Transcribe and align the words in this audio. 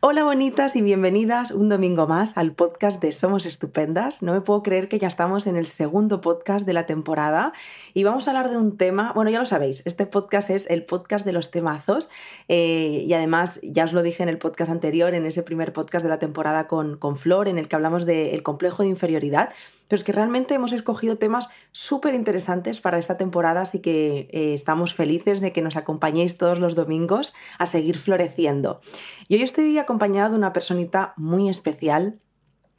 Hola 0.00 0.22
bonitas 0.22 0.76
y 0.76 0.80
bienvenidas 0.80 1.50
un 1.50 1.68
domingo 1.68 2.06
más 2.06 2.30
al 2.36 2.52
podcast 2.52 3.02
de 3.02 3.10
Somos 3.10 3.46
Estupendas. 3.46 4.22
No 4.22 4.32
me 4.32 4.40
puedo 4.40 4.62
creer 4.62 4.88
que 4.88 5.00
ya 5.00 5.08
estamos 5.08 5.48
en 5.48 5.56
el 5.56 5.66
segundo 5.66 6.20
podcast 6.20 6.64
de 6.64 6.72
la 6.72 6.86
temporada 6.86 7.52
y 7.94 8.04
vamos 8.04 8.28
a 8.28 8.30
hablar 8.30 8.48
de 8.48 8.58
un 8.58 8.76
tema, 8.76 9.12
bueno 9.12 9.28
ya 9.32 9.40
lo 9.40 9.44
sabéis, 9.44 9.82
este 9.86 10.06
podcast 10.06 10.50
es 10.50 10.70
el 10.70 10.84
podcast 10.84 11.26
de 11.26 11.32
los 11.32 11.50
temazos 11.50 12.08
eh, 12.46 13.02
y 13.08 13.12
además 13.12 13.58
ya 13.64 13.82
os 13.82 13.92
lo 13.92 14.04
dije 14.04 14.22
en 14.22 14.28
el 14.28 14.38
podcast 14.38 14.70
anterior, 14.70 15.14
en 15.14 15.26
ese 15.26 15.42
primer 15.42 15.72
podcast 15.72 16.04
de 16.04 16.10
la 16.10 16.20
temporada 16.20 16.68
con, 16.68 16.96
con 16.96 17.16
Flor, 17.16 17.48
en 17.48 17.58
el 17.58 17.66
que 17.66 17.74
hablamos 17.74 18.06
del 18.06 18.44
complejo 18.44 18.84
de 18.84 18.90
inferioridad 18.90 19.50
pero 19.88 19.98
es 19.98 20.04
que 20.04 20.12
realmente 20.12 20.54
hemos 20.54 20.72
escogido 20.72 21.16
temas 21.16 21.48
súper 21.72 22.14
interesantes 22.14 22.80
para 22.80 22.98
esta 22.98 23.16
temporada, 23.16 23.62
así 23.62 23.80
que 23.80 24.28
eh, 24.30 24.54
estamos 24.54 24.94
felices 24.94 25.40
de 25.40 25.52
que 25.52 25.62
nos 25.62 25.76
acompañéis 25.76 26.36
todos 26.36 26.60
los 26.60 26.74
domingos 26.74 27.32
a 27.58 27.66
seguir 27.66 27.96
floreciendo. 27.96 28.80
Y 29.28 29.36
hoy 29.36 29.42
estoy 29.42 29.76
acompañada 29.78 30.30
de 30.30 30.36
una 30.36 30.52
personita 30.52 31.14
muy 31.16 31.48
especial, 31.48 32.20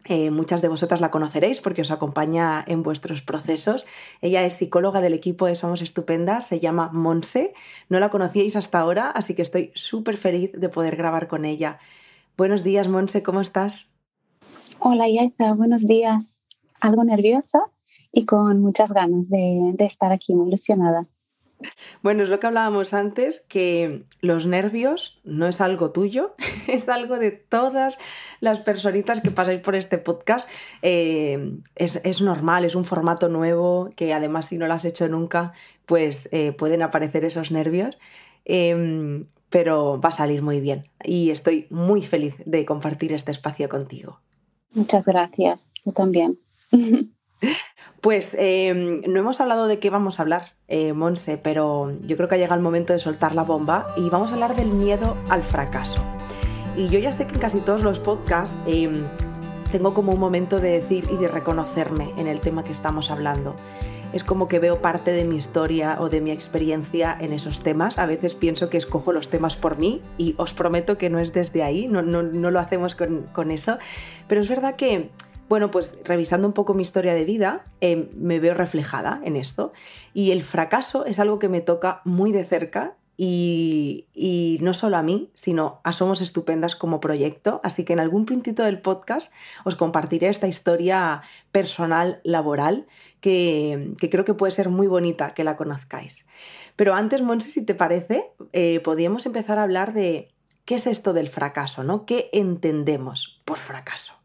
eh, 0.05 0.31
muchas 0.31 0.61
de 0.61 0.69
vosotras 0.69 1.01
la 1.01 1.11
conoceréis 1.11 1.61
porque 1.61 1.81
os 1.81 1.91
acompaña 1.91 2.63
en 2.65 2.83
vuestros 2.83 3.21
procesos. 3.21 3.85
Ella 4.21 4.45
es 4.45 4.55
psicóloga 4.55 5.01
del 5.01 5.13
equipo 5.13 5.45
de 5.45 5.55
Somos 5.55 5.81
Estupendas, 5.81 6.47
se 6.47 6.59
llama 6.59 6.89
Monse. 6.93 7.53
No 7.89 7.99
la 7.99 8.09
conocíais 8.09 8.55
hasta 8.55 8.79
ahora, 8.79 9.11
así 9.11 9.35
que 9.35 9.41
estoy 9.41 9.71
súper 9.75 10.17
feliz 10.17 10.51
de 10.53 10.69
poder 10.69 10.95
grabar 10.95 11.27
con 11.27 11.43
ella. 11.43 11.79
Buenos 12.37 12.63
días, 12.63 12.87
Monse, 12.87 13.21
¿cómo 13.23 13.41
estás? 13.41 13.89
Hola, 14.79 15.09
Yaiza, 15.09 15.53
buenos 15.53 15.85
días 15.85 16.38
algo 16.79 17.03
nerviosa 17.03 17.63
y 18.11 18.25
con 18.25 18.61
muchas 18.61 18.93
ganas 18.93 19.29
de, 19.29 19.75
estar 19.79 20.11
aquí, 20.11 20.35
muy 20.35 20.47
ilusionada. 20.47 21.01
Bueno, 22.01 22.23
es 22.23 22.29
lo 22.29 22.39
que 22.39 22.47
hablábamos 22.47 22.93
antes, 22.93 23.41
que 23.49 24.05
los 24.21 24.45
nervios 24.45 25.19
no 25.25 25.45
es 25.45 25.59
algo 25.59 25.91
tuyo, 25.91 26.33
es 26.67 26.87
algo 26.87 27.19
de 27.19 27.31
todas 27.31 27.97
las 28.39 28.61
personitas 28.61 29.19
que 29.19 29.31
pasáis 29.31 29.59
por 29.59 29.75
este 29.75 29.97
podcast. 29.97 30.49
Eh, 30.81 31.59
es, 31.75 32.21
normal, 32.21 32.63
es 32.63 32.75
un 32.75 32.85
formato 32.85 33.27
nuevo 33.27 33.89
que 33.97 34.13
además 34.13 34.47
si 34.47 34.57
no 34.57 34.67
lo 34.67 34.73
has 34.73 34.85
hecho 34.85 35.09
nunca, 35.09 35.51
pues 35.85 36.29
eh, 36.31 36.53
pueden 36.53 36.81
aparecer 36.81 37.25
esos 37.25 37.51
nervios. 37.51 37.97
Em, 38.45 39.27
pero 39.49 39.99
va 39.99 40.09
a 40.09 40.13
salir 40.13 40.41
muy 40.41 40.59
bien 40.59 40.89
y 41.03 41.31
estoy 41.31 41.67
muy 41.69 42.03
feliz 42.03 42.35
de 42.45 42.65
compartir 42.65 43.13
este 43.13 43.31
espacio 43.31 43.67
contigo. 43.67 44.21
Muchas 44.73 45.07
gracias, 45.07 45.71
yo 45.83 45.91
también. 45.91 46.39
Pues 48.01 48.33
em, 48.39 49.01
no 49.07 49.19
hemos 49.19 49.41
hablado 49.41 49.67
de 49.67 49.79
qué 49.79 49.89
vamos 49.89 50.19
a 50.19 50.21
hablar, 50.21 50.53
eh, 50.69 50.93
Monse, 50.93 51.37
pero 51.37 51.91
yo 52.05 52.15
creo 52.15 52.29
que 52.29 52.35
ha 52.35 52.37
llegado 52.37 52.55
el 52.55 52.63
momento 52.63 52.93
de 52.93 52.99
soltar 52.99 53.35
la 53.35 53.43
bomba 53.43 53.93
y 53.97 54.09
vamos 54.09 54.31
a 54.31 54.35
hablar 54.35 54.55
del 54.55 54.69
miedo 54.69 55.17
al 55.29 55.43
fracaso. 55.43 56.01
Y 56.77 56.87
yo 56.87 56.99
ya 56.99 57.11
sé 57.11 57.27
que 57.27 57.33
en 57.33 57.39
casi 57.39 57.59
todos 57.59 57.81
los 57.81 57.99
podcasts 57.99 58.55
em, 58.65 59.03
tengo 59.71 59.93
como 59.93 60.13
un 60.13 60.19
momento 60.19 60.61
de 60.61 60.69
decir 60.71 61.07
y 61.11 61.17
de 61.17 61.27
reconocerme 61.27 62.13
en 62.17 62.27
el 62.27 62.39
tema 62.39 62.63
que 62.63 62.71
estamos 62.71 63.11
hablando. 63.11 63.55
Es 64.13 64.23
como 64.23 64.47
que 64.47 64.59
veo 64.59 64.81
parte 64.81 65.11
de 65.11 65.25
mi 65.25 65.35
historia 65.35 65.97
o 65.99 66.09
de 66.09 66.21
mi 66.21 66.31
experiencia 66.31 67.15
en 67.19 67.33
esos 67.33 67.61
temas. 67.61 67.99
A 67.99 68.05
veces 68.05 68.33
pienso 68.33 68.69
que 68.69 68.77
escojo 68.77 69.11
los 69.11 69.29
temas 69.29 69.57
por 69.57 69.77
mí 69.77 70.01
y 70.17 70.35
os 70.37 70.53
prometo 70.53 70.97
que 70.97 71.09
no 71.09 71.19
es 71.19 71.33
desde 71.33 71.63
ahí, 71.63 71.87
no, 71.87 72.01
no, 72.01 72.23
no 72.23 72.49
lo 72.49 72.59
hacemos 72.59 72.95
con, 72.95 73.23
con 73.33 73.51
eso. 73.51 73.77
Pero 74.27 74.41
es 74.41 74.49
verdad 74.49 74.75
que 74.75 75.11
bueno, 75.49 75.71
pues 75.71 75.95
revisando 76.05 76.47
un 76.47 76.53
poco 76.53 76.75
mi 76.75 76.83
historia 76.83 77.15
de 77.15 77.25
vida, 77.25 77.65
eh, 77.81 78.09
me 78.15 78.39
veo 78.39 78.53
reflejada 78.53 79.19
en 79.25 79.35
esto. 79.35 79.73
Y 80.13 80.31
el 80.31 80.43
fracaso 80.43 81.05
es 81.05 81.17
algo 81.17 81.39
que 81.39 81.49
me 81.49 81.59
toca 81.59 82.01
muy 82.05 82.31
de 82.31 82.45
cerca 82.45 82.95
y, 83.21 84.57
no 84.61 84.73
solo 84.73 84.95
a 84.95 85.03
mí, 85.03 85.29
sino 85.33 85.81
a 85.83 85.91
Somos 85.91 86.21
Estupendas 86.21 86.75
como 86.75 87.01
proyecto. 87.01 87.59
Así 87.63 87.83
que 87.83 87.93
en 87.93 87.99
algún 87.99 88.25
puntito 88.25 88.63
del 88.63 88.79
podcast 88.79 89.31
os 89.65 89.75
compartiré 89.75 90.29
esta 90.29 90.47
historia 90.47 91.21
personal, 91.51 92.21
laboral, 92.23 92.87
que, 93.19 93.95
creo 94.09 94.23
que 94.23 94.35
puede 94.35 94.51
ser 94.51 94.69
muy 94.69 94.87
bonita 94.87 95.31
que 95.31 95.43
la 95.43 95.57
conozcáis. 95.57 96.25
Pero 96.77 96.93
antes, 96.93 97.21
Monse, 97.21 97.51
si 97.51 97.65
te 97.65 97.75
parece, 97.75 98.31
eh, 98.53 98.79
podríamos 98.81 99.25
empezar 99.25 99.57
a 99.57 99.63
hablar 99.63 99.93
de 99.93 100.31
qué 100.63 100.75
es 100.75 100.87
esto 100.87 101.11
del 101.11 101.27
fracaso, 101.27 101.83
¿no? 101.83 102.05
¿Qué 102.05 102.29
entendemos 102.31 103.41
por 103.43 103.57
fracaso? 103.57 104.18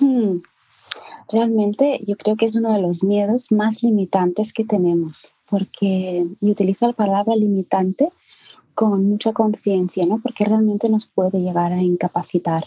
Hmm. 0.00 0.40
Realmente 1.30 2.00
yo 2.06 2.16
creo 2.16 2.36
que 2.36 2.46
es 2.46 2.56
uno 2.56 2.72
de 2.72 2.80
los 2.80 3.04
miedos 3.04 3.52
más 3.52 3.82
limitantes 3.82 4.52
que 4.52 4.64
tenemos, 4.64 5.32
porque 5.48 6.26
y 6.40 6.50
utilizo 6.50 6.88
la 6.88 6.92
palabra 6.92 7.36
limitante 7.36 8.10
con 8.74 9.04
mucha 9.08 9.32
conciencia, 9.32 10.06
¿no? 10.06 10.20
porque 10.22 10.44
realmente 10.44 10.88
nos 10.88 11.06
puede 11.06 11.40
llegar 11.40 11.72
a 11.72 11.82
incapacitar. 11.82 12.64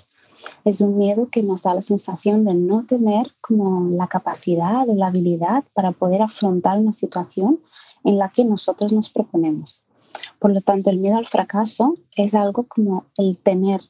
Es 0.64 0.80
un 0.80 0.98
miedo 0.98 1.30
que 1.30 1.42
nos 1.42 1.64
da 1.64 1.74
la 1.74 1.82
sensación 1.82 2.46
de 2.46 2.54
no 2.54 2.86
tener 2.86 3.32
como 3.42 3.90
la 3.90 4.08
capacidad 4.08 4.88
o 4.88 4.96
la 4.96 5.08
habilidad 5.08 5.64
para 5.74 5.92
poder 5.92 6.22
afrontar 6.22 6.80
una 6.80 6.94
situación 6.94 7.60
en 8.04 8.18
la 8.18 8.30
que 8.30 8.46
nosotros 8.46 8.94
nos 8.94 9.10
proponemos. 9.10 9.84
Por 10.40 10.52
lo 10.54 10.62
tanto, 10.62 10.90
el 10.90 11.00
miedo 11.00 11.18
al 11.18 11.26
fracaso 11.26 11.96
es 12.16 12.36
algo 12.36 12.64
como 12.68 13.06
el 13.18 13.38
tener 13.38 13.82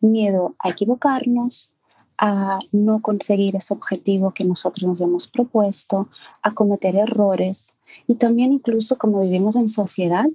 miedo 0.00 0.56
a 0.58 0.70
equivocarnos, 0.70 1.70
a 2.20 2.58
no 2.70 3.00
conseguir 3.00 3.56
ese 3.56 3.72
objetivo 3.72 4.32
que 4.32 4.44
nosotros 4.44 4.86
nos 4.86 5.00
hemos 5.00 5.26
propuesto, 5.26 6.08
a 6.42 6.52
cometer 6.52 6.94
errores 6.94 7.72
y 8.06 8.16
también 8.16 8.52
incluso 8.52 8.98
como 8.98 9.22
vivimos 9.22 9.56
en 9.56 9.68
sociedad, 9.68 10.26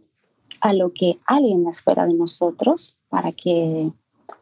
a 0.62 0.74
lo 0.74 0.94
que 0.94 1.20
alguien 1.28 1.68
espera 1.68 2.08
de 2.08 2.16
nosotros 2.16 2.98
para 3.08 3.32
que 3.32 3.92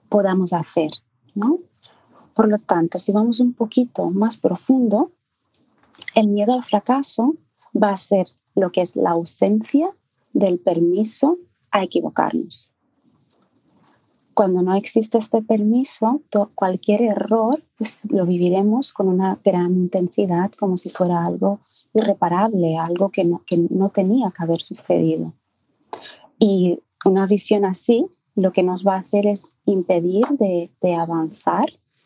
podamos 0.07 0.53
hacer, 0.53 0.89
¿no? 1.35 1.59
Por 2.33 2.47
lo 2.47 2.59
tanto, 2.59 2.97
si 2.97 3.11
vamos 3.11 3.41
un 3.41 3.53
poquito 3.53 4.09
más 4.09 4.37
profundo, 4.37 5.11
el 6.15 6.29
miedo 6.29 6.53
al 6.53 6.63
fracaso 6.63 7.35
va 7.75 7.89
a 7.89 7.97
ser 7.97 8.27
lo 8.55 8.71
que 8.71 8.81
es 8.81 8.95
la 8.95 9.11
ausencia 9.11 9.91
del 10.31 10.59
permiso 10.59 11.37
a 11.71 11.83
equivocarnos. 11.83 12.72
Cuando 14.33 14.61
no 14.61 14.75
existe 14.75 15.17
este 15.17 15.41
permiso, 15.41 16.21
cualquier 16.55 17.03
error 17.03 17.63
pues, 17.77 18.01
lo 18.09 18.25
viviremos 18.25 18.94
con 18.94 19.07
una 19.07 19.39
gran 19.44 19.73
intensidad, 19.73 20.51
como 20.51 20.77
si 20.77 20.89
fuera 20.89 21.25
algo 21.25 21.59
irreparable, 21.94 22.77
algo 22.77 23.09
que 23.09 23.23
no, 23.23 23.44
que 23.45 23.57
no 23.57 23.89
tenía 23.89 24.31
que 24.31 24.44
haber 24.44 24.61
sucedido. 24.61 25.33
Y 26.39 26.79
una 27.05 27.27
visión 27.27 27.66
así 27.66 28.07
lo 28.35 28.51
que 28.51 28.63
nos 28.63 28.85
va 28.85 28.95
a 28.95 28.99
hacer 28.99 29.27
es 29.27 29.53
impedir 29.66 30.25
de, 30.39 30.71
de 30.81 30.95
avanzar, 30.95 31.65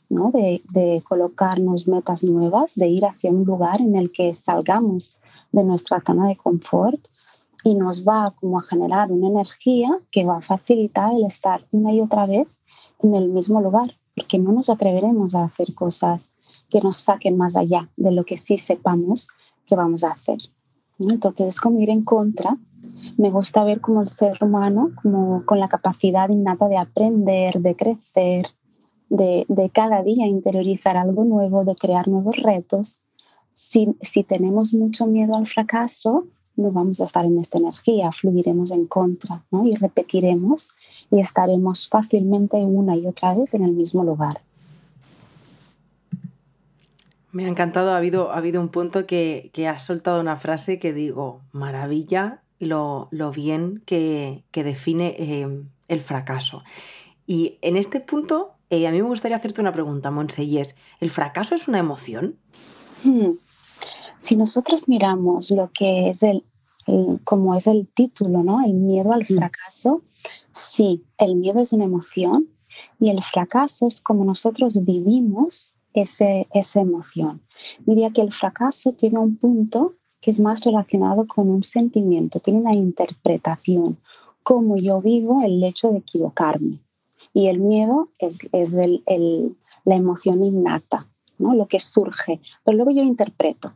¿no? 0.10 0.32
de, 0.32 0.62
de 0.72 1.02
colocarnos 1.08 1.88
metas 1.88 2.24
nuevas, 2.24 2.76
de 2.76 2.88
ir 2.88 3.06
hacia 3.06 3.32
un 3.32 3.46
lugar 3.46 3.80
en 3.80 3.96
el 3.96 4.12
que 4.12 4.34
salgamos 4.34 5.16
de 5.52 5.64
nuestra 5.64 6.02
zona 6.06 6.28
de 6.28 6.36
confort 6.36 7.08
y 7.68 7.76
nos 7.76 8.08
va 8.08 8.34
como 8.40 8.60
a 8.60 8.64
generar 8.64 9.12
una 9.12 9.28
energía 9.28 9.90
que 10.10 10.24
va 10.24 10.38
a 10.38 10.42
facilitar 10.42 11.14
el 11.14 11.26
estar 11.26 11.68
una 11.72 11.92
y 11.92 12.00
otra 12.00 12.26
vez 12.26 12.62
en 13.04 13.14
el 13.14 13.28
mismo 13.28 13.60
lugar, 13.60 13.98
porque 14.16 14.40
no 14.40 14.54
nos 14.54 14.70
atreveremos 14.70 15.36
a 15.36 15.44
hacer 15.44 15.76
cosas 15.76 16.32
que 16.70 16.80
nos 16.80 16.96
saquen 16.96 17.36
más 17.36 17.58
allá 17.58 17.90
de 17.98 18.14
lo 18.14 18.24
que 18.24 18.38
sí 18.38 18.58
sepamos 18.58 19.28
que 19.66 19.76
vamos 19.76 20.06
a 20.06 20.12
hacer. 20.12 20.38
Entonces 20.98 21.48
es 21.50 21.60
como 21.60 21.82
ir 21.82 21.90
en 21.90 22.06
contra. 22.06 22.56
Me 23.18 23.32
gusta 23.32 23.66
ver 23.66 23.82
como 23.82 24.02
el 24.02 24.08
ser 24.08 24.38
humano, 24.42 24.92
como 25.04 25.44
con 25.46 25.60
la 25.60 25.68
capacidad 25.68 26.30
innata 26.30 26.70
de 26.70 26.78
aprender, 26.78 27.60
de 27.60 27.76
crecer, 27.76 28.46
de, 29.10 29.46
de 29.50 29.70
cada 29.72 30.04
día 30.04 30.26
interiorizar 30.26 30.96
algo 30.96 31.26
nuevo, 31.26 31.66
de 31.66 31.76
crear 31.76 32.08
nuevos 32.08 32.38
retos. 32.38 32.98
Si, 33.54 33.94
si 34.00 34.24
tenemos 34.24 34.74
mucho 34.74 35.06
miedo 35.06 35.36
al 35.36 35.48
fracaso, 35.48 36.28
no 36.58 36.72
vamos 36.72 37.00
a 37.00 37.06
estar 37.06 37.26
en 37.26 37.40
esta 37.40 37.58
energía, 37.58 38.12
fluiremos 38.12 38.72
en 38.72 38.88
contra 38.88 39.44
¿no? 39.52 39.66
y 39.66 39.72
repetiremos 39.72 40.70
y 41.10 41.20
estaremos 41.20 41.88
fácilmente 41.88 42.58
una 42.58 42.96
y 42.96 43.06
otra 43.08 43.34
vez 43.34 43.54
en 43.54 43.64
el 43.64 43.72
mismo 43.72 44.04
lugar. 44.04 44.42
Me 47.32 47.46
ha 47.46 47.50
encantado, 47.50 47.92
ha 47.92 47.98
habido, 47.98 48.32
ha 48.32 48.38
habido 48.38 48.60
un 48.60 48.70
punto 48.70 49.06
que, 49.06 49.52
que 49.54 49.68
has 49.68 49.84
soltado 49.84 50.20
una 50.20 50.36
frase 50.38 50.80
que 50.80 50.92
digo, 50.92 51.42
maravilla 51.52 52.42
lo, 52.60 53.08
lo 53.12 53.32
bien 53.32 53.84
que, 53.86 54.44
que 54.52 54.64
define 54.64 55.16
eh, 55.20 55.48
el 55.88 56.02
fracaso. 56.02 56.64
Y 57.28 57.58
en 57.62 57.78
este 57.78 58.00
punto, 58.00 58.54
eh, 58.70 58.88
a 58.88 58.92
mí 58.92 59.02
me 59.02 59.08
gustaría 59.08 59.38
hacerte 59.38 59.62
una 59.62 59.74
pregunta, 59.74 60.12
Monse, 60.12 60.44
y 60.44 60.58
es, 60.58 60.76
¿el 61.00 61.10
fracaso 61.10 61.56
es 61.56 61.68
una 61.68 61.80
emoción? 61.80 62.38
Hmm. 63.04 63.34
Si 64.18 64.36
nosotros 64.36 64.90
miramos 64.90 65.52
lo 65.52 65.72
que 65.72 66.10
es 66.10 66.24
el, 66.24 66.44
como 67.24 67.56
es 67.56 67.68
el 67.68 67.88
título, 67.88 68.44
¿no? 68.44 68.64
El 68.64 68.74
miedo 68.74 69.14
al 69.14 69.26
fracaso, 69.26 70.02
sí, 70.52 71.04
el 71.18 71.36
miedo 71.36 71.60
es 71.60 71.74
una 71.74 71.86
emoción 71.86 72.50
y 73.00 73.10
el 73.10 73.22
fracaso 73.22 73.88
es 73.88 74.02
como 74.02 74.26
nosotros 74.26 74.84
vivimos 74.84 75.74
ese, 75.94 76.48
esa 76.54 76.82
emoción. 76.82 77.42
Diría 77.86 78.12
que 78.12 78.22
el 78.22 78.32
fracaso 78.32 78.94
tiene 78.94 79.20
un 79.20 79.38
punto 79.38 79.96
que 80.20 80.32
es 80.32 80.40
más 80.40 80.62
relacionado 80.64 81.28
con 81.28 81.50
un 81.50 81.64
sentimiento, 81.64 82.40
tiene 82.40 82.60
una 82.60 82.74
interpretación, 82.74 83.98
cómo 84.44 84.78
yo 84.78 85.02
vivo 85.02 85.44
el 85.44 85.64
hecho 85.64 85.92
de 85.92 86.00
equivocarme. 86.00 86.80
Y 87.34 87.48
el 87.48 87.60
miedo 87.60 88.10
es, 88.18 88.40
es 88.52 88.74
la 88.74 89.96
emoción 89.96 90.44
innata, 90.44 91.08
¿no? 91.38 91.54
lo 91.54 91.68
que 91.68 91.80
surge, 91.80 92.40
pero 92.64 92.78
luego 92.78 92.92
yo 92.92 93.04
interpreto. 93.04 93.74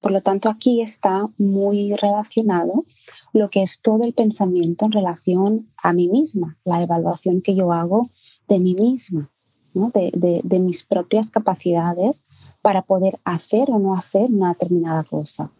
Por 0.00 0.12
lo 0.12 0.22
tanto, 0.22 0.48
aquí 0.48 0.80
está 0.80 1.28
muy 1.36 1.94
relacionado 1.94 2.84
lo 3.32 3.50
que 3.50 3.62
es 3.62 3.80
todo 3.80 4.04
el 4.04 4.14
pensamiento 4.14 4.86
en 4.86 4.92
relación 4.92 5.68
a 5.76 5.92
mí 5.92 6.08
misma, 6.08 6.56
la 6.64 6.82
evaluación 6.82 7.42
que 7.42 7.54
yo 7.54 7.72
hago 7.72 8.08
de 8.48 8.58
mí 8.58 8.74
misma, 8.74 9.30
de, 9.74 10.40
de 10.42 10.58
mis 10.58 10.84
propias 10.84 11.30
capacidades 11.30 12.24
para 12.62 12.82
poder 12.82 13.20
hacer 13.24 13.70
o 13.70 13.78
no 13.78 13.94
hacer 13.94 14.30
una 14.30 14.50
determinada 14.50 15.04
cosa. 15.04 15.50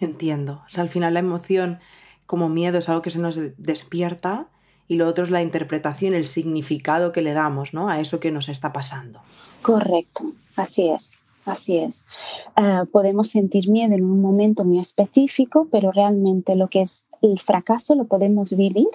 Entiendo. 0.00 0.62
O 0.66 0.70
sea, 0.70 0.82
al 0.82 0.88
final 0.88 1.14
la 1.14 1.20
emoción 1.20 1.78
como 2.26 2.48
miedo 2.48 2.78
es 2.78 2.88
algo 2.88 3.02
que 3.02 3.10
se 3.10 3.18
nos 3.18 3.38
despierta 3.56 4.48
y 4.86 4.96
lo 4.96 5.06
otro 5.06 5.24
es 5.24 5.30
la 5.30 5.42
interpretación, 5.42 6.14
el 6.14 6.26
significado 6.26 7.12
que 7.12 7.22
le 7.22 7.32
damos 7.32 7.74
¿no? 7.74 7.88
a 7.88 8.00
eso 8.00 8.20
que 8.20 8.30
nos 8.30 8.48
está 8.48 8.72
pasando. 8.72 9.20
Correcto, 9.62 10.32
así 10.56 10.88
es. 10.88 11.20
Así 11.48 11.78
es. 11.78 12.04
Eh, 12.56 12.84
podemos 12.92 13.28
sentir 13.28 13.70
miedo 13.70 13.94
en 13.94 14.04
un 14.04 14.20
momento 14.20 14.66
muy 14.66 14.78
específico, 14.78 15.66
pero 15.70 15.92
realmente 15.92 16.54
lo 16.54 16.68
que 16.68 16.82
es 16.82 17.06
el 17.22 17.38
fracaso 17.40 17.94
lo 17.94 18.04
podemos 18.04 18.54
vivir 18.54 18.88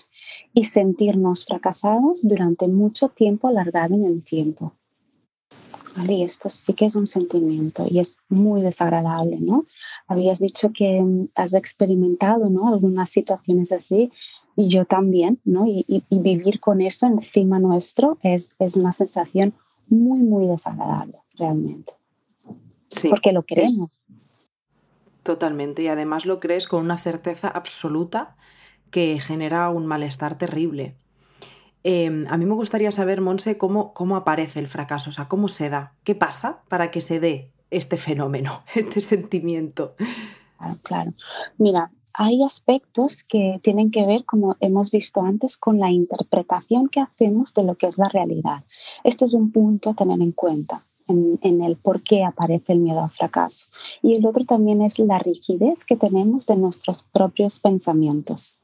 y 0.53 0.65
sentirnos 0.65 1.45
fracasados 1.45 2.19
durante 2.21 2.67
mucho 2.67 3.09
tiempo 3.09 3.47
alargado 3.47 3.95
en 3.95 4.05
el 4.05 4.23
tiempo. 4.23 4.73
Y 6.07 6.21
esto 6.21 6.49
sí 6.49 6.73
que 6.73 6.85
es 6.85 6.95
un 6.95 7.07
sentimiento 7.07 7.85
y 7.89 7.99
es 7.99 8.17
muy 8.29 8.61
desagradable, 8.61 9.39
¿no? 9.39 9.65
Habías 10.07 10.39
dicho 10.39 10.71
que 10.71 11.01
mm, 11.01 11.29
has 11.35 11.55
experimentado, 11.55 12.49
¿no? 12.49 12.67
Algunas 12.67 13.09
situaciones 13.09 13.71
así 13.71 14.11
y 14.55 14.67
yo 14.67 14.85
también, 14.85 15.39
¿no? 15.43 15.65
Y, 15.65 16.03
vivir 16.11 16.59
con 16.59 16.81
eso 16.81 17.07
encima 17.07 17.57
nuestro 17.59 18.19
es, 18.21 18.55
es 18.59 18.75
una 18.75 18.91
sensación 18.91 19.53
muy, 19.87 20.19
muy 20.19 20.47
desagradable, 20.47 21.17
realmente. 21.35 21.93
Sí, 22.93 23.09
porque 23.09 23.31
lo 23.31 23.43
queremos. 23.43 23.99
Totalmente, 25.23 25.83
y 25.83 25.87
además 25.87 26.25
lo 26.25 26.39
crees 26.39 26.67
con 26.67 26.83
una 26.83 26.97
certeza 26.97 27.47
absoluta 27.47 28.35
que 28.91 29.19
genera 29.19 29.69
un 29.69 29.85
malestar 29.85 30.37
terrible. 30.37 30.95
Em, 31.83 32.25
a 32.29 32.37
mí 32.37 32.45
me 32.45 32.53
gustaría 32.53 32.91
saber, 32.91 33.21
Monse, 33.21 33.57
cómo, 33.57 33.93
cómo 33.93 34.15
aparece 34.15 34.59
el 34.59 34.67
fracaso, 34.67 35.09
o 35.09 35.13
sea, 35.13 35.27
cómo 35.27 35.47
se 35.47 35.69
da, 35.69 35.93
qué 36.03 36.15
pasa 36.15 36.61
para 36.69 36.91
que 36.91 37.01
se 37.01 37.19
dé 37.19 37.51
este 37.71 37.97
fenómeno, 37.97 38.63
este 38.75 39.01
sentimiento. 39.01 39.95
Claro, 40.57 40.77
claro. 40.83 41.13
Mira, 41.57 41.91
hay 42.13 42.43
aspectos 42.43 43.23
que 43.23 43.59
tienen 43.63 43.91
que 43.91 44.05
ver, 44.05 44.23
como 44.25 44.55
hemos 44.59 44.91
visto 44.91 45.21
antes, 45.21 45.57
con 45.57 45.79
la 45.79 45.89
interpretación 45.89 46.87
que 46.87 47.01
hacemos 47.01 47.53
de 47.53 47.63
lo 47.63 47.75
que 47.75 47.87
es 47.87 47.97
la 47.97 48.07
realidad. 48.07 48.63
Esto 49.03 49.25
es 49.25 49.33
un 49.33 49.51
punto 49.51 49.89
a 49.89 49.95
tener 49.95 50.21
en 50.21 50.31
cuenta. 50.31 50.85
En, 51.07 51.61
el 51.61 51.75
por 51.75 52.01
qué 52.01 52.23
aparece 52.23 52.73
el 52.73 52.79
miedo 52.79 53.01
al 53.01 53.09
fracaso. 53.09 53.67
Y 54.01 54.15
el 54.15 54.25
otro 54.25 54.45
también 54.45 54.81
es 54.81 54.99
la 54.99 55.19
rigidez 55.19 55.83
que 55.85 55.95
tenemos 55.95 56.45
de 56.45 56.55
nuestros 56.55 57.03
propios 57.03 57.59
pensamientos. 57.59 58.57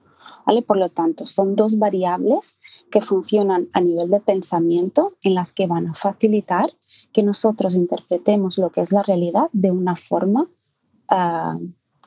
¿Vale? 0.45 0.61
Por 0.61 0.77
lo 0.77 0.89
tanto, 0.89 1.25
son 1.25 1.55
dos 1.55 1.77
variables 1.77 2.57
que 2.91 3.01
funcionan 3.01 3.67
a 3.73 3.81
nivel 3.81 4.09
de 4.09 4.19
pensamiento 4.19 5.13
en 5.23 5.35
las 5.35 5.51
que 5.51 5.67
van 5.67 5.87
a 5.87 5.93
facilitar 5.93 6.71
que 7.11 7.23
nosotros 7.23 7.75
interpretemos 7.75 8.57
lo 8.57 8.71
que 8.71 8.81
es 8.81 8.91
la 8.91 9.03
realidad 9.03 9.49
de 9.51 9.71
una 9.71 9.95
forma 9.95 10.47
ah, 11.07 11.55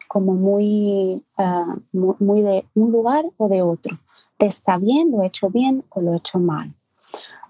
como 0.09 0.35
muy, 0.35 1.23
ah, 1.39 1.77
muy, 1.93 2.43
de 2.43 2.67
un 2.75 2.93
lugar 2.93 3.25
o 3.37 3.49
de 3.49 3.63
otro. 3.63 3.99
¿Te 4.37 4.47
está 4.47 4.77
bien, 4.77 5.11
lo 5.11 5.23
he 5.23 5.27
hecho 5.27 5.49
bien 5.49 5.85
o 5.91 6.01
lo 6.01 6.13
he 6.13 6.17
hecho 6.17 6.39
mal? 6.39 6.75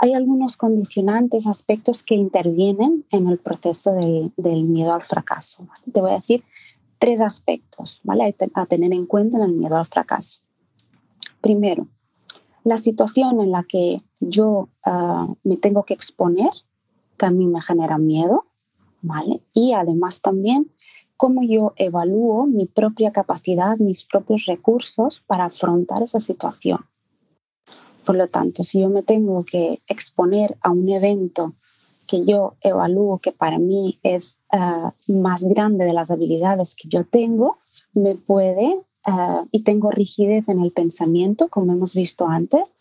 Hay 0.02 0.14
algunos 0.14 0.56
condicionantes, 0.56 1.46
aspectos 1.46 2.02
que 2.02 2.16
intervienen 2.16 3.04
en 3.12 3.28
el 3.28 3.38
proceso 3.38 3.92
del 3.92 4.64
miedo 4.64 4.92
al 4.92 5.04
fracaso. 5.04 5.64
Te 5.92 6.00
voy 6.00 6.10
a 6.10 6.14
decir 6.14 6.42
tres 6.98 7.20
aspectos 7.20 8.00
¿vale? 8.02 8.34
a 8.54 8.66
tener 8.66 8.92
en 8.92 9.06
cuenta 9.06 9.36
en 9.36 9.44
el 9.44 9.52
miedo 9.52 9.76
al 9.76 9.86
fracaso. 9.86 10.40
Primero, 11.40 11.86
la 12.64 12.78
situación 12.78 13.40
en 13.40 13.52
la 13.52 13.62
que 13.62 13.98
yo 14.18 14.70
ah, 14.84 15.28
me 15.44 15.56
tengo 15.56 15.84
que 15.84 15.94
exponer, 15.94 16.50
que 17.16 17.26
a 17.26 17.30
mí 17.30 17.46
me 17.46 17.62
genera 17.62 17.96
miedo, 17.96 18.46
¿vale? 19.02 19.40
Y 19.52 19.72
además 19.72 20.20
también 20.20 20.72
cómo 21.16 21.44
yo 21.44 21.74
evalúo 21.76 22.48
mi 22.48 22.66
propia 22.66 23.12
capacidad, 23.12 23.76
mis 23.76 24.04
propios 24.04 24.46
recursos 24.46 25.20
para 25.20 25.44
afrontar 25.44 26.02
esa 26.02 26.18
situación. 26.18 26.80
Por 28.04 28.16
lo 28.16 28.28
tanto, 28.28 28.64
si 28.64 28.80
yo 28.80 28.88
me 28.88 29.02
tengo 29.02 29.44
que 29.44 29.80
exponer 29.86 30.56
a 30.60 30.70
un 30.70 30.88
evento 30.88 31.54
que 32.06 32.24
yo 32.24 32.56
evalúo 32.60 33.18
que 33.18 33.32
para 33.32 33.58
mí 33.58 33.98
es 34.02 34.42
ah, 34.50 34.92
más 35.08 35.44
grande 35.44 35.84
de 35.84 35.92
las 35.92 36.10
habilidades 36.10 36.74
que 36.74 36.88
yo 36.88 37.04
tengo, 37.04 37.58
me 37.94 38.16
puede 38.16 38.82
Ah, 39.04 39.44
y 39.50 39.62
tengo 39.62 39.90
rigidez 39.90 40.48
en 40.48 40.60
el 40.60 40.70
pensamiento, 40.70 41.48
como 41.48 41.72
hemos 41.72 41.94
visto 41.94 42.28
antes, 42.28 42.72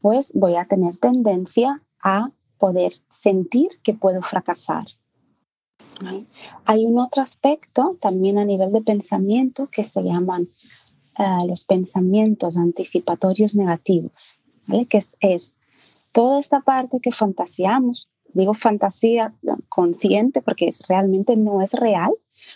pues 0.00 0.32
voy 0.34 0.56
a 0.56 0.66
tener 0.66 0.96
tendencia 0.96 1.82
a 2.02 2.30
poder 2.58 2.94
sentir 3.08 3.68
que 3.82 3.92
puedo 3.92 4.22
fracasar. 4.22 4.86
Hay 6.64 6.84
un 6.86 6.98
otro 6.98 7.22
aspecto 7.22 7.96
también 8.00 8.38
a 8.38 8.44
nivel 8.44 8.72
de 8.72 8.82
pensamiento 8.82 9.68
que 9.70 9.84
se 9.84 10.02
llaman 10.02 10.48
ah, 11.16 11.44
los 11.46 11.64
pensamientos 11.64 12.56
anticipatorios 12.56 13.54
negativos, 13.54 14.38
que 14.88 14.98
es, 14.98 15.54
toda 16.12 16.38
esta 16.38 16.60
parte 16.60 17.00
que 17.00 17.12
fantaseamos, 17.12 18.08
digo 18.32 18.54
fantasía 18.54 19.34
consciente 19.68 20.42
porque 20.42 20.70
realmente 20.88 21.36
no 21.36 21.62
es 21.62 21.72
real, 21.72 22.12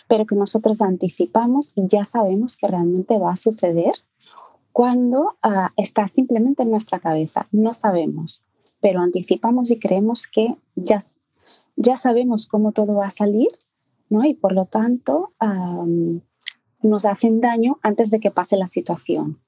pero 0.07 0.25
que 0.25 0.35
nosotros 0.35 0.81
anticipamos 0.81 1.73
y 1.75 1.87
ya 1.87 2.05
sabemos 2.05 2.57
que 2.57 2.67
realmente 2.67 3.17
va 3.17 3.31
a 3.31 3.35
suceder 3.35 3.93
cuando 4.71 5.37
ah, 5.41 5.71
está 5.77 6.07
simplemente 6.07 6.63
en 6.63 6.71
nuestra 6.71 6.99
cabeza. 6.99 7.45
No 7.51 7.73
sabemos, 7.73 8.43
pero 8.79 9.01
anticipamos 9.01 9.71
y 9.71 9.79
creemos 9.79 10.27
que 10.27 10.55
ya, 10.75 10.99
ya 11.75 11.97
sabemos 11.97 12.47
cómo 12.47 12.71
todo 12.71 12.95
va 12.95 13.07
a 13.07 13.11
salir, 13.11 13.49
¿no? 14.09 14.23
Y 14.25 14.33
por 14.33 14.53
lo 14.53 14.65
tanto 14.65 15.33
nos 16.81 17.05
hacen 17.05 17.41
daño 17.41 17.79
antes 17.83 18.11
de 18.11 18.19
que 18.19 18.31
pase 18.31 18.57
la 18.57 18.67
situación. 18.67 19.39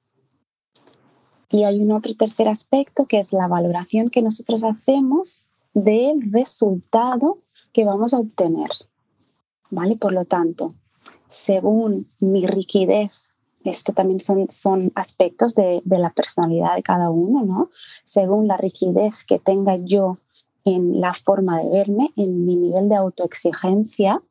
Y 1.53 1.65
hay 1.65 1.83
un 1.83 1.91
otro 1.91 2.15
tercer 2.15 2.47
aspecto 2.47 3.05
que 3.05 3.19
es 3.19 3.31
la 3.31 3.47
valoración 3.47 4.09
que 4.09 4.23
nosotros 4.23 4.63
hacemos 4.63 5.43
del 5.75 6.31
resultado 6.31 7.37
que 7.71 7.85
vamos 7.85 8.15
a 8.15 8.17
obtener. 8.17 8.71
¿vale? 9.69 9.95
Por 9.95 10.13
lo 10.13 10.25
tanto, 10.25 10.69
según 11.27 12.09
mi 12.19 12.47
rigidez, 12.47 13.35
esto 13.63 13.93
también 13.93 14.19
son, 14.19 14.47
son 14.49 14.91
aspectos 14.95 15.53
de, 15.53 15.83
de, 15.85 15.99
la 15.99 16.09
personalidad 16.09 16.75
de 16.75 16.81
cada 16.81 17.11
uno, 17.11 17.45
¿no? 17.45 17.69
Según 18.03 18.47
la 18.47 18.57
rigidez 18.57 19.23
que 19.23 19.37
tenga 19.37 19.75
yo 19.75 20.13
en 20.65 21.01
la 21.01 21.13
forma 21.13 21.61
de 21.61 21.69
verme, 21.69 22.13
en 22.15 22.47
mi 22.47 22.55
nivel 22.55 22.89
de 22.89 22.95
autoexigencia, 22.95 24.23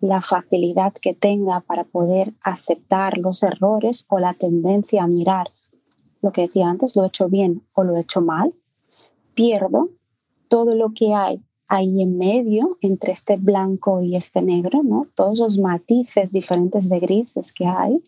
la 0.00 0.20
facilidad 0.20 0.92
que 0.92 1.14
tenga 1.14 1.60
para 1.60 1.84
poder 1.84 2.34
aceptar 2.42 3.16
los 3.16 3.42
errores 3.42 4.04
o 4.08 4.18
la 4.18 4.34
tendencia 4.34 5.04
a 5.04 5.06
mirar 5.06 5.48
lo 6.22 6.32
que 6.32 6.42
decía 6.42 6.68
antes, 6.68 6.96
lo 6.96 7.04
he 7.04 7.08
hecho 7.08 7.28
bien 7.28 7.62
o 7.74 7.84
lo 7.84 7.96
he 7.96 8.00
hecho 8.00 8.20
mal, 8.20 8.54
pierdo 9.34 9.90
todo 10.48 10.74
lo 10.74 10.92
que 10.94 11.14
hay 11.14 11.42
ahí 11.68 12.02
en 12.02 12.16
medio, 12.16 12.78
entre 12.80 13.12
este 13.12 13.36
blanco 13.36 14.00
y 14.00 14.16
este 14.16 14.42
negro, 14.42 14.82
¿no? 14.82 15.06
todos 15.14 15.38
los 15.38 15.58
matices 15.58 16.32
diferentes 16.32 16.88
de 16.88 16.98
grises 16.98 17.52
que 17.52 17.66
hay, 17.66 18.02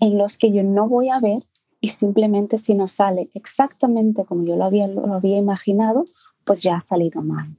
en 0.00 0.18
los 0.18 0.36
que 0.36 0.52
yo 0.52 0.62
no 0.62 0.88
voy 0.88 1.08
a 1.08 1.20
ver 1.20 1.44
y 1.80 1.88
simplemente 1.88 2.58
si 2.58 2.74
no 2.74 2.88
sale 2.88 3.30
exactamente 3.34 4.24
como 4.24 4.44
yo 4.44 4.56
lo 4.56 4.64
había, 4.64 5.38
imaginado, 5.38 6.04
pues 6.44 6.62
ya 6.62 6.76
ha 6.76 6.80
salido 6.80 7.22
mal. 7.22 7.56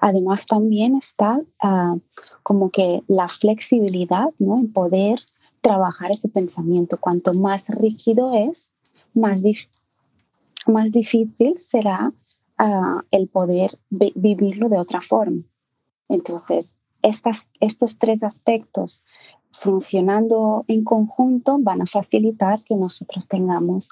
Además 0.00 0.46
también 0.46 0.96
está 0.96 1.40
ah, 1.62 1.96
como 2.42 2.70
que 2.70 3.02
la 3.06 3.28
flexibilidad 3.28 4.28
¿no? 4.38 4.58
en 4.58 4.72
poder 4.72 5.20
trabajar 5.60 6.10
ese 6.10 6.28
pensamiento. 6.28 6.98
Cuanto 6.98 7.34
más 7.34 7.68
rígido 7.68 8.32
es, 8.32 8.70
más, 9.14 9.42
más 10.66 10.92
difícil 10.92 11.58
será 11.58 12.12
el 13.10 13.28
poder 13.28 13.78
vivirlo 13.88 14.68
de 14.68 14.78
otra 14.78 15.00
forma. 15.00 15.42
Entonces, 16.08 16.76
estas, 17.02 17.50
estos 17.60 17.96
tres 17.98 18.22
aspectos 18.22 19.02
funcionando 19.50 20.64
en 20.68 20.84
conjunto 20.84 21.56
van 21.58 21.82
a 21.82 21.86
facilitar 21.86 22.62
que 22.62 22.76
nosotros 22.76 23.28
tengamos 23.28 23.88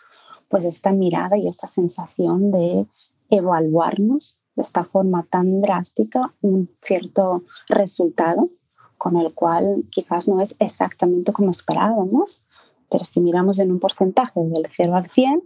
pues 0.49 0.65
esta 0.65 0.93
mirada 0.93 1.37
y 1.37 1.49
esta 1.49 1.67
sensación 1.67 2.51
de 2.51 2.87
evaluarnos 3.31 4.37
de 4.55 4.63
esta 4.63 4.85
forma 4.85 5.25
tan 5.25 5.61
drástica 5.61 6.35
un 6.41 6.71
cierto 6.83 7.45
resultado 7.69 8.51
con 8.99 9.17
el 9.17 9.33
cual 9.33 9.85
quizás 9.91 10.29
no 10.29 10.41
es 10.41 10.55
exactamente 10.59 11.33
como 11.33 11.51
esperábamos, 11.51 12.43
pero 12.91 13.05
si 13.05 13.21
miramos 13.21 13.59
en 13.59 13.71
un 13.71 13.79
porcentaje 13.79 14.41
del 14.41 14.67
0 14.69 14.97
al 14.97 15.07
100, 15.07 15.43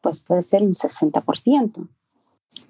pues 0.00 0.20
puede 0.20 0.42
ser 0.42 0.62
un 0.62 0.72
60%. 0.72 1.88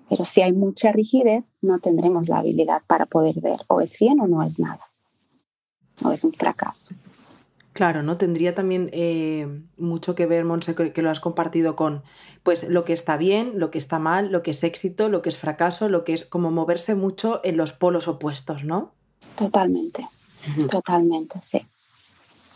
Pero 0.08 0.24
si 0.24 0.42
hay 0.42 0.52
mucha 0.52 0.92
rigidez, 0.92 1.44
no 1.60 1.78
tendremos 1.78 2.28
la 2.28 2.38
habilidad 2.38 2.82
para 2.86 3.06
poder 3.06 3.40
ver 3.40 3.58
o 3.68 3.80
es 3.80 3.98
bien 3.98 4.20
o 4.20 4.26
no 4.26 4.42
es 4.42 4.58
nada. 4.58 4.84
O 6.04 6.10
es 6.10 6.24
un 6.24 6.32
fracaso. 6.32 6.94
Claro, 7.72 8.02
¿no? 8.02 8.16
Tendría 8.16 8.54
también 8.54 8.90
eh, 8.92 9.62
mucho 9.78 10.16
que 10.16 10.26
ver, 10.26 10.44
Monse, 10.44 10.74
que 10.74 11.02
lo 11.02 11.10
has 11.10 11.20
compartido 11.20 11.76
con 11.76 12.02
pues 12.42 12.64
lo 12.64 12.84
que 12.84 12.92
está 12.92 13.16
bien, 13.16 13.52
lo 13.54 13.70
que 13.70 13.78
está 13.78 14.00
mal, 14.00 14.32
lo 14.32 14.42
que 14.42 14.50
es 14.50 14.64
éxito, 14.64 15.08
lo 15.08 15.22
que 15.22 15.28
es 15.28 15.36
fracaso, 15.36 15.88
lo 15.88 16.02
que 16.02 16.12
es 16.12 16.24
como 16.24 16.50
moverse 16.50 16.96
mucho 16.96 17.40
en 17.44 17.56
los 17.56 17.72
polos 17.72 18.08
opuestos, 18.08 18.64
¿no? 18.64 18.92
Totalmente, 19.36 20.08
totalmente, 20.70 21.40
sí. 21.42 21.66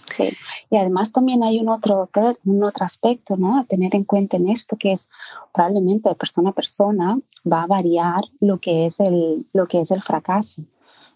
Sí, 0.07 0.29
y 0.71 0.76
además 0.76 1.12
también 1.12 1.43
hay 1.43 1.59
un 1.59 1.71
otro, 1.71 2.11
un 2.45 2.62
otro 2.62 2.85
aspecto 2.85 3.38
¿no? 3.38 3.59
a 3.59 3.64
tener 3.64 3.95
en 3.95 4.05
cuenta 4.05 4.37
en 4.37 4.50
esto, 4.50 4.76
que 4.76 4.93
es 4.93 5.09
probablemente 5.53 6.11
de 6.11 6.14
persona 6.14 6.50
a 6.50 6.53
persona 6.53 7.19
va 7.50 7.62
a 7.62 7.67
variar 7.67 8.21
lo 8.41 8.59
que 8.61 8.85
es 8.85 9.00
el, 9.00 9.47
lo 9.55 9.67
que 9.67 9.81
es 9.81 9.91
el 9.91 10.03
fracaso, 10.03 10.62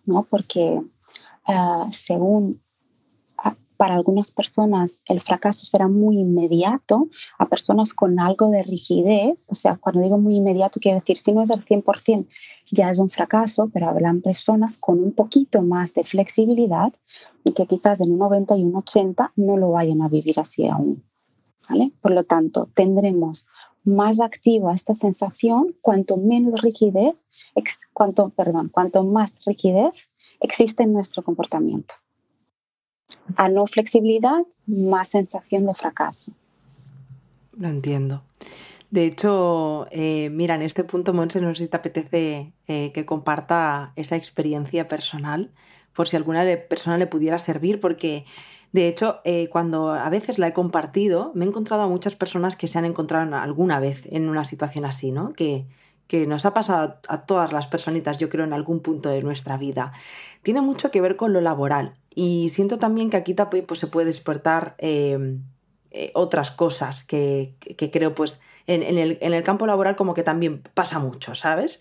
¿no? 0.06 0.22
porque 0.22 0.80
ah, 1.46 1.87
según 1.92 2.62
para 3.78 3.94
algunas 3.94 4.32
personas 4.32 5.00
el 5.06 5.20
fracaso 5.20 5.64
será 5.64 5.88
muy 5.88 6.18
inmediato, 6.18 7.08
a 7.38 7.49
personas 7.49 7.94
con 7.94 8.18
algo 8.18 8.50
de 8.50 8.64
rigidez, 8.64 9.47
o 9.49 9.54
sea, 9.54 9.76
cuando 9.76 10.02
digo 10.02 10.18
muy 10.18 10.35
inmediato 10.35 10.80
quiero 10.80 10.99
decir, 10.99 11.16
si 11.16 11.32
no 11.32 11.42
es 11.42 11.50
al 11.50 11.64
100% 11.64 12.26
ya 12.73 12.90
es 12.90 12.99
un 12.99 13.08
fracaso, 13.08 13.70
pero 13.73 13.88
habrán 13.88 14.20
personas 14.20 14.76
con 14.76 14.99
un 14.99 15.12
poquito 15.12 15.62
más 15.62 15.94
de 15.94 16.04
flexibilidad 16.04 16.92
y 17.44 17.52
que 17.52 17.66
quizás 17.66 18.00
en 18.00 18.12
un 18.12 18.18
90 18.18 18.56
y 18.56 18.64
un 18.64 18.76
80 18.76 19.32
no 19.37 19.56
lo 19.56 19.70
vayan 19.70 20.02
a 20.02 20.08
vivir 20.08 20.38
así 20.40 20.66
aún. 20.66 21.04
¿vale? 21.68 21.92
Por 22.02 22.11
lo 22.11 22.25
tanto, 22.25 22.68
tendremos 22.75 23.47
más 23.85 24.20
activa 24.20 24.75
esta 24.75 24.94
sensación 24.94 25.76
cuanto 25.80 26.16
menos 26.16 26.61
rigidez, 26.62 27.23
cuanto, 27.92 28.30
perdón, 28.30 28.70
cuanto 28.70 29.04
más 29.04 29.40
rigidez 29.47 30.11
existe 30.40 30.82
en 30.82 30.92
nuestro 30.92 31.23
comportamiento. 31.23 31.94
A 33.36 33.48
no 33.48 33.66
flexibilidad, 33.66 34.44
más 34.66 35.08
sensación 35.08 35.66
de 35.66 35.74
fracaso. 35.74 36.32
Lo 37.56 37.68
entiendo. 37.68 38.22
De 38.90 39.04
hecho, 39.04 39.86
eh, 39.90 40.30
mira, 40.30 40.54
en 40.54 40.62
este 40.62 40.84
punto, 40.84 41.12
Monse, 41.12 41.40
no 41.40 41.54
sé 41.54 41.64
si 41.64 41.68
te 41.68 41.76
apetece 41.76 42.52
eh, 42.68 42.92
que 42.92 43.04
comparta 43.04 43.92
esa 43.96 44.16
experiencia 44.16 44.88
personal, 44.88 45.50
por 45.92 46.08
si 46.08 46.16
alguna 46.16 46.44
persona 46.68 46.96
le 46.96 47.06
pudiera 47.06 47.38
servir, 47.38 47.80
porque 47.80 48.24
de 48.72 48.86
hecho, 48.86 49.20
eh, 49.24 49.48
cuando 49.50 49.90
a 49.90 50.08
veces 50.10 50.38
la 50.38 50.48
he 50.48 50.52
compartido, 50.52 51.32
me 51.34 51.44
he 51.44 51.48
encontrado 51.48 51.82
a 51.82 51.88
muchas 51.88 52.16
personas 52.16 52.54
que 52.54 52.68
se 52.68 52.78
han 52.78 52.84
encontrado 52.84 53.34
alguna 53.36 53.80
vez 53.80 54.06
en 54.06 54.28
una 54.28 54.44
situación 54.44 54.84
así, 54.84 55.10
¿no? 55.10 55.32
Que, 55.32 55.66
que 56.06 56.26
nos 56.26 56.44
ha 56.44 56.52
pasado 56.54 56.96
a 57.08 57.24
todas 57.24 57.52
las 57.52 57.66
personitas, 57.66 58.18
yo 58.18 58.28
creo, 58.28 58.44
en 58.44 58.52
algún 58.52 58.80
punto 58.80 59.08
de 59.08 59.22
nuestra 59.22 59.56
vida. 59.56 59.92
Tiene 60.42 60.60
mucho 60.60 60.90
que 60.90 61.00
ver 61.00 61.16
con 61.16 61.32
lo 61.32 61.40
laboral. 61.40 61.94
Y 62.20 62.48
siento 62.48 62.80
también 62.80 63.10
que 63.10 63.16
aquí 63.16 63.37
pues, 63.64 63.78
se 63.78 63.87
puede 63.87 64.06
despertar 64.06 64.75
em, 64.78 65.44
eh, 65.92 66.10
otras 66.14 66.50
cosas 66.50 67.04
que, 67.04 67.54
creo, 67.92 68.16
pues, 68.16 68.40
en, 68.66 68.82
el, 68.98 69.42
campo 69.44 69.68
laboral 69.68 69.94
como 69.94 70.14
que 70.14 70.25
también 70.25 70.64
pasa 70.75 70.98
mucho, 70.98 71.37
¿sabes? 71.37 71.80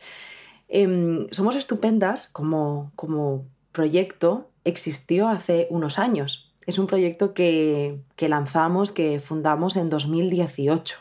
Em, 0.67 1.27
Somos 1.31 1.55
Estupendas 1.55 2.27
como, 2.27 2.91
como 2.95 3.47
proyecto 3.71 4.51
existió 4.63 5.27
hace 5.27 5.65
unos 5.71 5.97
años. 5.97 6.53
Es 6.67 6.77
un 6.77 6.85
proyecto 6.85 7.33
que, 7.33 7.97
que 8.15 8.29
lanzamos, 8.29 8.91
que 8.91 9.19
fundamos 9.19 9.75
en 9.75 9.89
2018. 9.89 10.99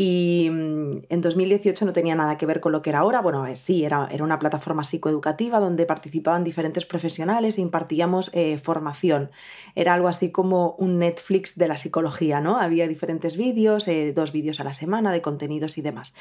Y 0.00 0.48
mm, 0.48 1.06
en 1.08 1.20
2018 1.20 1.84
no 1.84 1.92
tenía 1.92 2.14
nada 2.14 2.38
que 2.38 2.46
ver 2.46 2.60
con 2.60 2.70
lo 2.70 2.82
que 2.82 2.90
era 2.90 3.00
ahora. 3.00 3.20
Bueno, 3.20 3.44
sí, 3.56 3.82
era, 3.82 4.08
era 4.12 4.22
una 4.22 4.38
plataforma 4.38 4.84
psicoeducativa 4.84 5.58
donde 5.58 5.86
participaban 5.86 6.44
diferentes 6.44 6.86
profesionales 6.86 7.58
e 7.58 7.62
impartíamos 7.62 8.30
eh, 8.32 8.58
formación. 8.58 9.32
Era 9.74 9.94
algo 9.94 10.06
así 10.06 10.30
como 10.30 10.76
un 10.78 11.00
Netflix 11.00 11.56
de 11.56 11.66
la 11.66 11.78
psicología, 11.78 12.38
¿no? 12.40 12.60
Había 12.60 12.86
diferentes 12.86 13.36
vídeos, 13.36 13.88
eh, 13.88 14.12
dos 14.14 14.30
vídeos 14.30 14.60
a 14.60 14.64
la 14.64 14.72
semana 14.72 15.10
de 15.10 15.20
contenidos 15.20 15.78
y 15.78 15.82
demás. 15.82 16.14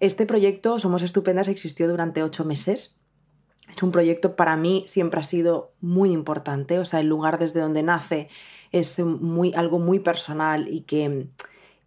Este 0.00 0.26
proyecto, 0.26 0.80
Somos 0.80 1.02
Estupendas, 1.02 1.46
existió 1.46 1.86
durante 1.86 2.20
ocho 2.20 2.44
meses. 2.44 2.98
Es 3.72 3.80
un 3.80 3.92
proyecto 3.92 4.34
para 4.34 4.56
mí 4.56 4.82
siempre 4.88 5.20
ha 5.20 5.22
sido 5.22 5.72
muy 5.80 6.10
importante, 6.10 6.80
o 6.80 6.84
sea, 6.84 6.98
el 6.98 7.06
lugar 7.06 7.38
desde 7.38 7.60
donde 7.60 7.84
nace 7.84 8.28
es 8.72 8.98
muy, 8.98 9.54
algo 9.54 9.78
muy 9.78 10.00
personal 10.00 10.66
y 10.66 10.80
que, 10.80 11.28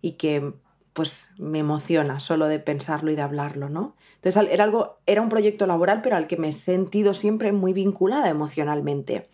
y 0.01 0.13
que 0.13 0.53
pues 0.97 1.29
me 1.37 1.59
emociona 1.59 2.19
solo 2.19 2.47
de 2.47 2.57
pensarlo 2.57 3.11
y 3.11 3.15
de 3.15 3.21
hablarlo, 3.21 3.69
¿no? 3.69 3.95
Entonces 4.15 4.51
era 4.51 4.63
algo, 4.63 4.97
era 5.05 5.21
un 5.21 5.29
proyecto 5.29 5.67
laboral, 5.67 6.01
pero 6.01 6.15
al 6.15 6.25
que 6.25 6.37
me 6.37 6.47
he 6.47 6.51
sentido 6.51 7.13
siempre 7.13 7.51
muy 7.51 7.71
vinculada 7.71 8.29
emocionalmente. 8.29 9.29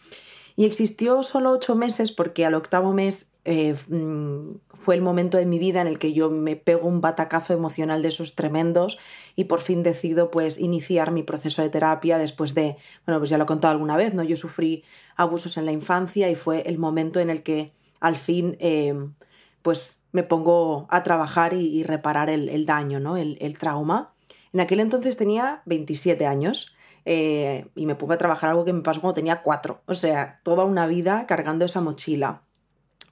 Y 0.58 0.66
existió 0.66 1.24
solo 1.24 1.52
ocho 1.52 1.74
meses 1.76 2.12
porque 2.12 2.46
al 2.46 2.56
octavo 2.56 2.92
mes 2.92 3.32
eh, 3.46 3.76
mm, 3.88 4.56
fue 4.74 4.96
el 4.96 5.02
momento 5.02 5.38
de 5.38 5.46
mi 5.46 5.58
vida 5.58 5.80
en 5.80 5.88
el 5.88 6.00
que 6.00 6.12
yo 6.12 6.30
me 6.30 6.58
pego 6.58 6.86
un 6.86 7.00
batacazo 7.00 7.54
emocional 7.54 8.02
de 8.02 8.10
esos 8.10 8.36
tremendos 8.36 9.00
y 9.38 9.46
por 9.46 9.62
fin 9.62 9.84
decido 9.84 10.32
pues 10.32 10.58
iniciar 10.58 11.12
mi 11.12 11.24
proceso 11.24 11.62
de 11.62 11.70
terapia 11.70 12.18
después 12.18 12.54
de, 12.56 12.76
bueno, 13.06 13.20
pues 13.20 13.30
ya 13.30 13.38
lo 13.38 13.46
he 13.46 13.48
contado 13.48 13.72
alguna 13.72 13.96
vez, 13.96 14.14
¿no? 14.14 14.22
Yo 14.24 14.36
sufrí 14.36 14.84
abusos 15.16 15.56
en 15.56 15.66
la 15.66 15.72
infancia 15.72 16.30
y 16.30 16.36
fue 16.36 16.64
el 16.64 16.78
momento 16.78 17.22
en 17.22 17.30
el 17.30 17.42
que 17.42 17.72
al 18.02 18.18
fin 18.18 18.58
eh, 18.60 18.94
pues 19.62 20.03
me 20.14 20.24
pongo 20.24 20.86
a 20.90 21.04
trabajar 21.04 21.54
y, 21.54 21.84
reparar 21.84 22.30
el, 22.30 22.66
daño, 22.66 23.00
¿no? 23.00 23.18
El, 23.18 23.58
trauma. 23.58 24.14
En 24.54 24.62
aquel 24.62 24.80
entonces 24.80 25.18
tenía 25.18 25.64
27 25.66 26.28
años 26.28 26.76
eh, 27.04 27.66
y 27.76 27.88
me 27.88 27.96
pongo 27.96 28.14
a 28.14 28.18
trabajar 28.20 28.52
algo 28.52 28.64
que 28.64 28.74
me 28.74 28.84
pasó 28.84 29.02
cuando 29.02 29.16
tenía 29.16 29.42
4. 29.42 29.82
O 29.88 29.94
sea, 29.96 30.40
toda 30.44 30.66
una 30.66 30.86
vida 30.86 31.26
cargando 31.26 31.66
esa 31.66 31.82
mochila. 31.82 32.44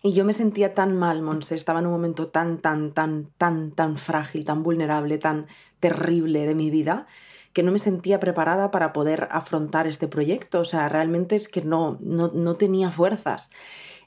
Y 0.03 0.13
yo 0.13 0.25
me 0.25 0.33
sentía 0.33 0.75
tan 0.75 0.95
mal, 0.95 1.23
Monse, 1.23 1.55
estaba 1.55 1.79
en 1.79 1.87
un 1.87 1.91
momento 1.91 2.27
tan, 2.27 2.59
tan, 2.59 2.91
tan, 2.91 3.31
tan, 3.37 3.71
tan 3.71 3.97
frágil, 3.97 4.45
tan 4.45 4.61
vulnerable, 4.61 5.17
tan 5.17 5.47
terrible 5.79 6.45
de 6.45 6.55
mi 6.55 6.69
vida, 6.69 7.07
que 7.53 7.63
no 7.63 7.71
me 7.71 7.79
sentía 7.79 8.19
preparada 8.19 8.69
para 8.69 8.93
poder 8.93 9.27
afrontar 9.31 9.87
este 9.87 10.07
proyecto. 10.07 10.59
O 10.59 10.65
sea, 10.65 10.87
realmente 10.87 11.35
es 11.35 11.47
que 11.47 11.63
no, 11.63 11.97
no, 11.99 12.29
no 12.31 12.55
tenía 12.57 12.91
fuerzas 12.91 13.49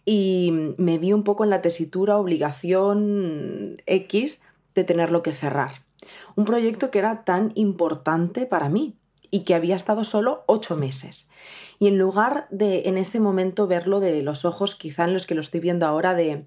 y 0.04 0.52
me 0.76 0.98
vi 0.98 1.12
un 1.12 1.24
poco 1.24 1.44
en 1.44 1.50
la 1.50 1.62
tesitura, 1.62 2.18
obligación 2.18 3.82
X 3.86 4.40
de 4.74 4.84
tenerlo 4.84 5.22
que 5.22 5.32
cerrar. 5.32 5.82
Un 6.36 6.44
proyecto 6.44 6.90
que 6.90 6.98
era 6.98 7.24
tan 7.24 7.52
importante 7.54 8.46
para 8.46 8.68
mí 8.68 8.94
y 9.30 9.40
que 9.40 9.54
había 9.54 9.76
estado 9.76 10.04
solo 10.04 10.44
ocho 10.46 10.76
meses. 10.76 11.28
Y 11.78 11.88
en 11.88 11.98
lugar 11.98 12.46
de 12.50 12.82
en 12.86 12.98
ese 12.98 13.20
momento 13.20 13.66
verlo 13.66 14.00
de 14.00 14.22
los 14.22 14.44
ojos, 14.44 14.74
quizá 14.74 15.04
en 15.04 15.12
los 15.12 15.26
que 15.26 15.34
lo 15.34 15.40
estoy 15.40 15.60
viendo 15.60 15.86
ahora, 15.86 16.14
de 16.14 16.44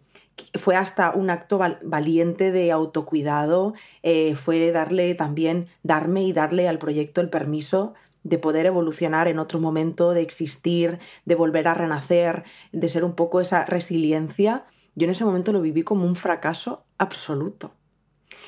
fue 0.54 0.76
hasta 0.76 1.12
un 1.12 1.30
acto 1.30 1.60
valiente 1.84 2.52
de 2.52 2.72
autocuidado, 2.72 3.74
eh, 4.04 4.36
fue 4.36 4.72
darle 4.72 5.16
también, 5.16 5.68
darme 5.84 6.24
y 6.24 6.32
darle 6.32 6.68
al 6.68 6.78
proyecto 6.78 7.22
el 7.22 7.30
permiso 7.30 7.96
de 8.24 8.38
poder 8.38 8.66
evolucionar 8.66 9.28
en 9.28 9.40
otro 9.40 9.60
momento, 9.60 10.12
de 10.12 10.22
existir, 10.22 11.00
de 11.26 11.36
volver 11.36 11.68
a 11.68 11.74
renacer, 11.74 12.44
de 12.72 12.90
ser 12.90 13.04
un 13.04 13.14
poco 13.14 13.42
esa 13.42 13.66
resiliencia, 13.66 14.66
yo 14.96 15.06
en 15.06 15.12
ese 15.12 15.26
momento 15.26 15.52
lo 15.52 15.62
viví 15.62 15.84
como 15.84 16.06
un 16.06 16.16
fracaso 16.16 16.86
absoluto. 16.98 17.72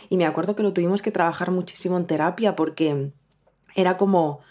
Y 0.10 0.18
me 0.18 0.26
acuerdo 0.26 0.56
que 0.56 0.64
lo 0.64 0.74
tuvimos 0.74 1.02
que 1.02 1.12
trabajar 1.12 1.52
muchísimo 1.52 1.98
en 1.98 2.08
terapia 2.08 2.56
porque 2.56 3.12
era 3.76 3.98
como, 3.98 4.42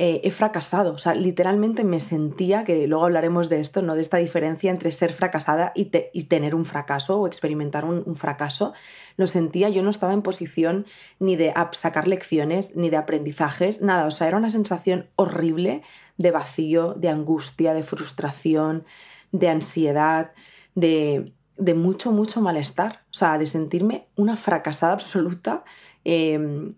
eh, 0.00 0.20
he 0.22 0.30
fracasado. 0.30 0.92
O 0.92 0.98
sea, 0.98 1.16
literalmente 1.16 1.82
me 1.82 1.98
sentía, 1.98 2.62
que 2.62 2.86
luego 2.86 3.04
hablaremos 3.04 3.48
de 3.48 3.58
esto, 3.58 3.82
¿no? 3.82 3.96
De 3.96 4.00
esta 4.00 4.18
diferencia 4.18 4.70
entre 4.70 4.92
ser 4.92 5.12
fracasada 5.12 5.72
y, 5.74 5.86
tener 6.26 6.54
un 6.54 6.64
fracaso 6.64 7.20
o 7.20 7.26
experimentar 7.26 7.84
un, 7.84 8.14
fracaso. 8.14 8.72
Lo 9.16 9.26
sentía, 9.26 9.68
yo 9.70 9.82
no 9.82 9.90
estaba 9.90 10.12
en 10.12 10.22
posición 10.22 10.86
ni 11.18 11.34
de 11.34 11.52
sacar 11.72 12.06
lecciones, 12.06 12.76
ni 12.76 12.90
de 12.90 12.96
aprendizajes, 12.96 13.82
nada. 13.82 14.06
O 14.06 14.12
sea, 14.12 14.28
era 14.28 14.36
una 14.36 14.50
sensación 14.50 15.10
horrible 15.16 15.82
de 16.16 16.30
vacío, 16.30 16.94
de 16.94 17.08
angustia, 17.08 17.74
de 17.74 17.82
frustración, 17.82 18.84
de 19.32 19.48
ansiedad, 19.48 20.30
de, 20.76 21.34
mucho, 21.74 22.12
mucho 22.12 22.40
malestar. 22.40 23.02
O 23.10 23.14
sea, 23.14 23.36
de 23.36 23.46
sentirme 23.46 24.06
una 24.14 24.36
fracasada 24.36 24.92
absoluta. 24.92 25.64
Em, 26.04 26.76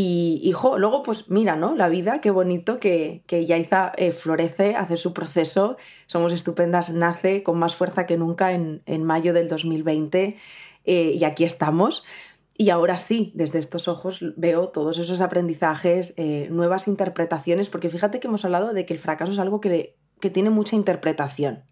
y, 0.00 0.40
hijo, 0.44 0.78
luego 0.78 1.02
pues 1.02 1.24
mira, 1.28 1.56
¿no? 1.56 1.74
La 1.74 1.88
vida, 1.88 2.20
qué 2.20 2.30
bonito 2.30 2.78
que, 2.78 3.24
que 3.26 3.46
Yaiza 3.46 3.90
eh, 3.96 4.12
florece, 4.12 4.76
hace 4.76 4.96
su 4.96 5.12
proceso, 5.12 5.76
Somos 6.06 6.32
Estupendas 6.32 6.90
nace 6.90 7.42
con 7.42 7.58
más 7.58 7.74
fuerza 7.74 8.06
que 8.06 8.16
nunca 8.16 8.52
en, 8.52 8.80
mayo 9.02 9.32
del 9.32 9.48
2020 9.48 10.36
eh, 10.84 11.12
y 11.16 11.24
aquí 11.24 11.42
estamos. 11.42 12.04
Y 12.56 12.70
ahora 12.70 12.96
sí, 12.96 13.32
desde 13.34 13.58
estos 13.58 13.88
ojos 13.88 14.20
veo 14.36 14.68
todos 14.68 14.98
esos 14.98 15.20
aprendizajes, 15.20 16.14
eh, 16.16 16.46
nuevas 16.52 16.86
interpretaciones, 16.86 17.68
porque 17.68 17.90
fíjate 17.90 18.20
que 18.20 18.28
hemos 18.28 18.44
hablado 18.44 18.74
de 18.74 18.86
que 18.86 18.94
el 18.94 19.00
fracaso 19.00 19.32
es 19.32 19.40
algo 19.40 19.60
que, 19.60 19.96
que 20.20 20.30
tiene 20.30 20.50
mucha 20.50 20.76
interpretación. 20.76 21.64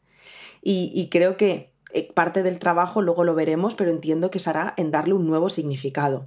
Y, 0.63 0.91
y 0.93 1.11
creo 1.11 1.37
que 1.37 1.75
parte 2.13 2.43
del 2.43 2.59
trabajo, 2.59 3.03
luego 3.03 3.23
lo 3.23 3.37
veremos, 3.37 3.77
pero 3.77 3.93
entiendo 3.93 4.33
que 4.33 4.41
será 4.41 4.75
en 4.77 4.91
darle 4.91 5.15
un 5.15 5.29
nuevo 5.29 5.49
significado. 5.49 6.27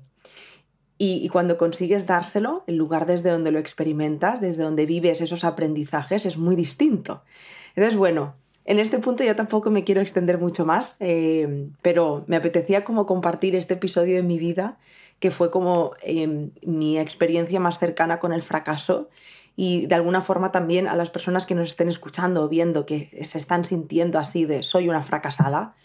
Y, 1.01 1.29
cuando 1.29 1.58
consigues 1.58 2.06
dárselo, 2.06 2.65
el 2.68 2.75
lugar 2.75 3.06
desde 3.06 3.29
donde 3.29 3.51
lo 3.51 3.60
experimentas, 3.60 4.41
desde 4.41 4.63
donde 4.63 4.86
vives 4.86 5.22
esos 5.22 5.46
aprendizajes, 5.46 6.25
es 6.25 6.38
muy 6.38 6.58
distinto. 6.58 7.24
Entonces, 7.70 7.98
bueno, 7.98 8.36
en 8.65 8.79
este 8.79 9.00
punto 9.00 9.24
ya 9.24 9.34
tampoco 9.34 9.72
me 9.72 9.86
quiero 9.86 10.01
extender 10.01 10.39
mucho 10.39 10.65
más, 10.65 10.98
eh, 11.00 11.70
pero 11.82 12.25
me 12.27 12.36
apetecía 12.36 12.84
como 12.84 13.06
compartir 13.06 13.56
este 13.56 13.75
episodio 13.75 14.18
de 14.18 14.24
mi 14.24 14.38
vida, 14.39 14.77
que 15.20 15.32
fue 15.32 15.50
como 15.51 15.91
eh, 16.03 16.50
mi 16.63 17.00
experiencia 17.00 17.62
más 17.62 17.79
cercana 17.79 18.20
con 18.20 18.34
el 18.34 18.41
fracaso 18.41 19.08
y 19.56 19.88
de 19.88 19.96
alguna 19.96 20.20
forma 20.20 20.51
también 20.51 20.88
a 20.88 20.96
las 20.96 21.10
personas 21.10 21.46
que 21.46 21.56
nos 21.56 21.70
estén 21.70 21.88
escuchando 21.89 22.44
o 22.44 22.50
viendo 22.50 22.86
que 22.86 23.10
se 23.24 23.38
están 23.38 23.63
sintiendo 23.63 24.20
así 24.20 24.46
de 24.46 24.63
soy 24.63 24.89
una 24.89 25.01
fracasada, 25.01 25.75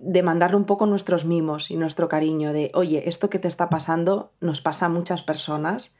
de 0.00 0.22
mandarle 0.22 0.56
un 0.56 0.64
poco 0.64 0.86
nuestros 0.86 1.24
mimos 1.24 1.70
y 1.70 1.76
nuestro 1.76 2.08
cariño 2.08 2.52
de, 2.52 2.70
oye, 2.74 3.08
esto 3.08 3.28
que 3.30 3.38
te 3.38 3.48
está 3.48 3.68
pasando 3.68 4.32
nos 4.40 4.60
pasa 4.60 4.86
a 4.86 4.88
muchas 4.88 5.22
personas 5.22 5.94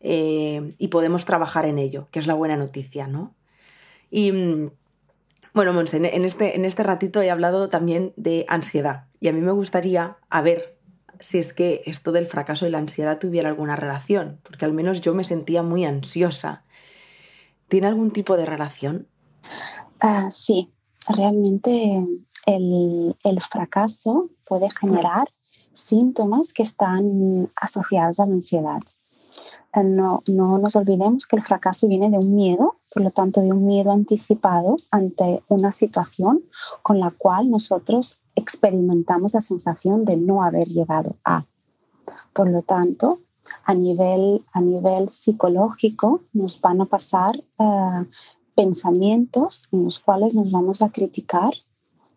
eh, 0.00 0.74
y 0.78 0.88
podemos 0.88 1.24
trabajar 1.24 1.64
en 1.64 1.78
ello, 1.78 2.08
que 2.10 2.18
es 2.18 2.26
la 2.26 2.34
buena 2.34 2.56
noticia, 2.56 3.06
¿no? 3.06 3.34
Y 4.10 4.32
bueno, 5.54 5.72
Monse, 5.72 5.96
en 5.96 6.24
este, 6.24 6.56
en 6.56 6.64
este 6.64 6.82
ratito 6.82 7.22
he 7.22 7.30
hablado 7.30 7.68
también 7.68 8.12
de 8.16 8.44
ansiedad 8.48 9.06
y 9.20 9.28
a 9.28 9.32
mí 9.32 9.40
me 9.40 9.52
gustaría, 9.52 10.18
a 10.28 10.42
ver, 10.42 10.76
si 11.20 11.38
es 11.38 11.52
que 11.52 11.82
esto 11.86 12.12
del 12.12 12.26
fracaso 12.26 12.66
y 12.66 12.70
la 12.70 12.78
ansiedad 12.78 13.18
tuviera 13.18 13.48
alguna 13.48 13.76
relación, 13.76 14.40
porque 14.42 14.64
al 14.64 14.72
menos 14.72 15.00
yo 15.00 15.14
me 15.14 15.24
sentía 15.24 15.62
muy 15.62 15.84
ansiosa. 15.84 16.62
¿Tiene 17.68 17.86
algún 17.86 18.10
tipo 18.10 18.36
de 18.36 18.46
relación? 18.46 19.06
Uh, 20.02 20.30
sí, 20.30 20.72
realmente 21.08 22.04
el, 22.46 23.16
el, 23.24 23.40
fracaso 23.40 24.30
puede 24.46 24.68
generar 24.70 25.28
síntomas 25.72 26.52
que 26.52 26.62
están 26.62 27.50
asociados 27.56 28.20
a 28.20 28.26
la 28.26 28.34
ansiedad. 28.34 28.80
Eh, 29.74 29.82
no, 29.84 30.22
no 30.28 30.52
nos 30.58 30.76
olvidemos 30.76 31.26
que 31.26 31.36
el 31.36 31.42
fracaso 31.42 31.88
viene 31.88 32.10
de 32.10 32.18
un 32.18 32.34
miedo 32.34 32.76
por 32.94 33.02
lo 33.02 33.10
tanto 33.10 33.40
de 33.40 33.52
un 33.52 33.66
miedo 33.66 33.90
anticipado 33.90 34.76
ante 34.90 35.42
una 35.48 35.72
situación 35.72 36.44
con 36.82 37.00
la 37.00 37.10
cual 37.10 37.50
nosotros 37.50 38.20
experimentamos 38.36 39.34
la 39.34 39.40
sensación 39.40 40.04
de 40.04 40.16
no 40.16 40.44
haber 40.44 40.68
llegado 40.68 41.16
a. 41.24 41.44
Por 42.32 42.50
lo 42.50 42.62
tanto, 42.62 43.18
a 43.64 43.74
nivel, 43.74 44.44
a 44.52 44.60
nivel 44.60 45.08
psicológico 45.08 46.22
nos 46.32 46.60
van 46.60 46.80
a 46.80 46.86
pasar 46.86 47.42
uh, 47.58 48.04
pensamientos 48.54 49.64
en 49.72 49.84
los 49.84 49.98
cuales 49.98 50.36
nos 50.36 50.52
vamos 50.52 50.82
a 50.82 50.90
criticar 50.90 51.52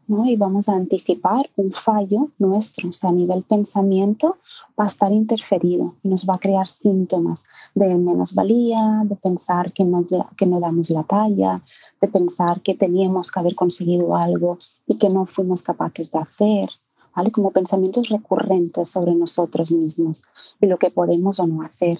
y 0.07 0.35
vamos 0.37 0.69
a 0.69 0.73
anticipar 0.75 1.49
un 1.57 1.71
fallo 1.71 2.29
nuestro, 2.39 2.89
o 2.89 2.91
sea, 2.93 3.09
a 3.09 3.13
nivel 3.13 3.43
pensamiento 3.43 4.37
va 4.79 4.85
a 4.85 4.87
estar 4.87 5.11
interferido 5.11 5.95
y 6.01 6.07
nos 6.07 6.25
va 6.25 6.35
a 6.35 6.39
crear 6.39 6.67
síntomas 6.67 7.43
de 7.75 7.93
menosvalía, 7.95 9.01
de 9.03 9.17
pensar 9.17 9.73
que 9.73 9.83
no, 9.83 10.05
que 10.37 10.45
no 10.45 10.61
damos 10.61 10.89
la 10.91 11.03
talla, 11.03 11.61
de 11.99 12.07
pensar 12.07 12.61
que 12.61 12.73
teníamos 12.73 13.31
que 13.31 13.39
haber 13.39 13.55
conseguido 13.55 14.15
algo 14.15 14.57
y 14.85 14.97
que 14.97 15.09
no 15.09 15.25
fuimos 15.25 15.61
capaces 15.61 16.09
de 16.11 16.19
hacer, 16.19 16.69
¿vale? 17.13 17.31
Como 17.31 17.51
pensamientos 17.51 18.07
recurrentes 18.07 18.89
sobre 18.89 19.13
nosotros 19.13 19.73
mismos 19.73 20.21
y 20.61 20.67
lo 20.67 20.77
que 20.77 20.89
podemos 20.89 21.39
o 21.41 21.47
no 21.47 21.63
hacer. 21.63 21.99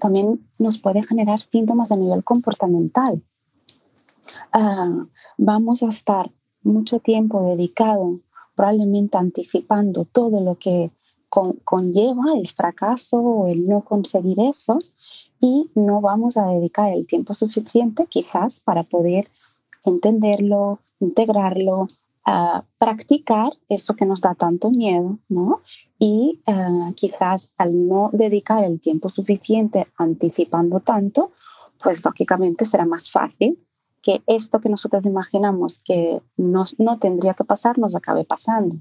También 0.00 0.44
nos 0.58 0.78
puede 0.78 1.04
generar 1.04 1.38
síntomas 1.38 1.92
a 1.92 1.96
nivel 1.96 2.24
comportamental. 2.24 3.22
Uh, 4.52 5.06
vamos 5.38 5.84
a 5.84 5.88
estar 5.88 6.32
mucho 6.66 6.98
tiempo 6.98 7.42
dedicado, 7.42 8.20
probablemente 8.54 9.16
anticipando 9.16 10.04
todo 10.04 10.40
lo 10.40 10.56
que 10.56 10.90
conlleva 11.28 12.34
el 12.36 12.48
fracaso 12.48 13.18
o 13.18 13.46
el 13.48 13.66
no 13.66 13.82
conseguir 13.82 14.40
eso 14.40 14.78
y 15.40 15.70
no 15.74 16.00
vamos 16.00 16.36
a 16.36 16.46
dedicar 16.46 16.92
el 16.92 17.06
tiempo 17.06 17.34
suficiente 17.34 18.06
quizás 18.06 18.60
para 18.60 18.84
poder 18.84 19.28
entenderlo, 19.84 20.80
integrarlo, 21.00 21.82
uh, 22.26 22.62
practicar 22.78 23.52
eso 23.68 23.94
que 23.94 24.06
nos 24.06 24.20
da 24.20 24.34
tanto 24.34 24.70
miedo, 24.70 25.18
¿no? 25.28 25.60
Y 25.98 26.40
uh, 26.46 26.92
quizás 26.94 27.52
al 27.58 27.86
no 27.86 28.10
dedicar 28.12 28.64
el 28.64 28.80
tiempo 28.80 29.08
suficiente 29.08 29.86
anticipando 29.96 30.80
tanto, 30.80 31.32
pues 31.82 32.02
lógicamente 32.04 32.64
será 32.64 32.86
más 32.86 33.10
fácil 33.10 33.58
que 34.06 34.22
esto 34.28 34.60
que 34.60 34.68
nosotros 34.68 35.04
imaginamos 35.04 35.80
que 35.80 36.22
nos, 36.36 36.78
no 36.78 37.00
tendría 37.00 37.34
que 37.34 37.42
pasar 37.42 37.76
nos 37.76 37.96
acabe 37.96 38.24
pasando. 38.24 38.76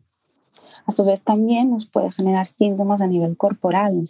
A 0.86 0.92
su 0.92 1.04
vez 1.04 1.20
también 1.22 1.72
nos 1.72 1.88
puede 1.88 2.12
generar 2.12 2.46
síntomas 2.46 3.02
a 3.02 3.08
nivel 3.08 3.36
corporal, 3.36 4.04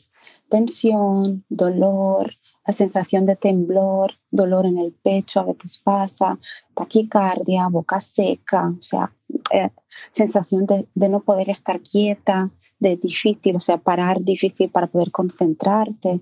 tensión, 0.50 1.46
dolor, 1.48 2.34
la 2.68 2.74
sensación 2.74 3.26
de 3.26 3.38
temblor, 3.38 4.16
dolor 4.30 4.66
en 4.66 4.78
el 4.78 4.92
pecho 4.92 5.40
a 5.40 5.44
veces 5.44 5.78
pasa, 5.82 6.38
taquicardia, 6.74 7.70
boca 7.70 8.02
seca, 8.02 8.74
o 8.78 8.82
sea, 8.82 9.14
eh, 9.54 9.70
sensación 10.12 10.66
de, 10.66 10.86
de, 10.96 11.08
no 11.08 11.22
poder 11.22 11.50
estar 11.50 11.80
quieta, 11.80 12.52
de 12.78 12.98
difícil, 12.98 13.56
o 13.56 13.62
sea, 13.62 13.78
parar 13.78 14.22
difícil 14.22 14.70
para 14.70 14.88
poder 14.88 15.12
concentrarte, 15.12 16.20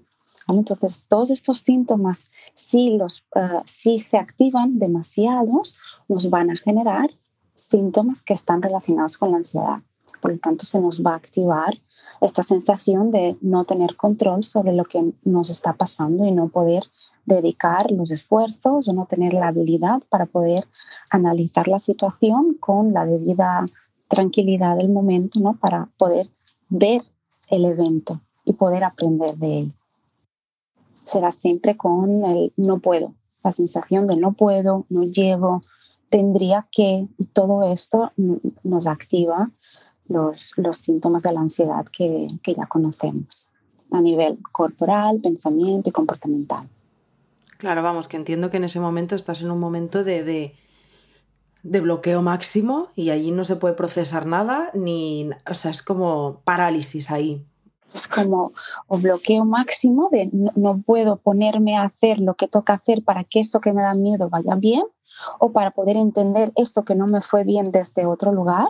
entonces, 0.49 1.05
todos 1.07 1.31
estos 1.31 1.59
síntomas, 1.59 2.29
si, 2.53 2.97
los, 2.97 3.25
uh, 3.35 3.61
si 3.65 3.99
se 3.99 4.17
activan 4.17 4.79
demasiados, 4.79 5.77
nos 6.07 6.29
van 6.29 6.51
a 6.51 6.55
generar 6.55 7.11
síntomas 7.53 8.21
que 8.21 8.33
están 8.33 8.61
relacionados 8.61 9.17
con 9.17 9.31
la 9.31 9.37
ansiedad. 9.37 9.81
Por 10.21 10.33
lo 10.33 10.39
tanto, 10.39 10.65
se 10.65 10.79
nos 10.79 11.01
va 11.01 11.11
a 11.13 11.17
activar 11.17 11.79
esta 12.21 12.43
sensación 12.43 13.11
de 13.11 13.37
no 13.41 13.65
tener 13.65 13.95
control 13.95 14.43
sobre 14.43 14.73
lo 14.73 14.85
que 14.85 15.13
nos 15.23 15.49
está 15.49 15.73
pasando 15.73 16.25
y 16.25 16.31
no 16.31 16.49
poder 16.49 16.83
dedicar 17.25 17.91
los 17.91 18.11
esfuerzos 18.11 18.87
o 18.87 18.93
no 18.93 19.05
tener 19.05 19.33
la 19.33 19.47
habilidad 19.47 20.01
para 20.09 20.25
poder 20.25 20.67
analizar 21.09 21.67
la 21.67 21.79
situación 21.79 22.55
con 22.59 22.93
la 22.93 23.05
debida 23.05 23.65
tranquilidad 24.07 24.77
del 24.77 24.89
momento, 24.89 25.39
¿no? 25.39 25.55
Para 25.55 25.89
poder 25.97 26.29
ver 26.69 27.01
el 27.47 27.65
evento 27.65 28.21
y 28.45 28.53
poder 28.53 28.83
aprender 28.83 29.35
de 29.37 29.59
él 29.59 29.73
será 31.05 31.31
siempre 31.31 31.77
con 31.77 32.25
el 32.25 32.53
no 32.57 32.79
puedo, 32.79 33.13
la 33.43 33.51
sensación 33.51 34.05
de 34.07 34.15
no 34.15 34.33
puedo, 34.33 34.85
no 34.89 35.03
llego, 35.03 35.61
tendría 36.09 36.67
que, 36.71 37.07
y 37.17 37.25
todo 37.25 37.63
esto 37.63 38.11
nos 38.63 38.87
activa 38.87 39.51
los, 40.07 40.53
los 40.57 40.77
síntomas 40.77 41.23
de 41.23 41.33
la 41.33 41.41
ansiedad 41.41 41.85
que, 41.85 42.27
que 42.41 42.53
ya 42.53 42.65
conocemos 42.67 43.47
a 43.91 44.01
nivel 44.01 44.39
corporal, 44.51 45.19
pensamiento 45.21 45.89
y 45.89 45.93
comportamental. 45.93 46.67
Claro, 47.57 47.83
vamos, 47.83 48.07
que 48.07 48.17
entiendo 48.17 48.49
que 48.49 48.57
en 48.57 48.65
ese 48.65 48.79
momento 48.79 49.15
estás 49.15 49.41
en 49.41 49.51
un 49.51 49.59
momento 49.59 50.03
de, 50.03 50.23
de, 50.23 50.55
de, 51.61 51.79
bloqueo 51.79 52.21
máximo 52.21 52.89
y 52.95 53.11
allí 53.11 53.31
no 53.31 53.43
se 53.43 53.55
puede 53.55 53.75
procesar 53.75 54.25
nada, 54.25 54.71
ni, 54.73 55.29
o 55.49 55.53
sea, 55.53 55.71
es 55.71 55.81
como 55.81 56.41
parálisis 56.43 57.09
ahí 57.11 57.45
es 57.93 58.07
como 58.07 58.53
o 58.87 58.97
bloqueo 58.97 59.45
máximo 59.45 60.09
de 60.11 60.29
no, 60.31 60.81
puedo 60.81 61.17
ponerme 61.17 61.77
a 61.77 61.83
hacer 61.83 62.19
lo 62.19 62.35
que 62.35 62.47
toca 62.47 62.73
hacer 62.73 63.03
para 63.03 63.23
que 63.23 63.39
eso 63.39 63.61
que 63.61 63.73
me 63.73 63.81
da 63.81 63.93
miedo 63.93 64.29
vaya 64.29 64.55
bien 64.55 64.83
o 65.39 65.51
para 65.51 65.71
poder 65.71 65.95
entender 65.95 66.51
eso 66.55 66.83
que 66.83 66.95
no 66.95 67.05
me 67.05 67.21
fue 67.21 67.43
bien 67.43 67.71
desde 67.71 68.05
otro 68.05 68.31
lugar. 68.31 68.67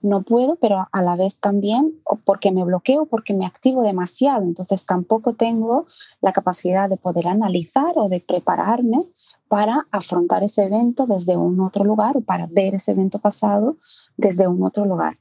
No 0.00 0.22
puedo, 0.22 0.56
pero 0.56 0.86
a 0.90 1.02
la 1.02 1.16
vez 1.16 1.38
también 1.38 2.00
porque 2.24 2.52
me 2.52 2.64
bloqueo, 2.64 3.06
porque 3.06 3.34
me 3.34 3.46
activo 3.46 3.82
demasiado. 3.82 4.42
Entonces 4.42 4.86
tampoco 4.86 5.34
tengo 5.34 5.86
la 6.20 6.32
capacidad 6.32 6.88
de 6.88 6.96
poder 6.96 7.28
analizar 7.28 7.92
o 7.96 8.08
de 8.08 8.20
prepararme 8.20 9.00
para 9.48 9.86
afrontar 9.90 10.42
ese 10.42 10.64
evento 10.64 11.06
desde 11.06 11.36
un 11.36 11.60
otro 11.60 11.84
lugar 11.84 12.16
o 12.16 12.20
para 12.20 12.46
ver 12.46 12.74
ese 12.74 12.92
evento 12.92 13.18
pasado 13.18 13.76
desde 14.16 14.46
un 14.46 14.62
otro 14.62 14.84
lugar 14.84 15.18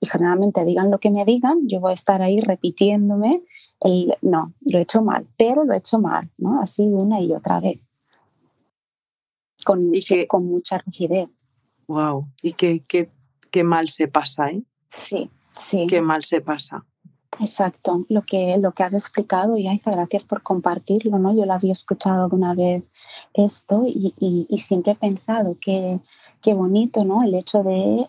y 0.00 0.06
generalmente 0.06 0.64
digan 0.64 0.90
lo 0.90 0.98
que 0.98 1.10
me 1.10 1.24
digan, 1.24 1.68
yo 1.68 1.80
voy 1.80 1.92
a 1.92 1.94
estar 1.94 2.22
ahí 2.22 2.40
repitiéndome 2.40 3.42
el 3.80 4.14
no, 4.22 4.52
lo 4.60 4.78
he 4.78 4.82
hecho 4.82 5.02
mal, 5.02 5.26
pero 5.36 5.64
lo 5.64 5.74
he 5.74 5.78
hecho 5.78 5.98
mal, 5.98 6.30
¿no? 6.38 6.60
Así 6.60 6.82
una 6.82 7.20
y 7.20 7.32
otra 7.32 7.60
vez. 7.60 7.78
Con, 9.64 9.80
con 10.28 10.46
mucha 10.46 10.78
rigidez. 10.78 11.28
Wow, 11.88 12.28
y 12.42 12.52
qué, 12.52 12.84
qué, 12.86 13.10
qué 13.50 13.64
mal 13.64 13.88
se 13.88 14.08
pasa, 14.08 14.50
¿eh? 14.50 14.62
Sí, 14.86 15.30
sí. 15.54 15.86
Qué 15.88 16.00
mal 16.00 16.24
se 16.24 16.40
pasa. 16.40 16.84
Exacto, 17.38 18.06
lo 18.08 18.22
que, 18.22 18.56
lo 18.58 18.72
que 18.72 18.82
has 18.82 18.94
explicado, 18.94 19.58
y 19.58 19.68
Aiza, 19.68 19.90
gracias 19.90 20.24
por 20.24 20.42
compartirlo, 20.42 21.18
¿no? 21.18 21.34
Yo 21.34 21.44
lo 21.44 21.52
había 21.52 21.72
escuchado 21.72 22.24
alguna 22.24 22.54
vez 22.54 22.90
esto 23.34 23.84
y, 23.86 24.14
y, 24.18 24.46
y 24.48 24.58
siempre 24.58 24.92
he 24.92 24.96
pensado 24.96 25.58
que 25.60 26.00
qué 26.46 26.54
bonito, 26.54 27.04
¿no? 27.04 27.24
El 27.24 27.34
hecho 27.34 27.64
de 27.64 28.08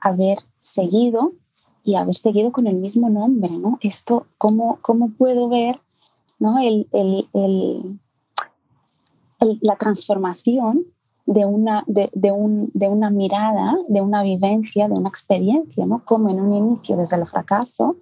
haber 0.00 0.38
seguido 0.58 1.34
y 1.84 1.94
haber 1.94 2.16
seguido 2.16 2.50
con 2.50 2.66
el 2.66 2.74
mismo 2.74 3.10
nombre, 3.10 3.50
¿no? 3.50 3.78
Esto, 3.80 4.26
¿cómo, 4.38 4.80
cómo 4.82 5.10
puedo 5.10 5.48
ver, 5.48 5.80
¿no? 6.40 6.58
El, 6.58 6.88
la 9.38 9.76
transformación 9.76 10.84
de 11.26 11.44
una, 11.44 11.84
de, 11.86 12.32
un, 12.32 12.72
de, 12.74 12.88
una 12.88 13.08
mirada, 13.10 13.76
de 13.86 14.00
una 14.00 14.24
vivencia, 14.24 14.88
de 14.88 14.94
una 14.94 15.08
experiencia, 15.08 15.86
¿no? 15.86 16.04
Como 16.04 16.30
en 16.30 16.40
un 16.40 16.52
inicio, 16.52 16.96
desde 16.96 17.18
el 17.18 17.26
fracaso, 17.26 17.98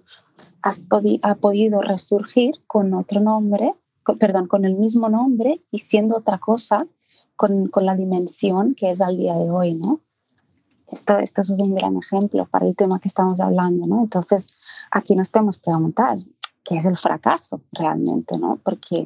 has 0.63 0.81
ha 1.21 1.35
podido 1.35 1.83
resurgir 1.83 2.55
con 2.65 2.91
otro 2.95 3.19
nombre, 3.19 3.75
perdón, 4.19 4.47
con 4.47 4.65
el 4.65 4.73
mismo 4.73 5.09
nombre 5.09 5.61
y 5.69 5.77
siendo 5.77 6.17
otra 6.17 6.39
cosa, 6.39 6.87
con, 7.37 7.67
con, 7.67 7.85
la 7.85 7.95
dimensión 7.95 8.75
que 8.75 8.91
es 8.91 8.99
al 8.99 9.15
día 9.15 9.35
de 9.35 9.49
hoy, 9.49 9.73
¿no? 9.75 10.01
Esto, 10.91 11.17
esto 11.17 11.41
es 11.41 11.49
un 11.49 11.75
gran 11.75 11.97
ejemplo 11.97 12.45
para 12.45 12.65
el 12.65 12.75
tema 12.75 12.99
que 12.99 13.07
estamos 13.07 13.39
hablando, 13.39 13.87
¿no? 13.87 14.03
Entonces, 14.03 14.47
aquí 14.91 15.15
nos 15.15 15.29
podemos 15.29 15.57
preguntar, 15.57 16.17
¿qué 16.63 16.75
es 16.77 16.85
el 16.85 16.97
fracaso 16.97 17.61
realmente, 17.71 18.37
¿no? 18.37 18.59
Porque, 18.63 19.05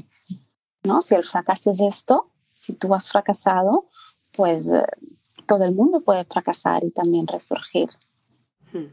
¿no? 0.83 1.01
Si 1.01 1.13
el 1.13 1.23
fracaso 1.23 1.71
es 1.71 1.81
esto, 1.81 2.27
si 2.53 2.73
tú 2.73 2.93
has 2.95 3.07
fracasado, 3.07 3.85
pues 4.31 4.71
eh, 4.71 4.83
todo 5.45 5.63
el 5.63 5.73
mundo 5.73 6.01
puede 6.01 6.25
fracasar 6.25 6.83
y 6.83 6.91
también 6.91 7.27
resurgir. 7.27 7.89
Hmm. 8.71 8.87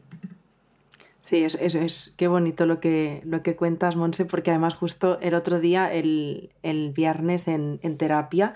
Sí, 1.21 1.43
es, 1.43 1.53
es, 1.55 1.75
es, 1.75 2.15
qué 2.17 2.27
bonito 2.27 2.65
lo 2.65 2.79
que, 2.79 3.21
lo 3.23 3.43
que 3.43 3.55
cuentas, 3.55 3.95
Monse, 3.95 4.25
porque 4.25 4.49
además 4.49 4.73
justo 4.73 5.19
el 5.19 5.35
otro 5.35 5.59
día, 5.59 5.93
el, 5.93 6.51
el 6.63 6.91
viernes 6.91 7.47
en, 7.47 7.79
en 7.83 7.97
terapia, 7.97 8.55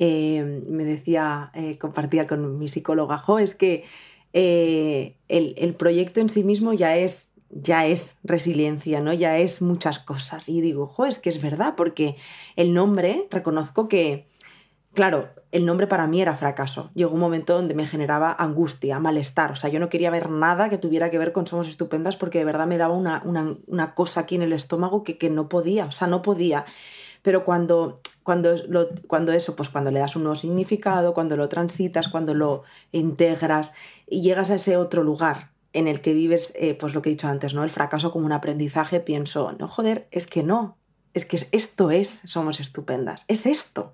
eh, 0.00 0.64
me 0.68 0.84
decía, 0.84 1.52
eh, 1.54 1.78
compartía 1.78 2.26
con 2.26 2.58
mi 2.58 2.66
psicóloga, 2.66 3.18
jo, 3.18 3.38
es 3.38 3.54
que 3.54 3.84
el, 4.32 5.14
el, 5.28 5.74
proyecto 5.74 6.20
en 6.20 6.28
sí 6.28 6.42
mismo 6.42 6.72
ya 6.72 6.96
es, 6.96 7.28
ya 7.50 7.86
es 7.86 8.16
resiliencia, 8.24 9.00
¿no? 9.00 9.12
Ya 9.12 9.38
es 9.38 9.62
muchas 9.62 9.98
cosas. 10.00 10.48
Y 10.48 10.60
digo, 10.60 10.86
jo, 10.86 11.06
es 11.06 11.18
que 11.18 11.28
es 11.28 11.40
verdad, 11.40 11.74
porque 11.76 12.16
el 12.56 12.74
nombre, 12.74 13.28
reconozco 13.30 13.88
que, 13.88 14.26
Claro, 14.92 15.28
el 15.52 15.66
nombre 15.66 15.86
para 15.86 16.08
mí 16.08 16.20
era 16.20 16.34
fracaso. 16.34 16.90
Llegó 16.94 17.14
un 17.14 17.20
momento 17.20 17.54
donde 17.54 17.74
me 17.74 17.86
generaba 17.86 18.34
angustia, 18.36 18.98
malestar. 18.98 19.52
O 19.52 19.54
sea, 19.54 19.70
yo 19.70 19.78
no 19.78 19.88
quería 19.88 20.10
ver 20.10 20.30
nada 20.30 20.68
que 20.68 20.78
tuviera 20.78 21.10
que 21.10 21.18
ver 21.18 21.30
con 21.32 21.46
Somos 21.46 21.68
Estupendas 21.68 22.16
porque 22.16 22.40
de 22.40 22.44
verdad 22.44 22.66
me 22.66 22.76
daba 22.76 22.94
una, 22.94 23.22
una, 23.24 23.94
cosa 23.94 24.20
aquí 24.20 24.34
en 24.34 24.42
el 24.42 24.52
estómago 24.52 25.04
que, 25.04 25.16
que, 25.16 25.30
no 25.30 25.48
podía, 25.48 25.86
o 25.86 25.92
sea, 25.92 26.08
no 26.08 26.22
podía. 26.22 26.64
Pero 27.22 27.44
cuando, 27.44 28.00
cuando, 28.22 28.54
lo, 28.68 28.88
cuando 29.06 29.32
eso, 29.32 29.56
pues 29.56 29.68
cuando 29.68 29.90
le 29.90 30.00
das 30.00 30.16
un 30.16 30.22
nuevo 30.22 30.36
significado, 30.36 31.14
cuando 31.14 31.36
lo 31.36 31.48
transitas, 31.48 32.08
cuando 32.08 32.34
lo 32.34 32.62
integras 32.92 33.72
y 34.06 34.22
llegas 34.22 34.50
a 34.50 34.56
ese 34.56 34.76
otro 34.76 35.02
lugar 35.02 35.50
en 35.72 35.86
el 35.86 36.00
que 36.00 36.14
vives, 36.14 36.52
eh, 36.56 36.74
pues 36.74 36.94
lo 36.94 37.02
que 37.02 37.10
he 37.10 37.12
dicho 37.12 37.28
antes, 37.28 37.54
¿no? 37.54 37.62
El 37.62 37.70
fracaso 37.70 38.10
como 38.10 38.26
un 38.26 38.32
aprendizaje, 38.32 39.00
pienso, 39.00 39.52
no, 39.58 39.68
joder, 39.68 40.08
es 40.10 40.26
que 40.26 40.42
no, 40.42 40.76
es 41.14 41.24
que 41.24 41.46
esto 41.52 41.90
es 41.90 42.20
Somos 42.24 42.60
Estupendas, 42.60 43.24
es 43.28 43.46
esto. 43.46 43.92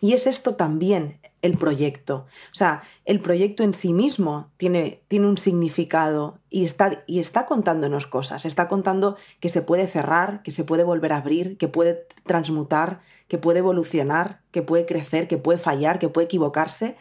Y 0.00 0.12
es 0.12 0.26
esto 0.26 0.54
también 0.54 1.20
el 1.42 1.56
proyecto. 1.56 2.26
O 2.50 2.54
sea, 2.54 2.82
el 3.04 3.20
proyecto 3.20 3.62
en 3.62 3.74
sí 3.74 3.92
mismo 3.92 4.50
tiene, 4.56 5.02
tiene 5.08 5.28
un 5.28 5.38
significado 5.38 6.40
y 6.50 6.64
está, 6.64 7.04
y 7.06 7.20
está 7.20 7.46
contándonos 7.46 8.06
cosas. 8.06 8.44
Está 8.44 8.68
contando 8.68 9.16
que 9.40 9.48
se 9.48 9.62
puede 9.62 9.86
cerrar, 9.86 10.42
que 10.42 10.50
se 10.50 10.64
puede 10.64 10.84
volver 10.84 11.12
a 11.12 11.18
abrir, 11.18 11.56
que 11.56 11.68
puede 11.68 12.06
transmutar, 12.24 13.00
que 13.28 13.38
puede 13.38 13.60
evolucionar, 13.60 14.40
que 14.50 14.62
puede 14.62 14.86
crecer, 14.86 15.28
que 15.28 15.38
puede 15.38 15.58
fallar, 15.58 15.98
que 15.98 16.08
puede 16.08 16.26
equivocarse. 16.26 16.96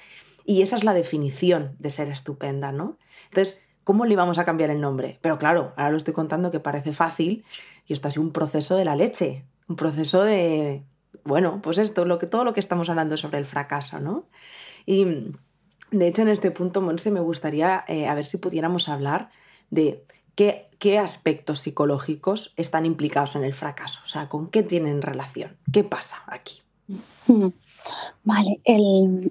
Y 0.45 0.61
esa 0.61 0.75
es 0.75 0.83
la 0.83 0.93
definición 0.93 1.75
de 1.79 1.91
ser 1.91 2.09
estupenda, 2.09 2.71
¿no? 2.71 2.97
Entonces, 3.25 3.61
¿cómo 3.83 4.05
le 4.05 4.13
íbamos 4.13 4.37
a 4.37 4.45
cambiar 4.45 4.69
el 4.69 4.81
nombre? 4.81 5.17
Pero 5.21 5.37
claro, 5.37 5.73
ahora 5.75 5.91
lo 5.91 5.97
estoy 5.97 6.13
contando 6.13 6.51
que 6.51 6.59
parece 6.59 6.93
fácil 6.93 7.43
y 7.87 7.93
esto 7.93 8.07
ha 8.07 8.11
sido 8.11 8.23
un 8.23 8.31
proceso 8.31 8.75
de 8.75 8.85
la 8.85 8.95
leche, 8.95 9.45
un 9.67 9.75
proceso 9.75 10.23
de 10.23 10.83
bueno, 11.27 11.61
pues 11.61 11.77
esto, 11.77 12.05
lo 12.05 12.17
que, 12.17 12.27
todo 12.27 12.43
lo 12.43 12.53
que 12.53 12.59
estamos 12.59 12.89
hablando 12.89 13.17
sobre 13.17 13.37
el 13.37 13.45
fracaso, 13.45 13.99
¿no? 13.99 14.27
Y 14.85 15.05
de 15.91 16.07
hecho 16.07 16.21
en 16.21 16.29
este 16.29 16.51
punto, 16.51 16.81
Monse, 16.81 17.11
me 17.11 17.19
gustaría 17.19 17.83
eh, 17.87 18.07
a 18.07 18.15
ver 18.15 18.25
si 18.25 18.37
pudiéramos 18.37 18.89
hablar 18.89 19.29
de 19.69 20.05
qué, 20.35 20.69
qué 20.79 20.97
aspectos 20.97 21.59
psicológicos 21.59 22.53
están 22.55 22.85
implicados 22.85 23.35
en 23.35 23.43
el 23.43 23.53
fracaso, 23.53 23.99
o 24.03 24.07
sea, 24.07 24.29
con 24.29 24.49
qué 24.49 24.63
tienen 24.63 25.01
relación, 25.01 25.57
qué 25.71 25.83
pasa 25.83 26.17
aquí. 26.27 26.61
Vale, 28.23 28.61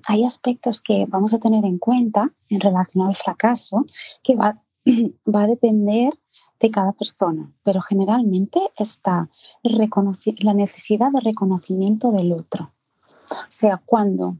hay 0.08 0.24
aspectos 0.24 0.80
que 0.80 1.06
vamos 1.08 1.34
a 1.34 1.38
tener 1.38 1.64
en 1.64 1.78
cuenta 1.78 2.30
en 2.48 2.60
relación 2.60 3.06
al 3.06 3.14
fracaso 3.14 3.84
que 4.22 4.36
va, 4.36 4.62
va 5.34 5.42
a 5.42 5.46
depender 5.46 6.12
de 6.60 6.70
cada 6.70 6.92
persona, 6.92 7.50
pero 7.62 7.80
generalmente 7.80 8.60
está 8.76 9.28
la 9.62 10.54
necesidad 10.54 11.10
de 11.12 11.20
reconocimiento 11.20 12.12
del 12.12 12.32
otro. 12.32 12.72
O 13.30 13.50
sea, 13.50 13.82
cuando 13.84 14.36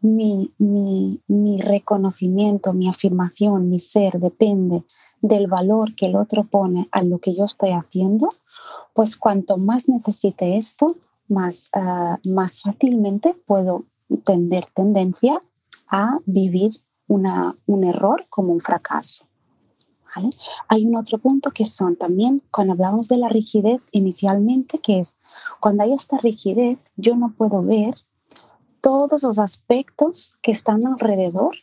mi, 0.00 0.52
mi, 0.58 1.60
reconocimiento, 1.60 2.72
mi 2.72 2.88
afirmación, 2.88 3.70
mi 3.70 3.78
ser 3.78 4.18
depende 4.18 4.84
del 5.20 5.46
valor 5.46 5.94
que 5.94 6.06
el 6.06 6.16
otro 6.16 6.44
pone 6.44 6.88
a 6.90 7.02
lo 7.02 7.18
que 7.18 7.34
yo 7.34 7.44
estoy 7.44 7.70
haciendo, 7.70 8.28
pues 8.94 9.16
cuanto 9.16 9.56
más 9.58 9.88
necesite 9.88 10.56
esto, 10.56 10.96
más, 11.28 11.70
ah, 11.72 12.18
más 12.28 12.60
fácilmente 12.60 13.34
puedo 13.46 13.84
tener 14.24 14.66
tendencia 14.66 15.40
a 15.88 16.18
vivir 16.26 16.72
una, 17.06 17.56
un 17.66 17.84
error 17.84 18.26
como 18.28 18.52
un 18.52 18.60
fracaso. 18.60 19.24
Hay 20.68 20.86
un 20.86 20.96
otro 20.96 21.18
punto 21.18 21.50
que 21.50 21.64
son 21.64 21.96
también, 21.96 22.42
cuando 22.50 22.74
hablamos 22.74 23.08
de 23.08 23.16
la 23.16 23.28
rigidez 23.28 23.88
inicialmente, 23.92 24.78
que 24.78 24.98
es 25.00 25.16
cuando 25.60 25.82
hay 25.82 25.92
esta 25.92 26.18
rigidez, 26.18 26.78
yo 26.96 27.16
no 27.16 27.32
puedo 27.32 27.62
ver 27.62 27.94
todos 28.80 29.22
los 29.22 29.38
aspectos 29.38 30.32
que 30.42 30.50
están 30.50 30.86
alrededor 30.86 31.56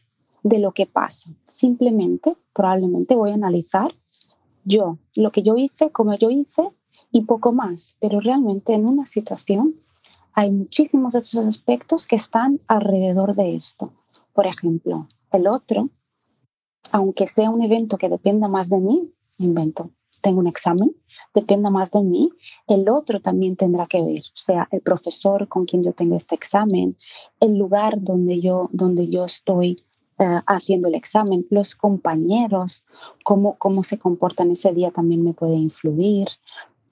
de 0.44 0.60
lo 0.60 0.72
que 0.72 0.86
pasa. 0.86 1.30
Simplemente, 1.44 2.36
probablemente 2.54 3.16
voy 3.16 3.32
a 3.32 3.36
analizar 3.36 3.94
yo, 4.64 4.98
lo 5.16 5.32
que 5.32 5.44
yo 5.44 5.58
hice, 5.58 5.92
como 5.92 6.16
yo 6.16 6.30
hice 6.30 6.70
y 7.12 7.22
poco 7.22 7.52
más. 7.52 7.96
Pero 8.00 8.20
realmente 8.20 8.74
en 8.74 8.90
una 8.90 9.06
situación 9.06 9.76
hay 10.34 10.52
muchísimos 10.52 11.16
otros 11.16 11.36
aspectos 11.36 12.08
que 12.08 12.16
están 12.16 12.62
alrededor 12.68 13.36
de 13.36 13.56
esto. 13.56 13.92
Por 14.34 14.48
ejemplo, 14.48 15.08
el 15.32 15.48
otro 15.48 15.90
aunque 16.91 17.28
sea 17.28 17.49
un 17.49 17.62
evento 17.63 17.97
que 17.97 18.10
dependa 18.10 18.47
más 18.47 18.69
de 18.69 18.80
mí, 18.80 19.12
invento, 19.38 19.91
tengo 20.21 20.39
un 20.39 20.47
examen, 20.47 20.95
dependa 21.34 21.69
más 21.69 21.91
de 21.91 22.02
mí, 22.02 22.30
el 22.67 22.89
otro 22.89 23.21
también 23.21 23.56
tendrá 23.56 23.86
que 23.86 24.02
ver, 24.02 24.23
sea, 24.34 24.67
el 24.71 24.82
profesor 24.82 25.47
con 25.47 25.65
quien 25.65 25.84
yo 25.84 25.93
tengo 25.93 26.15
este 26.15 26.36
examen, 26.36 26.97
el 27.39 27.58
lugar 27.58 28.02
donde 28.02 28.39
yo, 28.39 28.69
donde 28.71 29.08
yo 29.08 29.25
estoy 29.25 29.78
eh, 30.19 30.41
haciendo 30.47 30.89
el 30.89 30.95
examen, 30.95 31.47
los 31.49 31.75
compañeros, 31.75 32.84
cómo, 33.23 33.58
cómo 33.58 33.84
se 33.84 33.97
comportan 33.97 34.52
ese 34.52 34.73
día 34.73 34.91
también 34.91 35.23
me 35.23 35.34
puede 35.34 35.56
influir. 35.56 36.28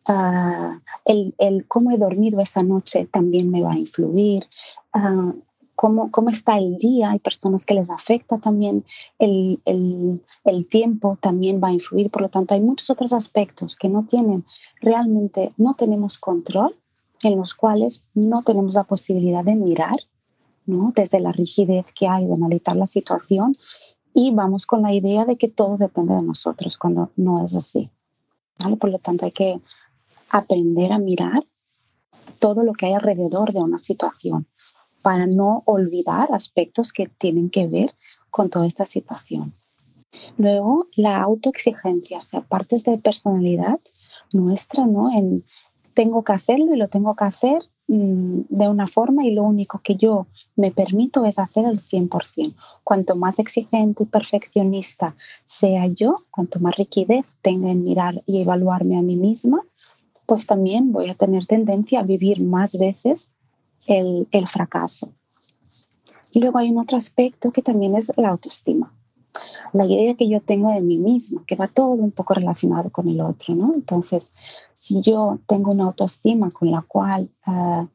Ah, 0.07 0.79
el, 1.03 1.36
el, 1.38 1.67
cómo 1.67 1.91
he 1.91 1.97
dormido 1.97 2.39
esa 2.39 2.63
noche 2.63 3.05
también 3.12 3.51
me 3.51 3.62
va 3.62 3.73
a 3.73 3.77
influir. 3.77 4.45
Uh, 4.93 5.33
cómo, 5.78 6.12
cómo 6.12 6.30
está 6.30 6.58
el 6.58 6.78
día. 6.78 7.12
Hay 7.12 7.20
personas 7.20 7.63
que 7.63 7.76
les 7.76 7.90
afecta 7.90 8.40
también 8.40 8.84
el, 9.20 9.62
el, 9.63 10.22
el, 10.44 10.68
tiempo, 10.68 11.18
también 11.22 11.62
va 11.63 11.70
a 11.70 11.74
influir. 11.74 12.10
Por 12.10 12.24
lo 12.24 12.30
tanto, 12.30 12.56
hay 12.56 12.60
muchos 12.60 12.90
otros 12.90 13.13
aspectos 13.13 13.78
que 13.78 13.88
no 13.88 14.04
tienen, 14.04 14.44
realmente 14.82 15.54
no 15.56 15.76
tenemos 15.76 16.18
control, 16.18 16.76
en 17.22 17.38
los 17.38 17.54
cuales 17.54 18.06
no 18.16 18.42
tenemos 18.44 18.74
la 18.74 18.84
posibilidad 18.84 19.44
de 19.44 19.56
mirar, 19.56 19.98
¿no? 20.66 20.92
desde 20.96 21.20
la 21.20 21.32
rigidez 21.32 21.94
que 21.94 22.08
hay 22.08 22.26
de 22.26 22.34
analizar 22.34 22.76
la 22.76 22.88
situación 22.88 23.56
y 24.13 24.32
vamos 24.32 24.66
con 24.66 24.82
la 24.82 24.94
idea 24.94 25.26
de 25.26 25.38
que 25.38 25.48
todo 25.48 25.78
depende 25.78 26.16
de 26.16 26.24
nosotros, 26.24 26.78
cuando 26.78 27.12
no 27.16 27.46
es 27.46 27.56
así. 27.56 27.92
¿vale? 28.60 28.78
Por 28.78 28.90
lo 28.90 28.98
tanto, 28.98 29.26
hay 29.26 29.32
que 29.32 29.62
aprender 30.32 30.92
a 30.92 30.98
mirar 30.98 31.46
todo 32.40 32.63
lo 32.63 32.74
que 32.74 32.88
hay 32.88 32.94
alrededor 32.94 33.54
de 33.54 33.60
una 33.60 33.78
situación 33.78 34.48
para 35.08 35.26
no 35.26 35.63
olvidar 35.63 36.34
aspectos 36.34 36.91
que 36.91 37.08
tienen 37.08 37.50
que 37.50 37.65
ver 37.65 37.96
con 38.30 38.50
toda 38.50 38.67
esta 38.67 38.84
situación. 38.84 39.54
Luego, 40.38 40.88
la 40.98 41.22
autoexigencia, 41.22 42.17
o 42.17 42.22
sea, 42.22 42.41
partes 42.41 42.84
de 42.84 42.98
personalidad 42.98 43.80
nuestra, 44.34 44.86
¿no? 44.86 45.10
En 45.17 45.46
tengo 45.93 46.26
que 46.26 46.34
hacerlo 46.34 46.74
y 46.74 46.78
lo 46.78 46.89
tengo 46.89 47.15
que 47.15 47.24
hacer 47.24 47.63
mm, 47.88 48.41
de 48.50 48.67
una 48.67 48.86
forma 48.86 49.24
y 49.24 49.32
lo 49.32 49.43
único 49.43 49.80
que 49.82 49.96
yo 49.96 50.28
me 50.58 50.72
permito 50.72 51.24
es 51.24 51.39
hacer 51.39 51.63
el 51.63 51.80
100%. 51.80 52.54
Cuanto 52.84 53.15
más 53.15 53.39
exigente 53.39 54.04
y 54.04 54.08
perfeccionista 54.08 55.15
sea 55.46 55.88
yo, 55.88 56.15
cuanto 56.32 56.60
más 56.60 56.76
rigidez 56.76 57.38
tenga 57.41 57.72
en 57.72 57.86
mirar 57.86 58.24
y 58.26 58.41
evaluarme 58.41 58.98
a 58.98 59.02
mí 59.02 59.15
misma, 59.15 59.62
pues 60.26 60.46
también 60.46 60.91
voy 60.91 61.08
a 61.08 61.15
tener 61.15 61.46
tendencia 61.46 62.02
a 62.02 62.04
vivir 62.04 62.41
más 62.41 62.78
veces 62.78 63.30
el, 63.88 64.47
fracaso. 64.47 65.10
Y 66.32 66.39
luego 66.41 66.60
hay 66.60 66.69
un 66.69 66.78
otro 66.78 66.97
aspecto 66.97 67.52
que 67.52 67.62
también 67.62 67.95
es 67.95 68.12
la 68.17 68.30
autoestima. 68.30 68.93
La 69.73 69.86
idea 69.86 70.15
que 70.15 70.28
yo 70.28 70.41
tengo 70.41 70.71
de 70.71 70.82
mí 70.82 70.97
misma, 70.97 71.43
que 71.45 71.56
va 71.56 71.67
todo 71.67 71.89
un 71.89 72.12
poco 72.12 72.34
relacionado 72.34 72.89
con 72.89 73.08
el 73.08 73.21
otro, 73.21 73.56
¿no? 73.56 73.73
Entonces, 73.73 74.34
si 74.73 75.02
yo 75.02 75.39
tengo 75.45 75.71
una 75.71 75.86
autoestima 75.86 76.52
con 76.52 76.71
la 76.71 76.82
cual 76.82 77.30
uh, 77.45 77.88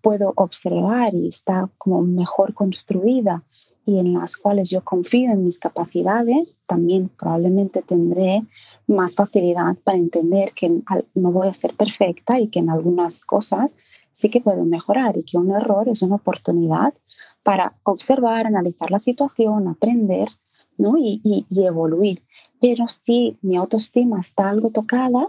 puedo 0.00 0.32
observar 0.36 1.14
y 1.14 1.28
está 1.28 1.68
como 1.78 2.02
mejor 2.02 2.54
construida 2.54 3.42
y 3.84 4.00
en 4.00 4.14
las 4.14 4.36
cuales 4.36 4.68
yo 4.68 4.82
confío 4.82 5.30
en 5.30 5.44
mis 5.44 5.60
capacidades, 5.60 6.58
también 6.66 7.08
probablemente 7.08 7.82
tendré 7.82 8.42
más 8.88 9.14
facilidad 9.14 9.76
para 9.84 9.96
entender 9.96 10.52
que 10.52 10.82
no 11.14 11.32
voy 11.32 11.46
a 11.46 11.54
ser 11.54 11.74
perfecta 11.74 12.40
y 12.40 12.48
que 12.48 12.58
en 12.58 12.70
algunas 12.70 13.24
cosas 13.24 13.76
sí 14.16 14.30
que 14.30 14.40
puedo 14.40 14.64
mejorar 14.64 15.18
y 15.18 15.24
que 15.24 15.36
un 15.36 15.50
error 15.50 15.90
es 15.90 16.00
una 16.00 16.14
oportunidad 16.14 16.94
para 17.42 17.74
observar, 17.82 18.46
analizar 18.46 18.90
la 18.90 18.98
situación, 18.98 19.68
aprender 19.68 20.30
¿no? 20.78 20.96
y, 20.96 21.20
y, 21.22 21.44
y 21.50 21.66
evoluir. 21.66 22.22
Pero 22.58 22.88
si 22.88 23.38
mi 23.42 23.56
autoestima 23.56 24.18
está 24.18 24.48
algo 24.48 24.70
tocada, 24.70 25.28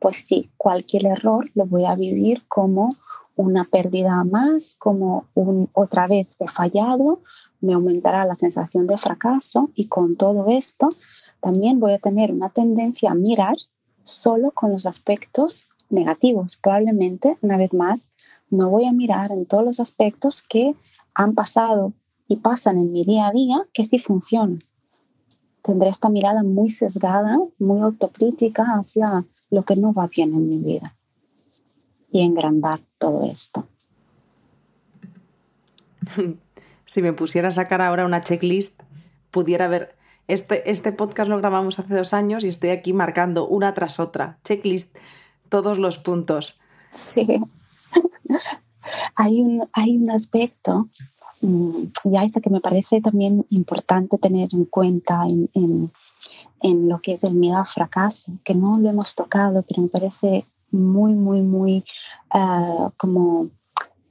pues 0.00 0.16
sí, 0.16 0.50
cualquier 0.56 1.06
error 1.06 1.48
lo 1.54 1.66
voy 1.66 1.84
a 1.84 1.94
vivir 1.94 2.42
como 2.48 2.90
una 3.36 3.62
pérdida 3.64 4.24
más, 4.24 4.74
como 4.76 5.26
un 5.34 5.70
otra 5.72 6.08
vez 6.08 6.36
he 6.40 6.48
fallado, 6.48 7.20
me 7.60 7.74
aumentará 7.74 8.24
la 8.24 8.34
sensación 8.34 8.88
de 8.88 8.98
fracaso 8.98 9.70
y 9.76 9.86
con 9.86 10.16
todo 10.16 10.48
esto 10.48 10.88
también 11.40 11.78
voy 11.78 11.92
a 11.92 12.00
tener 12.00 12.32
una 12.32 12.50
tendencia 12.50 13.12
a 13.12 13.14
mirar 13.14 13.56
solo 14.04 14.50
con 14.50 14.72
los 14.72 14.84
aspectos 14.84 15.68
negativos. 15.90 16.56
Probablemente, 16.56 17.38
una 17.40 17.56
vez 17.56 17.72
más, 17.72 18.10
no 18.50 18.70
voy 18.70 18.86
a 18.86 18.92
mirar 18.92 19.32
en 19.32 19.46
todos 19.46 19.64
los 19.64 19.80
aspectos 19.80 20.42
que 20.42 20.74
han 21.14 21.34
pasado 21.34 21.92
y 22.28 22.36
pasan 22.36 22.78
en 22.78 22.92
mi 22.92 23.04
día 23.04 23.28
a 23.28 23.32
día 23.32 23.66
que 23.72 23.84
sí 23.84 23.98
funcionan. 23.98 24.60
Tendré 25.62 25.88
esta 25.88 26.08
mirada 26.08 26.42
muy 26.42 26.68
sesgada, 26.68 27.36
muy 27.58 27.80
autocrítica 27.80 28.64
hacia 28.78 29.24
lo 29.50 29.62
que 29.62 29.76
no 29.76 29.92
va 29.92 30.06
bien 30.06 30.34
en 30.34 30.48
mi 30.48 30.58
vida 30.58 30.94
y 32.10 32.20
engrandar 32.20 32.80
todo 32.98 33.30
esto. 33.30 33.66
si 36.84 37.02
me 37.02 37.12
pusiera 37.12 37.48
a 37.48 37.52
sacar 37.52 37.82
ahora 37.82 38.04
una 38.04 38.20
checklist, 38.20 38.74
pudiera 39.30 39.68
ver. 39.68 39.96
Este, 40.28 40.68
este 40.70 40.90
podcast 40.90 41.28
lo 41.28 41.38
grabamos 41.38 41.78
hace 41.78 41.94
dos 41.94 42.12
años 42.12 42.42
y 42.42 42.48
estoy 42.48 42.70
aquí 42.70 42.92
marcando 42.92 43.46
una 43.46 43.74
tras 43.74 44.00
otra. 44.00 44.38
Checklist, 44.42 44.92
todos 45.48 45.78
los 45.78 45.98
puntos. 45.98 46.58
Sí. 47.14 47.40
Hay, 49.16 49.40
un, 49.40 49.68
hay 49.72 49.96
un 49.96 50.10
aspecto, 50.10 50.88
mm, 51.40 51.84
ya 52.04 52.24
eso 52.24 52.40
que 52.40 52.50
me 52.50 52.60
parece 52.60 53.00
también 53.00 53.46
importante 53.50 54.18
tener 54.18 54.48
en 54.52 54.64
cuenta 54.64 55.24
en, 55.28 55.50
en, 55.54 55.90
en 56.62 56.88
lo 56.88 57.00
que 57.00 57.12
es 57.12 57.24
el 57.24 57.34
miedo 57.34 57.58
al 57.58 57.66
fracaso, 57.66 58.32
que 58.44 58.54
no 58.54 58.78
lo 58.78 58.88
hemos 58.88 59.14
tocado, 59.14 59.62
pero 59.62 59.82
me 59.82 59.88
parece 59.88 60.46
muy, 60.70 61.14
muy, 61.14 61.42
muy 61.42 61.84
uh, 62.34 62.90
como 62.96 63.50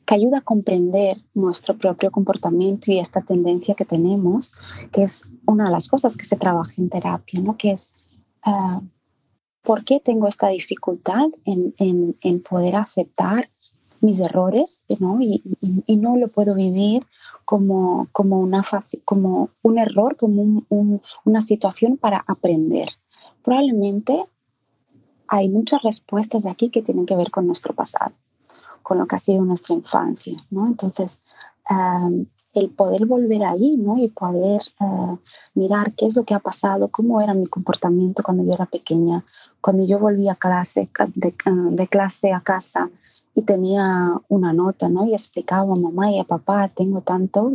que 0.06 0.15
ayuda 0.15 0.38
a 0.38 0.41
comprender 0.41 1.17
nuestro 1.34 1.78
propio 1.78 2.12
comportamiento 2.12 2.91
y 2.91 3.00
esta 3.00 3.21
tendencia 3.21 3.74
que 3.74 3.86
tenemos, 3.86 4.54
que 4.91 5.04
es 5.04 5.26
una 5.48 5.65
de 5.65 5.71
las 5.71 5.88
cosas 5.88 6.15
que 6.15 6.26
se 6.26 6.36
trabaja 6.36 6.74
en 6.78 6.89
terapia, 6.89 7.41
¿no? 7.41 7.58
que 7.58 7.71
es 7.71 7.91
uh, 8.45 8.82
por 9.63 9.84
qué 9.84 10.00
tengo 10.00 10.28
esta 10.28 10.50
dificultad 10.50 11.26
en, 11.43 11.74
en, 11.78 12.15
en 12.21 12.41
poder 12.41 12.76
aceptar 12.76 13.50
mis 14.01 14.19
errores 14.19 14.84
¿no? 14.99 15.19
Y, 15.21 15.41
no 15.97 16.17
lo 16.17 16.27
puedo 16.27 16.55
vivir 16.55 17.05
como, 17.45 18.08
como, 18.12 18.39
una 18.39 18.63
como 19.05 19.49
un 19.63 19.79
error, 19.79 20.15
como 20.17 20.41
un, 20.41 20.65
un, 20.69 21.01
una 21.23 21.41
situación 21.41 21.97
para 21.97 22.23
aprender. 22.27 22.89
Probablemente 23.43 24.25
hay 25.27 25.49
muchas 25.49 25.81
respuestas 25.81 26.45
aquí 26.45 26.69
que 26.69 26.81
tienen 26.81 27.05
que 27.05 27.15
ver 27.15 27.31
con 27.31 27.47
nuestro 27.47 27.73
pasado 27.73 28.13
con 28.86 28.99
lo 28.99 29.08
que 29.08 29.15
ha 29.15 29.19
sido 29.19 29.43
nuestra 29.43 29.73
infancia, 29.73 30.38
¿no? 30.51 30.67
Entonces, 30.67 31.19
um, 31.71 32.27
el 32.53 32.69
poder 32.69 33.08
volver 33.08 33.43
ahí, 33.43 33.77
¿no? 33.77 33.97
Y 33.97 34.10
poder 34.10 34.62
uh, 34.79 35.17
mirar 35.55 35.93
qué 35.93 36.05
es 36.05 36.15
lo 36.15 36.23
que 36.23 36.36
ha 36.36 36.39
pasado, 36.39 36.89
cómo 36.89 37.19
era 37.19 37.34
mi 37.34 37.47
comportamiento 37.47 38.21
cuando 38.21 38.43
yo 38.43 38.53
era 38.53 38.67
pequeña, 38.67 39.25
cuando 39.60 39.84
yo 39.86 39.97
volvía 39.97 40.34
a 40.34 40.36
clase, 40.36 40.88
de 41.15 41.88
clase 41.88 42.31
a 42.31 42.41
casa 42.41 42.91
y 43.36 43.41
tenía 43.41 44.19
una 44.30 44.54
nota, 44.54 44.88
¿no? 44.88 45.06
Y 45.06 45.13
explicaba 45.13 45.74
a 45.74 45.80
mamá 45.80 46.10
y 46.10 46.19
a 46.19 46.24
papá, 46.24 46.69
tengo 46.69 47.02
tanto, 47.02 47.52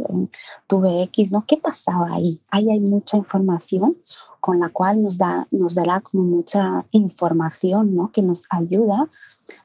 tuve 0.68 1.02
X, 1.04 1.32
¿no? 1.32 1.44
¿Qué 1.46 1.56
pasaba 1.56 2.12
ahí? 2.12 2.38
Ahí 2.50 2.70
hay 2.70 2.80
mucha 2.80 3.16
información 3.16 3.96
con 4.40 4.60
la 4.60 4.68
cual 4.68 5.02
nos, 5.02 5.16
da, 5.16 5.48
nos 5.50 5.74
dará 5.74 6.02
mucha 6.12 6.84
información, 6.90 7.94
¿no? 7.94 8.12
Que 8.12 8.22
nos 8.22 8.44
ayuda 8.50 9.08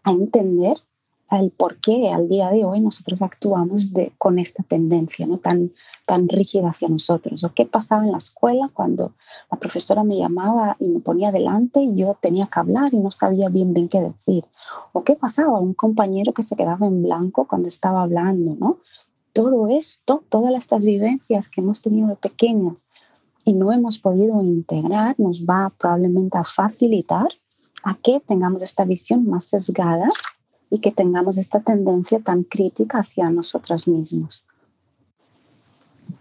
a 0.03 0.11
entender 0.11 0.77
el 1.31 1.51
por 1.51 1.77
qué 1.77 2.11
al 2.11 2.27
día 2.27 2.49
de 2.49 2.63
hoy 2.65 2.79
nosotros 2.79 3.21
actuamos 3.21 3.89
con 4.17 4.37
esta 4.37 4.63
tendencia 4.63 5.25
¿no? 5.25 5.39
tan, 5.39 5.71
tan 6.05 6.29
rígida 6.29 6.69
hacia 6.69 6.87
nosotros. 6.87 7.43
O 7.43 7.53
qué 7.53 7.65
pasaba 7.65 8.05
en 8.05 8.11
la 8.11 8.19
escuela 8.19 8.69
cuando 8.73 9.13
la 9.51 9.57
profesora 9.57 10.03
me 10.03 10.17
llamaba 10.17 10.77
y 10.79 10.87
me 10.87 10.99
ponía 10.99 11.31
delante 11.31 11.81
y 11.81 11.95
yo 11.95 12.17
tenía 12.21 12.47
que 12.47 12.59
hablar 12.59 12.93
y 12.93 12.97
no 12.97 13.11
sabía 13.11 13.49
bien 13.49 13.73
bien 13.73 13.89
qué 13.89 14.01
decir. 14.01 14.45
O 14.93 15.03
qué 15.03 15.15
pasaba 15.15 15.59
un 15.59 15.73
compañero 15.73 16.33
que 16.33 16.43
se 16.43 16.55
quedaba 16.55 16.85
en 16.85 17.01
blanco 17.01 17.47
cuando 17.47 17.69
estaba 17.69 18.03
hablando. 18.03 18.55
¿no? 18.55 18.79
Todo 19.33 19.67
esto, 19.67 20.23
todas 20.29 20.53
estas 20.53 20.85
vivencias 20.85 21.49
que 21.49 21.61
hemos 21.61 21.81
tenido 21.81 22.07
de 22.07 22.15
pequeñas 22.15 22.85
y 23.43 23.53
no 23.53 23.71
hemos 23.71 23.99
podido 23.99 24.41
integrar, 24.41 25.15
nos 25.19 25.45
va 25.45 25.71
probablemente 25.77 26.37
a 26.37 26.43
facilitar 26.43 27.27
a 27.83 27.95
que 27.95 28.19
tengamos 28.19 28.63
esta 28.63 28.85
visión 28.85 29.27
más 29.27 29.45
sesgada 29.45 30.09
y 30.69 30.79
que 30.79 30.91
tengamos 30.91 31.37
esta 31.37 31.61
tendencia 31.61 32.19
tan 32.19 32.43
crítica 32.43 32.99
hacia 32.99 33.29
nosotros 33.29 33.87
mismos. 33.87 34.45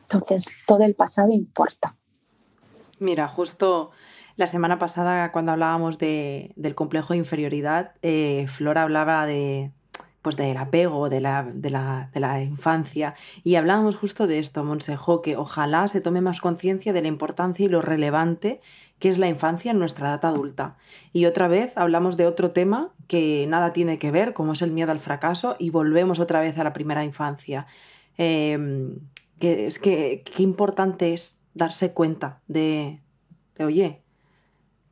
Entonces, 0.03 0.47
todo 0.67 0.85
el 0.85 0.95
pasado 0.95 1.33
importa. 1.33 1.97
Mira, 2.99 3.29
justo 3.29 3.91
la 4.37 4.47
semana 4.47 4.79
pasada 4.79 5.33
cuando 5.33 5.53
hablábamos 5.53 5.99
de, 5.99 6.53
del 6.57 6.75
complejo 6.75 7.13
de 7.15 7.19
inferioridad, 7.19 7.93
eh, 8.03 8.47
Flora 8.49 8.83
hablaba 8.83 9.27
de, 9.27 9.73
pues 10.25 10.39
del 10.39 10.57
apego 10.57 11.11
de 11.11 11.21
la, 11.21 11.43
de, 11.43 11.69
la, 11.69 12.09
de 12.15 12.19
la, 12.19 12.43
infancia 12.43 13.15
y 13.43 13.57
hablábamos 13.57 13.95
justo 13.95 14.27
de 14.27 14.39
esto, 14.39 14.65
Monsejo, 14.65 15.21
que 15.21 15.37
ojalá 15.37 15.87
se 15.87 16.01
tome 16.01 16.23
más 16.23 16.41
conciencia 16.41 16.95
de 16.95 17.03
la 17.03 17.09
importancia 17.09 17.67
y 17.67 17.69
lo 17.69 17.83
relevante 17.83 18.63
que 18.99 19.11
es 19.11 19.19
la 19.19 19.29
infancia 19.29 19.71
en 19.71 19.79
nuestra 19.79 20.09
edad 20.09 20.25
adulta. 20.25 20.79
Y 21.13 21.27
otra 21.27 21.47
vez 21.47 21.77
hablamos 21.77 22.17
de 22.17 22.25
otro 22.25 22.53
tema 22.53 22.95
que 23.07 23.45
nada 23.51 23.75
tiene 23.75 23.99
que 23.99 24.11
ver, 24.11 24.33
como 24.33 24.55
es 24.55 24.63
el 24.63 24.71
miedo 24.71 24.93
al 24.93 24.99
fracaso, 24.99 25.57
y 25.59 25.69
volvemos 25.69 26.21
otra 26.21 26.41
vez 26.41 26.57
a 26.57 26.65
la 26.65 26.73
primera 26.73 27.05
infancia. 27.05 27.67
Eh, 28.17 28.97
que 29.39 29.67
es 29.67 29.79
que 29.79 30.23
qué 30.25 30.43
importante 30.43 31.13
es 31.13 31.39
darse 31.53 31.93
cuenta 31.93 32.41
de, 32.49 33.03
de, 33.57 33.65
oye, 33.67 34.03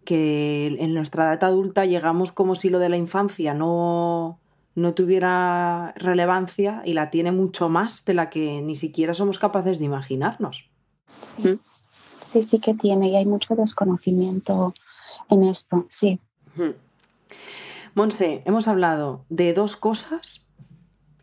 que 0.05 0.77
en 0.79 0.92
nuestra 0.92 1.25
edad 1.25 1.45
adulta 1.45 1.87
llegamos 1.87 2.33
como 2.33 2.55
si 2.55 2.68
lo 2.68 2.81
de 2.81 2.90
la 2.90 2.99
infancia 2.99 3.55
no, 3.55 4.41
no 4.75 4.95
tuviera 4.95 5.93
relevancia 5.97 6.83
y 6.85 6.95
la 6.95 7.11
tiene 7.11 7.33
mucho 7.33 7.69
más 7.69 8.05
de 8.05 8.15
la 8.15 8.31
que 8.31 8.63
ni 8.63 8.77
siquiera 8.77 9.15
somos 9.15 9.39
capaces 9.39 9.79
de 9.79 9.85
imaginarnos. 9.85 10.71
Sí 11.43 11.59
sí, 12.23 12.43
sí 12.43 12.59
que 12.59 12.75
tiene 12.75 13.09
y 13.11 13.17
hay 13.17 13.27
mucho 13.27 13.55
desconocimiento 13.55 14.73
en 15.29 15.45
esto, 15.45 15.87
sí. 15.89 16.19
Monse, 17.95 18.43
hemos 18.47 18.69
hablado 18.69 19.25
de 19.29 19.53
dos 19.53 19.77
cosas 19.77 20.43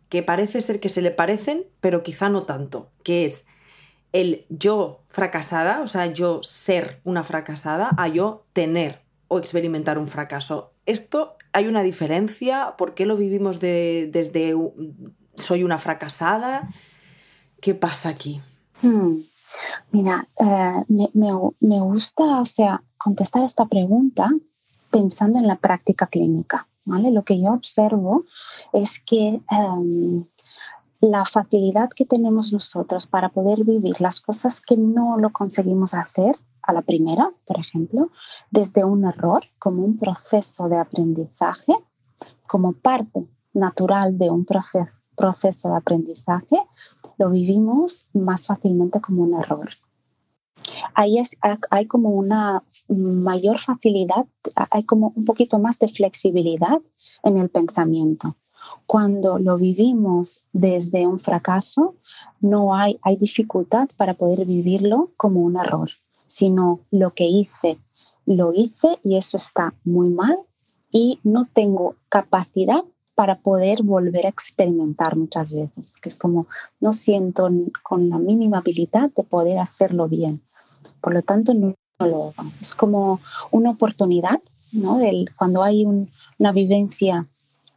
que 0.10 0.24
parece 0.24 0.62
ser 0.62 0.80
que 0.80 0.90
se 0.90 1.02
le 1.02 1.12
parecen, 1.12 1.66
pero 1.82 2.04
quizá 2.04 2.30
no 2.30 2.44
tanto, 2.44 2.90
que 3.04 3.26
es 3.26 3.46
el 4.12 4.46
yo 4.50 5.02
fracasada, 5.08 5.82
o 5.82 5.88
sea, 5.88 6.08
yo 6.08 6.42
ser 6.42 7.00
una 7.04 7.24
fracasada, 7.24 7.92
a 7.98 8.08
yo 8.08 8.46
tener 8.54 9.02
o 9.28 9.38
experimentar 9.38 10.00
un 10.00 10.08
fracaso. 10.08 10.74
Esto 10.88 11.38
hay 11.60 11.68
una 11.68 11.84
diferencia, 11.84 12.76
¿por 12.78 12.94
qué 12.94 13.06
lo 13.06 13.18
vivimos 13.18 13.60
de, 13.60 14.10
desde 14.12 14.56
soy 15.36 15.64
una 15.64 15.78
fracasada? 15.78 16.70
¿Qué 17.60 17.76
pasa 17.76 18.08
aquí? 18.08 18.42
Hmm. 18.82 19.18
Mira, 19.92 20.28
eh, 20.40 20.86
me, 20.88 21.10
me, 21.60 21.82
gusta, 21.82 22.40
o 22.40 22.46
sea, 22.46 22.82
contestar 22.98 23.44
esta 23.44 23.66
pregunta 23.66 24.30
pensando 24.90 25.38
en 25.38 25.48
la 25.48 25.58
práctica 25.58 26.08
clínica. 26.08 26.68
¿vale? 26.86 27.12
Lo 27.12 27.24
que 27.24 27.38
yo 27.42 27.52
observo 27.52 28.24
es 28.72 29.02
que 29.06 29.42
um, 29.52 30.26
la 31.02 31.26
facilidad 31.26 31.90
que 31.90 32.06
tenemos 32.06 32.54
nosotros 32.54 33.06
para 33.06 33.30
poder 33.30 33.66
vivir 33.66 34.00
las 34.00 34.22
cosas 34.22 34.62
que 34.62 34.78
no 34.78 35.18
lo 35.18 35.32
conseguimos 35.32 35.94
hacer 35.94 36.38
a 36.70 36.74
la 36.74 36.84
primera, 36.84 37.32
por 37.46 37.60
ejemplo, 37.60 38.12
desde 38.52 38.84
un 38.84 39.04
error, 39.04 39.42
como 39.58 39.84
un 39.84 39.98
proceso 39.98 40.70
de 40.70 40.78
aprendizaje, 40.78 41.74
como 42.48 42.74
parte 42.74 43.28
natural 43.54 44.18
de 44.20 44.30
un 44.30 44.46
proceso, 44.46 45.70
de 45.70 45.76
aprendizaje, 45.76 46.58
lo 47.18 47.32
vivimos 47.32 48.06
más 48.14 48.46
fácilmente 48.46 49.02
como 49.02 49.24
un 49.24 49.34
error. 49.34 49.70
Ahí 50.94 51.18
es, 51.18 51.36
hay 51.72 51.88
como 51.88 52.10
una 52.12 52.64
mayor 52.88 53.58
facilidad, 53.58 54.28
hay 54.70 54.84
como 54.84 55.12
un 55.16 55.26
poquito 55.26 55.58
más 55.58 55.80
de 55.80 55.88
flexibilidad 55.88 56.80
en 57.24 57.38
el 57.38 57.50
pensamiento. 57.50 58.38
Cuando 58.86 59.40
lo 59.40 59.58
vivimos 59.58 60.42
desde 60.54 61.08
un 61.08 61.20
fracaso, 61.20 61.96
no 62.40 62.76
hay 62.76 63.00
dificultad 63.18 63.90
para 63.98 64.14
poder 64.14 64.46
vivirlo 64.46 65.12
como 65.18 65.40
un 65.42 65.58
error, 65.58 65.90
sino 66.30 66.80
lo 66.92 67.14
que 67.14 67.26
hice, 67.26 67.80
lo 68.26 68.54
hice 68.54 69.00
y 69.04 69.18
eso 69.18 69.36
está 69.36 69.74
muy 69.84 70.10
mal 70.10 70.38
y 70.92 71.20
no 71.24 71.46
tengo 71.52 71.96
capacidad 72.08 72.84
para 73.16 73.40
poder 73.40 73.84
volver 73.84 74.28
a 74.28 74.30
experimentar 74.30 75.18
muchas 75.18 75.52
veces, 75.52 75.92
porque 75.92 76.08
es 76.08 76.16
como 76.16 76.48
no 76.80 76.94
siento 76.94 77.50
con 77.84 78.10
la 78.10 78.18
mínima 78.18 78.60
habilidad 78.60 79.12
de 79.14 79.24
poder 79.24 79.60
hacerlo 79.60 80.08
bien. 80.08 80.42
Por 81.02 81.14
lo 81.14 81.22
tanto, 81.22 81.54
no, 81.54 81.76
lo 82.00 82.34
hago. 82.38 82.52
Es 82.62 82.74
como 82.76 83.20
una 83.52 83.72
oportunidad, 83.72 84.40
¿no? 84.72 85.00
cuando 85.38 85.64
hay 85.64 85.86
una 85.86 86.52
vivencia 86.54 87.28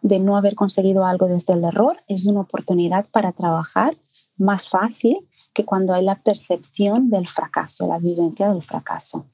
de 0.02 0.18
no 0.18 0.36
haber 0.36 0.54
conseguido 0.54 1.04
algo 1.04 1.26
desde 1.26 1.54
el 1.54 1.64
error, 1.64 1.96
es 2.06 2.26
una 2.26 2.40
oportunidad 2.40 3.06
para 3.10 3.32
trabajar 3.32 3.96
más 4.36 4.68
fácil 4.68 5.26
que 5.52 5.64
cuando 5.64 5.94
hay 5.94 6.04
la 6.04 6.16
percepción 6.16 7.10
del 7.10 7.26
fracaso, 7.26 7.86
la 7.86 7.98
vivencia 7.98 8.48
del 8.48 8.62
fracaso. 8.62 9.26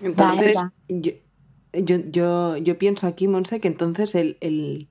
Entonces, 0.00 0.56
yo, 0.88 1.12
yo, 1.72 2.56
yo, 2.56 2.78
pienso 2.78 3.06
aquí, 3.06 3.28
Monse, 3.28 3.60
que 3.60 3.68
entonces 3.68 4.14
el, 4.14 4.36
el, 4.40 4.88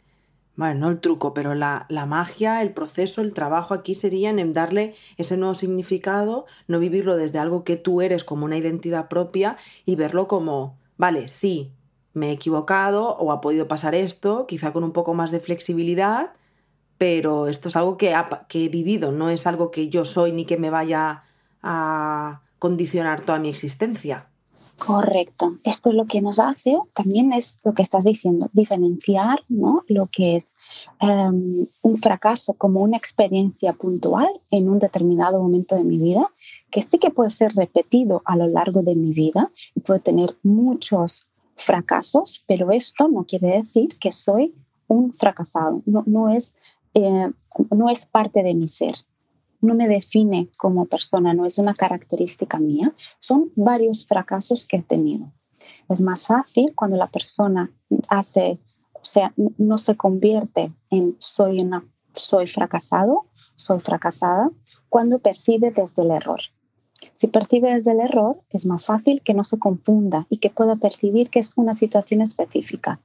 bueno, 0.55 0.79
no 0.79 0.89
el 0.89 0.99
truco, 0.99 1.34
pero 1.34 1.53
la, 1.53 1.86
la, 1.89 2.05
magia, 2.05 2.62
el 2.62 2.73
proceso, 2.73 3.21
el 3.21 3.34
trabajo 3.34 3.73
aquí 3.73 3.95
sería 3.95 4.29
en 4.29 4.53
darle 4.53 4.95
ese 5.17 5.38
nuevo 5.38 5.53
significado, 5.53 6.45
no 6.67 6.79
vivirlo 6.79 7.15
desde 7.15 7.39
algo 7.39 7.63
que 7.63 7.75
tú 7.75 8.01
eres 8.01 8.23
como 8.23 8.45
una 8.45 8.58
identidad 8.58 9.08
propia 9.08 9.58
y 9.86 9.95
verlo 9.95 10.27
como, 10.27 10.77
vale, 10.97 11.27
sí, 11.27 11.71
me 12.13 12.29
he 12.29 12.31
equivocado 12.31 13.15
o 13.17 13.31
ha 13.31 13.41
podido 13.41 13.67
pasar 13.67 13.93
esto, 13.93 14.47
quizá 14.47 14.71
con 14.71 14.84
un 14.84 14.91
poco 14.91 15.13
más 15.13 15.31
de 15.31 15.39
flexibilidad, 15.39 16.31
pero 16.97 17.47
esto 17.47 17.67
es 17.67 17.75
algo 17.75 17.97
que, 17.97 18.13
he 18.13 18.69
vivido, 18.69 19.12
no 19.12 19.29
es 19.29 19.47
algo 19.47 19.71
que 19.71 19.89
yo 19.89 20.05
soy 20.05 20.31
ni 20.31 20.45
que 20.45 20.58
me 20.58 20.69
vaya 20.69 21.23
a 21.62 22.41
condicionar 22.60 23.21
toda 23.21 23.39
mi 23.39 23.49
existencia. 23.49 24.29
Correcto. 24.77 25.58
Esto 25.63 25.89
es 25.89 25.95
lo 25.95 26.05
que 26.05 26.21
nos 26.21 26.38
hace, 26.38 26.77
también 26.93 27.31
es 27.31 27.60
lo 27.63 27.73
que 27.73 27.81
estás 27.81 28.03
diciendo, 28.03 28.49
diferenciar 28.51 29.41
¿no? 29.47 29.84
lo 29.88 30.08
que 30.08 30.36
es 30.36 30.55
em, 30.99 31.67
un 31.81 31.97
fracaso 31.97 32.53
como 32.53 32.81
una 32.81 32.97
experiencia 32.97 33.71
puntual 33.73 34.27
en 34.51 34.67
un 34.67 34.79
determinado 34.79 35.41
momento 35.41 35.75
de 35.75 35.86
mi 35.86 35.97
vida, 35.97 36.27
que 36.71 36.81
sí 36.81 36.99
que 36.99 37.10
puede 37.10 37.29
ser 37.29 37.55
repetido 37.55 38.21
a 38.25 38.36
lo 38.36 38.47
largo 38.47 38.81
de 38.81 38.95
mi 38.95 39.13
vida 39.13 39.49
y 39.75 39.79
puedo 39.79 40.01
tener 40.01 40.36
muchos 40.43 41.25
fracasos, 41.55 42.43
pero 42.45 42.71
esto 42.71 43.08
no 43.08 43.23
quiere 43.23 43.58
decir 43.58 43.97
que 43.97 44.12
soy 44.12 44.53
un 44.88 45.13
fracasado, 45.13 45.81
no, 45.86 46.03
no 46.05 46.29
es, 46.29 46.53
eh, 46.95 47.31
no 47.69 47.89
es 47.89 48.08
parte 48.08 48.41
de 48.41 48.55
mi 48.55 48.67
ser 48.67 48.95
no 49.65 49.75
me 49.75 49.88
define 49.88 50.49
como 50.58 50.86
persona, 50.86 51.34
no 51.34 51.45
es 51.45 51.58
una 51.58 51.73
característica 51.73 52.60
mía, 52.60 52.93
son 53.19 53.51
varios 53.55 54.05
fracasos 54.05 54.65
que 54.65 54.77
he 54.77 54.81
tenido. 54.84 55.31
Es 55.89 56.01
más 56.01 56.25
fácil 56.25 56.73
cuando 56.75 56.97
la 56.97 57.08
persona 57.08 57.71
hace, 58.08 58.60
o 58.93 59.03
sea, 59.03 59.34
no 59.58 59.77
se 59.77 59.95
convierte 59.95 60.71
en 60.89 61.15
soy 61.19 61.60
una 61.60 61.84
soy 62.13 62.47
fracasado, 62.47 63.25
soy 63.55 63.81
fracasada, 63.81 64.49
cuando 64.88 65.19
percibe 65.19 65.71
desde 65.71 66.03
el 66.03 66.12
error. 66.12 66.39
Si 67.12 67.27
percibe 67.27 67.73
desde 67.73 67.91
el 67.91 67.99
error, 67.99 68.41
es 68.51 68.65
más 68.65 68.86
fácil 68.86 69.21
que 69.21 69.34
no 69.34 69.43
se 69.43 69.60
confunda 69.60 70.25
y 70.29 70.38
que 70.38 70.49
pueda 70.49 70.77
percibir 70.77 71.29
que 71.29 71.39
es 71.39 71.51
una 71.58 71.73
situación 71.73 72.21
específica, 72.21 73.01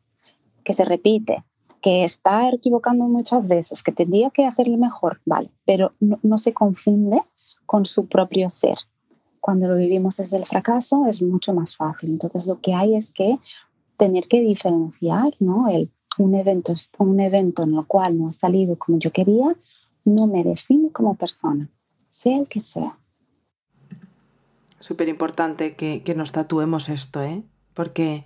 que 0.62 0.74
se 0.74 0.84
repite, 0.84 1.44
que 1.80 2.04
está 2.04 2.50
equivocando 2.50 3.04
muchas 3.04 3.48
veces, 3.48 3.82
que 3.82 3.92
tendría 3.92 4.30
que 4.30 4.46
hacerlo 4.46 4.76
mejor, 4.76 5.20
vale, 5.24 5.50
pero 5.64 5.92
no, 6.00 6.38
se 6.38 6.52
confunde 6.52 7.22
con 7.66 7.86
su 7.86 8.06
propio 8.06 8.48
ser. 8.48 8.78
Cuando 9.40 9.68
lo 9.68 9.76
vivimos 9.76 10.16
desde 10.16 10.36
el 10.36 10.46
fracaso 10.46 11.06
es 11.06 11.22
mucho 11.22 11.54
más 11.54 11.76
fácil. 11.76 12.10
Entonces 12.10 12.46
lo 12.46 12.60
que 12.60 12.74
hay 12.74 12.94
es 12.94 13.10
que 13.10 13.38
tener 13.96 14.28
que 14.28 14.40
diferenciar, 14.40 15.34
¿no? 15.38 15.68
El, 15.68 15.90
un, 16.18 16.34
evento, 16.34 16.74
un 16.98 17.20
evento 17.20 17.62
en 17.62 17.74
el 17.74 17.86
cual 17.86 18.18
no 18.18 18.28
ha 18.28 18.32
salido 18.32 18.76
como 18.76 18.98
yo 18.98 19.10
quería 19.10 19.56
no 20.04 20.26
me 20.26 20.44
define 20.44 20.90
como 20.90 21.14
persona, 21.14 21.68
sea 22.08 22.38
el 22.38 22.48
que 22.48 22.60
sea. 22.60 22.98
Súper 24.78 25.08
importante 25.08 25.76
que, 25.76 26.02
que 26.02 26.14
nos 26.14 26.32
tatuemos 26.32 26.88
esto, 26.88 27.22
¿eh? 27.22 27.42
Porque 27.74 28.24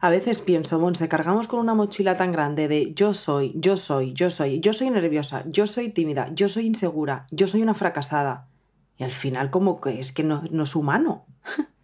a 0.00 0.10
veces 0.10 0.40
pienso, 0.40 0.94
se 0.94 1.08
cargamos 1.08 1.46
con 1.46 1.60
una 1.60 1.74
mochila 1.74 2.16
tan 2.16 2.32
grande 2.32 2.68
de 2.68 2.92
yo 2.94 3.12
soy, 3.12 3.52
yo 3.56 3.76
soy, 3.76 4.12
yo 4.12 4.30
soy, 4.30 4.60
yo 4.60 4.72
soy 4.72 4.90
nerviosa, 4.90 5.44
yo 5.46 5.66
soy 5.66 5.90
tímida, 5.90 6.30
yo 6.34 6.48
soy 6.48 6.66
insegura, 6.66 7.26
yo 7.30 7.46
soy 7.46 7.62
una 7.62 7.74
fracasada. 7.74 8.48
Y 8.98 9.04
al 9.04 9.12
final 9.12 9.50
como 9.50 9.80
que 9.80 10.00
es 10.00 10.12
que 10.12 10.22
no, 10.22 10.42
no 10.50 10.64
es 10.64 10.74
humano. 10.74 11.26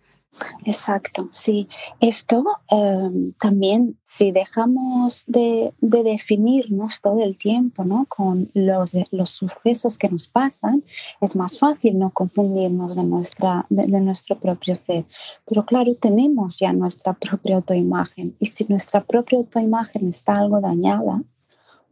Exacto, 0.65 1.29
sí. 1.31 1.69
Esto 2.01 2.45
em, 2.69 3.33
también, 3.35 3.99
si 4.03 4.33
dejamos 4.33 5.25
de, 5.27 5.75
definirnos 5.81 7.01
todo 7.01 7.23
el 7.23 7.37
tiempo 7.39 7.85
¿no? 7.85 8.07
con 8.09 8.51
los, 8.55 8.97
los 9.11 9.31
sucesos 9.31 9.99
que 9.99 10.09
nos 10.09 10.29
pasan, 10.29 10.85
es 11.21 11.37
más 11.37 11.59
fácil 11.59 11.99
no 11.99 12.11
confundirnos 12.11 12.97
de, 12.97 13.05
nuestra, 13.05 13.67
de, 13.69 14.01
nuestro 14.01 14.39
propio 14.39 14.75
ser. 14.75 15.05
Pero 15.47 15.65
claro, 15.67 15.95
tenemos 15.97 16.59
ya 16.59 16.73
nuestra 16.73 17.13
propia 17.13 17.57
autoimagen 17.57 18.37
y 18.39 18.47
si 18.47 18.65
nuestra 18.65 19.05
propia 19.05 19.39
autoimagen 19.39 20.09
está 20.09 20.33
algo 20.33 20.61
dañada 20.61 21.23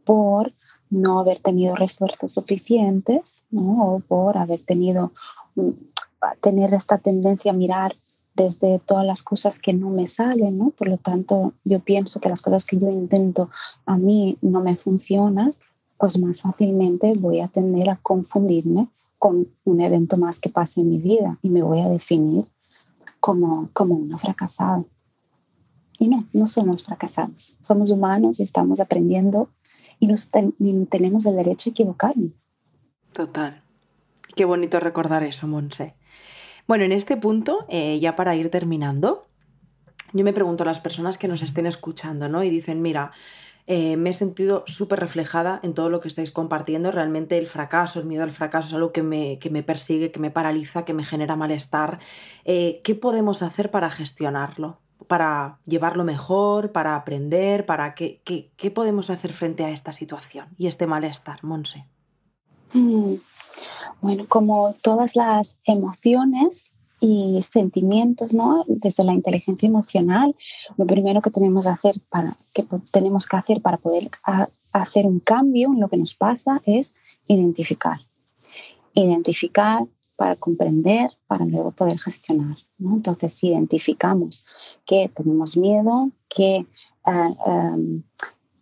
por 0.03 0.53
no 0.89 1.19
haber 1.19 1.39
tenido 1.39 1.75
refuerzos 1.75 2.33
suficientes 2.33 3.43
¿no? 3.51 3.95
o 3.95 3.99
por 3.99 4.37
haber 4.37 4.61
tenido 4.63 5.13
mm, 5.55 5.69
tener 6.41 6.73
esta 6.73 6.97
tendencia 6.97 7.51
a 7.51 7.55
mirar 7.55 7.95
desde 8.35 8.79
todas 8.79 9.05
las 9.05 9.23
cosas 9.23 9.59
que 9.59 9.73
no 9.73 9.89
me 9.89 10.07
salen. 10.07 10.71
Por 10.71 10.87
lo 10.87 10.97
tanto, 10.97 11.53
yo 11.63 11.79
pienso 11.79 12.19
que 12.19 12.29
las 12.29 12.41
cosas 12.41 12.65
que 12.65 12.77
yo 12.77 12.89
intento 12.89 13.49
a 13.85 13.97
mí 13.97 14.37
no 14.41 14.61
me 14.61 14.75
funcionan, 14.75 15.51
pues 15.97 16.17
más 16.17 16.41
fácilmente 16.41 17.13
voy 17.17 17.41
a 17.41 17.47
tender 17.47 17.89
a 17.89 17.97
confundirme 17.97 18.87
con 19.19 19.47
un 19.65 19.81
evento 19.81 20.17
más 20.17 20.39
que 20.39 20.49
pase 20.49 20.81
en 20.81 20.89
mi 20.89 20.97
vida 20.97 21.37
y 21.41 21.49
me 21.49 21.61
voy 21.61 21.81
a 21.81 21.89
definir 21.89 22.45
como, 23.19 23.69
como 23.73 23.95
una 23.95 24.17
fracasada. 24.17 24.83
Y 25.99 26.07
no, 26.07 26.25
no 26.33 26.47
somos 26.47 26.83
fracasados. 26.83 27.55
Somos 27.61 27.91
humanos 27.91 28.39
y 28.39 28.43
estamos 28.43 28.79
aprendiendo 28.79 29.49
y, 29.99 30.07
nos 30.07 30.29
tenemos 30.89 31.25
el 31.27 31.35
derecho 31.35 31.69
a 31.69 31.71
equivocarnos. 31.71 32.31
Total. 33.13 33.61
Qué 34.35 34.45
bonito 34.45 34.79
recordar 34.79 35.23
eso, 35.23 35.47
Monse. 35.47 35.93
Bueno, 36.67 36.83
en 36.83 36.91
este 36.91 37.17
punto, 37.17 37.65
eh, 37.69 37.99
ya 37.99 38.15
para 38.15 38.35
ir 38.35 38.49
terminando, 38.49 39.27
yo 40.13 40.23
me 40.23 40.33
pregunto 40.33 40.63
a 40.63 40.65
las 40.65 40.79
personas 40.79 41.17
que 41.17 41.27
nos 41.27 41.41
estén 41.41 41.65
escuchando, 41.65 42.27
¿no? 42.27 42.43
Y 42.43 42.49
dicen, 42.49 42.81
mira, 42.81 43.11
eh, 43.67 43.95
me 43.95 44.09
he 44.09 44.13
sentido 44.13 44.63
súper 44.67 44.99
reflejada 44.99 45.59
en 45.63 45.73
todo 45.73 45.89
lo 45.89 45.99
que 45.99 46.07
estáis 46.07 46.31
compartiendo. 46.31 46.91
Realmente 46.91 47.37
el 47.37 47.47
fracaso, 47.47 47.99
el 47.99 48.05
miedo 48.05 48.23
al 48.23 48.31
fracaso 48.31 48.69
es 48.69 48.73
algo 48.73 48.91
que 48.91 49.03
me, 49.03 49.39
que 49.39 49.49
me 49.49 49.63
persigue, 49.63 50.11
que 50.11 50.19
me 50.19 50.31
paraliza, 50.31 50.83
que 50.83 50.93
me 50.93 51.05
genera 51.05 51.35
malestar. 51.35 51.99
Eh, 52.43 52.81
¿Qué 52.83 52.95
podemos 52.95 53.41
hacer 53.41 53.71
para 53.71 53.89
gestionarlo? 53.89 54.79
Para 55.07 55.59
llevarlo 55.65 56.03
mejor, 56.03 56.71
para 56.71 56.95
aprender, 56.95 57.65
para 57.65 57.95
qué, 57.95 58.21
qué, 58.23 58.71
podemos 58.71 59.09
hacer 59.09 59.33
frente 59.33 59.63
a 59.63 59.69
esta 59.69 59.91
situación 59.91 60.49
y 60.57 60.67
este 60.67 60.87
malestar, 60.87 61.43
Monse. 61.43 61.85
Mm, 62.73 63.15
bueno, 64.01 64.25
como 64.27 64.73
todas 64.81 65.15
las 65.15 65.59
emociones 65.63 66.71
y 66.99 67.41
sentimientos, 67.41 68.33
¿no? 68.33 68.63
Desde 68.67 69.03
la 69.03 69.13
inteligencia 69.13 69.67
emocional, 69.67 70.35
lo 70.77 70.85
primero 70.85 71.21
que 71.21 71.31
tenemos, 71.31 71.67
hacer 71.67 71.95
para, 72.09 72.37
que 72.53 72.65
tenemos 72.91 73.25
que 73.25 73.37
hacer 73.37 73.61
para 73.61 73.77
poder 73.77 74.09
hacer 74.71 75.05
un 75.05 75.19
cambio 75.19 75.71
en 75.73 75.79
lo 75.79 75.89
que 75.89 75.97
nos 75.97 76.13
pasa 76.13 76.61
es 76.65 76.93
identificar. 77.27 77.99
Identificar 78.93 79.85
para 80.15 80.35
comprender, 80.35 81.09
para 81.25 81.45
luego 81.45 81.71
poder 81.71 81.99
gestionar. 81.99 82.57
¿no? 82.77 82.93
Entonces, 82.95 83.33
si 83.33 83.47
identificamos 83.47 84.45
que 84.85 85.09
tenemos 85.09 85.57
miedo, 85.57 86.11
que 86.29 86.65
uh, 87.05 87.49
um, 87.49 88.03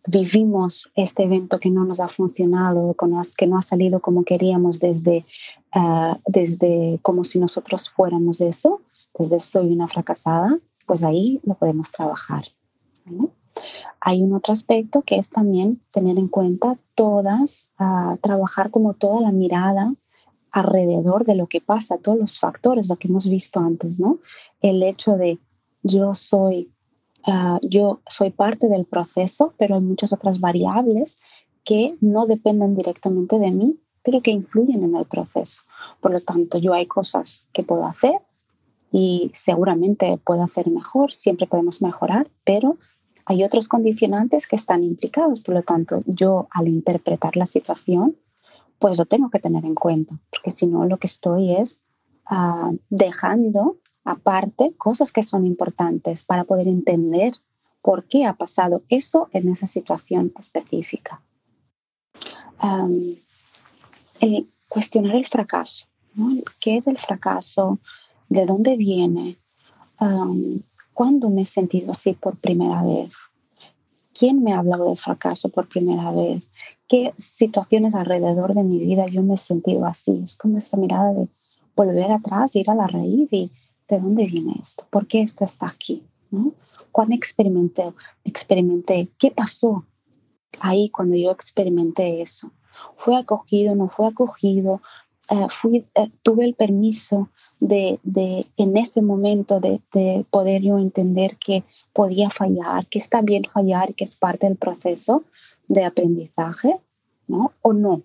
vivimos 0.08 0.92
este 0.96 1.24
evento 1.24 1.60
que 1.60 1.70
no 1.70 1.86
nos 1.86 2.00
ha 2.00 2.08
funcionado, 2.08 2.96
que 3.38 3.48
no 3.48 3.58
ha 3.58 3.62
salido 3.62 4.00
como 4.00 4.24
queríamos 4.24 4.80
desde, 4.80 5.26
ah, 5.74 6.20
desde 6.26 7.00
como 7.02 7.24
si 7.24 7.40
nosotros 7.40 7.90
fuéramos 7.90 8.42
eso, 8.42 8.82
desde 9.18 9.40
soy 9.40 9.72
una 9.72 9.88
fracasada, 9.88 10.58
pues 10.86 11.04
ahí 11.04 11.40
lo 11.44 11.56
podemos 11.56 11.92
trabajar. 11.92 12.46
Hay 14.02 14.22
un 14.22 14.34
otro 14.34 14.54
aspecto 14.54 15.02
que 15.02 15.18
es 15.18 15.30
también 15.30 15.82
tener 15.92 16.18
en 16.18 16.28
cuenta 16.28 16.78
todas, 16.96 17.68
uh, 17.80 18.18
trabajar 18.18 18.72
como 18.72 18.94
toda 18.94 19.22
la 19.22 19.32
mirada 19.32 19.94
alrededor 20.52 21.26
de 21.26 21.36
lo 21.36 21.48
que 21.48 21.62
pasa, 21.62 21.98
todos 21.98 22.18
los 22.18 22.40
factores, 22.40 22.90
lo 22.90 22.96
que 22.96 23.08
hemos 23.08 23.30
visto 23.30 23.60
antes, 23.60 24.00
¿no? 24.00 24.20
El 24.62 24.82
hecho 24.84 25.18
de 25.18 25.40
yo 25.84 26.16
soy 26.16 26.72
Ah, 27.26 27.60
yo 27.62 28.02
soy 28.08 28.32
parte 28.32 28.70
del 28.70 28.86
proceso, 28.86 29.54
pero 29.58 29.76
hay 29.76 29.82
muchas 29.82 30.14
otras 30.14 30.40
variables 30.40 31.18
que 31.64 31.96
no 32.02 32.26
dependen 32.26 32.76
directamente 32.76 33.38
de 33.40 33.52
mí, 33.52 33.80
pero 34.04 34.22
que 34.22 34.32
influyen 34.32 34.84
en 34.84 34.96
el 34.96 35.06
proceso. 35.06 35.64
Por 36.00 36.12
lo 36.12 36.22
tanto, 36.22 36.58
yo 36.58 36.74
hay 36.74 36.86
cosas 36.86 37.46
que 37.54 37.64
puedo 37.64 37.86
hacer 37.86 38.22
y 38.92 39.30
seguramente 39.34 40.18
puedo 40.24 40.42
hacer 40.42 40.70
mejor, 40.70 41.12
siempre 41.12 41.48
podemos 41.48 41.82
mejorar, 41.82 42.30
pero 42.44 42.78
hay 43.26 43.44
otros 43.44 43.68
condicionantes 43.68 44.48
que 44.48 44.56
están 44.56 44.84
implicados. 44.84 45.42
Por 45.42 45.56
lo 45.56 45.62
tanto, 45.62 46.02
yo 46.08 46.48
al 46.52 46.68
interpretar 46.68 47.36
la 47.36 47.46
situación, 47.46 48.16
pues 48.80 48.98
lo 48.98 49.06
tengo 49.06 49.30
que 49.30 49.40
tener 49.40 49.66
en 49.66 49.76
cuenta, 49.76 50.20
porque 50.32 50.52
si 50.52 50.66
no, 50.66 50.86
lo 50.86 50.98
que 50.98 51.08
estoy 51.08 51.56
es 51.56 51.82
ah, 52.26 52.72
dejando 52.90 53.78
aparte 54.12 54.74
cosas 54.78 55.12
que 55.12 55.24
son 55.24 55.46
importantes 55.46 56.24
para 56.24 56.44
poder 56.44 56.68
entender 56.68 57.34
por 57.82 58.06
qué 58.06 58.26
ha 58.26 58.34
pasado 58.34 58.84
eso 58.90 59.30
en 59.32 59.50
esa 59.50 59.68
situación 59.68 60.34
específica. 60.38 61.22
el 64.20 64.50
cuestionar 64.68 65.16
el 65.16 65.26
fracaso. 65.26 65.86
¿Qué 66.60 66.76
es 66.78 66.88
el 66.88 66.98
fracaso? 66.98 67.80
¿De 68.28 68.46
dónde 68.46 68.76
viene? 68.76 69.38
¿Cuándo 70.94 71.30
me 71.30 71.42
he 71.42 71.46
sentido 71.46 71.92
así 71.92 72.14
por 72.14 72.38
primera 72.38 72.84
vez? 72.84 73.16
¿Quién 74.14 74.44
me 74.44 74.54
ha 74.54 74.60
hablado 74.60 74.90
de 74.90 74.98
fracaso 74.98 75.50
por 75.50 75.70
primera 75.70 76.12
vez? 76.12 76.52
¿Qué 76.88 77.14
situaciones 77.16 77.96
alrededor 77.96 78.54
de 78.54 78.64
mi 78.64 78.80
vida 78.80 79.06
yo 79.06 79.24
me 79.24 79.36
he 79.36 79.38
sentido 79.38 79.86
así? 79.86 80.20
Es 80.24 80.36
como 80.36 80.58
esta 80.58 80.76
mirada 80.76 81.14
de 81.14 81.28
volver 81.76 82.12
atrás, 82.12 82.56
ir 82.58 82.70
a 82.70 82.76
la 82.76 82.88
raíz 82.88 83.32
y 83.32 83.52
¿de 83.90 84.00
dónde 84.00 84.26
viene 84.26 84.56
esto? 84.62 84.86
¿Por 84.90 85.08
qué 85.08 85.22
esto 85.22 85.44
está 85.44 85.68
aquí? 85.68 86.04
¿No? 86.32 86.54
¿Cuándo 86.92 87.16
experimenté? 87.16 87.92
experimenté? 88.24 89.10
¿Qué 89.18 89.32
pasó 89.32 89.86
ahí 90.60 90.90
cuando 90.90 91.16
yo 91.16 91.32
experimenté 91.32 92.22
eso? 92.22 92.52
¿Fue 92.96 93.18
acogido? 93.18 93.76
¿No 93.76 93.90
fue 93.90 94.08
acogido? 94.08 94.82
Eh, 95.30 95.48
fui, 95.50 95.86
eh, 95.96 96.10
tuve 96.24 96.46
el 96.46 96.56
permiso 96.56 97.30
de, 97.60 98.00
de 98.04 98.48
en 98.58 98.78
ese 98.78 99.02
momento 99.02 99.60
de, 99.60 99.82
de, 99.94 100.26
poder 100.30 100.62
yo 100.62 100.78
entender 100.78 101.38
que 101.38 101.64
podía 101.94 102.30
fallar, 102.30 102.88
que 102.88 103.00
está 103.00 103.22
bien 103.22 103.44
fallar, 103.44 103.94
que 103.96 104.06
es 104.06 104.16
parte 104.16 104.48
del 104.48 104.56
proceso 104.56 105.24
de 105.68 105.84
aprendizaje, 105.84 106.80
¿no? 107.28 107.54
O 107.62 107.74
no. 107.74 108.04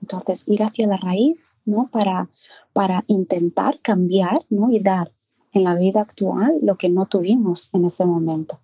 Entonces, 0.00 0.44
ir 0.46 0.62
hacia 0.62 0.86
la 0.86 0.96
raíz, 0.96 1.54
¿no? 1.64 1.88
Para, 1.90 2.28
para 2.72 3.04
intentar 3.06 3.80
cambiar, 3.80 4.44
¿no? 4.48 4.70
Y 4.70 4.80
dar 4.80 5.12
en 5.52 5.64
la 5.64 5.74
vida 5.74 6.00
actual 6.00 6.58
lo 6.62 6.76
que 6.76 6.88
no 6.88 7.06
tuvimos 7.06 7.70
en 7.72 7.84
ese 7.84 8.04
momento. 8.04 8.60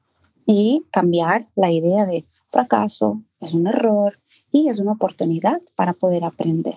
Y 0.47 0.85
cambiar 0.91 1.49
la 1.57 1.71
idea 1.71 2.07
de 2.07 2.25
fracaso 2.49 3.23
es 3.41 3.55
un 3.55 3.67
error 3.67 4.19
y 4.53 4.69
es 4.69 4.79
una 4.79 4.93
oportunidad 4.93 5.61
para 5.75 5.93
poder 5.93 6.25
aprender. 6.25 6.77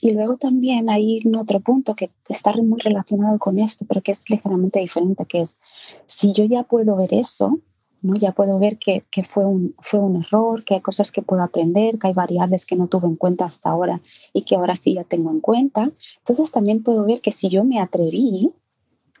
y 0.00 0.10
luego 0.10 0.36
también 0.36 0.90
hay 0.90 1.20
otro 1.38 1.60
punto 1.60 1.94
que 1.94 2.10
está 2.28 2.52
muy 2.54 2.80
relacionado 2.80 3.38
con 3.38 3.60
esto, 3.60 3.84
pero 3.88 4.02
que 4.02 4.10
es 4.10 4.28
ligeramente 4.28 4.80
diferente, 4.80 5.26
que 5.26 5.42
es 5.42 5.60
si 6.06 6.32
yo 6.32 6.44
ya 6.44 6.64
puedo 6.64 6.96
ver 6.96 7.14
eso, 7.14 7.60
Ya 8.02 8.32
puedo 8.32 8.58
ver 8.58 8.78
que, 8.78 9.04
que, 9.10 9.24
fue, 9.24 9.44
un, 9.44 9.74
fue 9.80 9.98
un 9.98 10.22
error, 10.22 10.64
que 10.64 10.74
hay 10.74 10.80
cosas 10.80 11.10
que 11.10 11.22
puedo 11.22 11.42
aprender, 11.42 11.98
que 11.98 12.06
hay 12.06 12.12
variables 12.12 12.64
que 12.64 12.76
no 12.76 12.86
tuve 12.86 13.08
en 13.08 13.16
cuenta 13.16 13.44
hasta 13.44 13.70
ahora 13.70 14.00
y 14.32 14.42
que 14.42 14.54
ahora 14.54 14.76
sí 14.76 14.94
ya 14.94 15.04
tengo 15.04 15.30
en 15.30 15.40
cuenta. 15.40 15.90
Entonces 16.18 16.52
también 16.52 16.82
puedo 16.82 17.04
ver 17.04 17.20
que 17.20 17.32
si 17.32 17.48
yo 17.48 17.64
me 17.64 17.80
atreví, 17.80 18.52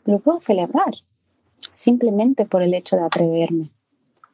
lo 0.04 0.20
puedo 0.20 0.40
celebrar, 0.40 0.94
simplemente 1.72 2.46
por 2.46 2.62
el 2.62 2.72
hecho 2.72 2.96
de 2.96 3.02
atreverme, 3.02 3.70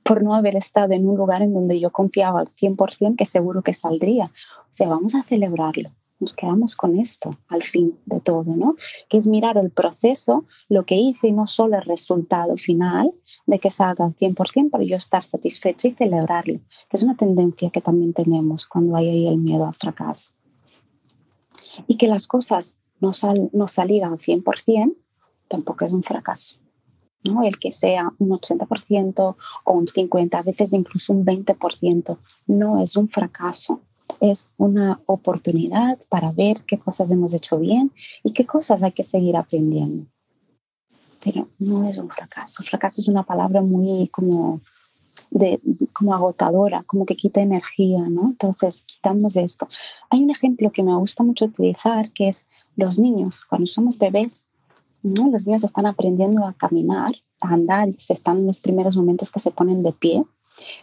por 0.03 0.23
no 0.23 0.35
haber 0.35 0.57
estado 0.57 0.93
en 0.93 1.09
un 1.09 1.17
lugar 1.17 1.43
en 1.43 1.55
donde 1.55 1.81
yo 1.81 1.91
confiaba 1.91 2.41
al 2.41 2.49
100% 2.49 3.17
que 3.17 3.25
seguro 3.25 3.63
que 3.63 3.73
saldría. 3.73 4.27
O 4.27 4.73
sea, 4.73 4.89
vamos 4.89 5.15
a 5.15 5.23
celebrarlo 5.23 5.91
nos 6.25 6.35
quedamos 6.35 6.75
con 6.75 6.99
esto 6.99 7.37
al 7.49 7.62
fin 7.62 7.99
de 8.07 8.18
todo, 8.18 8.57
¿no? 8.57 8.77
Que 9.09 9.18
es 9.18 9.27
mirar 9.27 9.59
el 9.59 9.70
proceso, 9.70 10.47
lo 10.70 10.87
que 10.87 10.95
hice 10.97 11.29
y 11.29 11.33
no 11.33 11.47
solo 11.47 11.77
el 11.77 11.83
resultado 11.83 12.57
final 12.57 13.12
de 13.47 13.59
que 13.59 13.70
salga 13.70 14.07
al 14.07 14.16
100% 14.16 14.70
para 14.70 14.85
yo 14.85 14.97
estar 14.97 15.25
satisfecho 15.25 15.89
y 15.89 15.93
celebrarlo, 15.93 16.61
que 16.89 16.97
es 16.97 17.03
una 17.03 17.14
tendencia 17.14 17.68
que 17.68 17.83
también 17.83 18.14
tenemos 18.14 18.66
cuando 18.66 18.97
hay 18.97 19.09
ahí 19.09 19.27
el 19.27 19.37
miedo 19.37 19.66
al 19.66 19.75
fracaso. 19.75 20.31
Y 21.87 21.97
que 21.99 22.09
las 22.09 22.27
cosas 22.27 22.75
no, 23.01 23.12
sal, 23.12 23.51
no 23.53 23.66
salgan 23.68 24.12
al 24.12 24.18
100% 24.18 24.95
tampoco 25.49 25.85
es 25.85 25.93
un 25.93 26.03
fracaso. 26.03 26.57
¿no? 27.25 27.43
El 27.43 27.59
que 27.59 27.70
sea 27.70 28.11
un 28.18 28.31
80% 28.31 29.37
o 29.64 29.72
un 29.72 29.87
50%, 29.87 30.35
a 30.35 30.43
veces 30.43 30.72
incluso 30.72 31.12
un 31.12 31.25
20%, 31.25 32.18
no 32.47 32.83
es 32.83 32.97
un 32.97 33.09
fracaso, 33.09 33.81
es 34.31 34.51
una 34.57 35.01
oportunidad 35.05 35.99
para 36.09 36.33
ver 36.33 36.62
qué 36.66 36.79
cosas 36.79 37.11
hemos 37.11 37.35
hecho 37.35 37.59
bien 37.59 37.93
y 38.22 38.33
qué 38.33 38.47
cosas 38.47 38.83
hay 38.83 38.93
que 38.93 39.05
seguir 39.05 39.37
aprendiendo. 39.37 40.07
Pero 41.22 41.49
no 41.59 41.89
es 41.89 41.99
un 41.99 42.09
fracaso. 42.09 42.62
El 42.62 42.68
fracaso 42.68 43.01
es 43.03 43.09
una 43.09 43.22
palabra 43.22 43.61
muy 43.61 44.09
como, 44.09 44.61
de, 45.31 45.61
como 45.93 46.14
agotadora, 46.14 46.85
como 46.85 47.05
que 47.05 47.16
quita 47.16 47.43
energía, 47.43 48.01
¿no? 48.09 48.31
Entonces, 48.31 48.83
quitamos 48.83 49.37
esto. 49.37 49.68
Hay 50.09 50.22
un 50.22 50.31
ejemplo 50.31 50.72
que 50.72 50.83
me 50.83 50.97
gusta 50.97 51.22
mucho 51.22 51.47
utilizar, 51.47 52.11
que 52.12 52.29
es 52.29 52.47
los 52.77 52.99
niños. 52.99 53.45
Cuando 53.45 53.66
somos 53.66 53.99
bebés, 53.99 54.45
¿no? 55.03 55.31
los 55.31 55.47
niños 55.47 55.64
están 55.64 55.87
aprendiendo 55.87 56.47
a 56.47 56.55
caminar, 56.55 57.14
a 57.43 57.55
andar, 57.55 57.89
y 57.89 57.93
se 57.93 58.14
están 58.14 58.39
en 58.39 58.47
los 58.47 58.61
primeros 58.61 58.97
momentos 58.97 59.31
que 59.31 59.41
se 59.41 59.51
ponen 59.51 59.83
de 59.83 59.93
pie. 59.93 60.20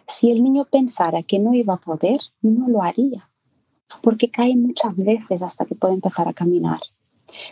Si 0.06 0.30
el 0.32 0.44
niño 0.44 0.66
pensara 0.66 1.24
que 1.24 1.40
no 1.40 1.54
iba 1.56 1.74
a 1.74 1.78
poder, 1.78 2.20
no 2.42 2.68
lo 2.68 2.84
haría, 2.84 3.31
porque 4.02 4.30
cae 4.30 4.56
muchas 4.56 5.04
veces 5.04 5.44
hasta 5.44 5.66
que 5.66 5.76
puede 5.76 5.94
empezar 5.94 6.28
a 6.28 6.34
caminar. 6.34 6.80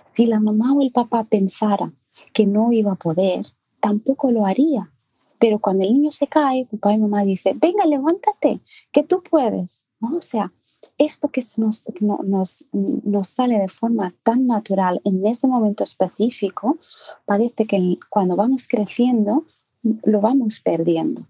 Si 0.04 0.26
la 0.26 0.40
mamá 0.40 0.74
o 0.74 0.82
el 0.82 0.92
papá 0.92 1.24
pensara 1.24 1.92
que 2.34 2.46
no 2.46 2.72
iba 2.72 2.94
a 2.94 2.96
poder, 2.96 3.48
tampoco 3.80 4.32
lo 4.32 4.46
haría. 4.46 4.92
Pero 5.40 5.60
cuando 5.60 5.86
el 5.86 5.94
niño 5.94 6.12
se 6.12 6.28
cae, 6.28 6.66
papá 6.66 6.94
y 6.94 6.98
mamá 6.98 7.24
dicen, 7.24 7.60
venga, 7.60 7.86
levántate, 7.86 8.60
que 8.92 9.04
tú 9.04 9.24
puedes. 9.24 9.86
¿No? 10.02 10.18
O 10.18 10.22
sea, 10.22 10.52
esto 10.98 11.30
que 11.30 11.42
nos, 11.58 11.86
nos, 12.00 12.66
nos, 12.72 13.28
sale 13.28 13.60
de 13.60 13.68
forma 13.68 14.14
tan 14.24 14.48
natural 14.48 15.02
en 15.04 15.26
ese 15.26 15.48
momento 15.48 15.84
específico, 15.84 16.78
parece 17.26 17.66
que 17.66 17.98
cuando 18.10 18.36
vamos 18.36 18.68
creciendo 18.68 19.46
lo 19.84 20.22
vamos 20.22 20.60
perdiendo. 20.60 21.24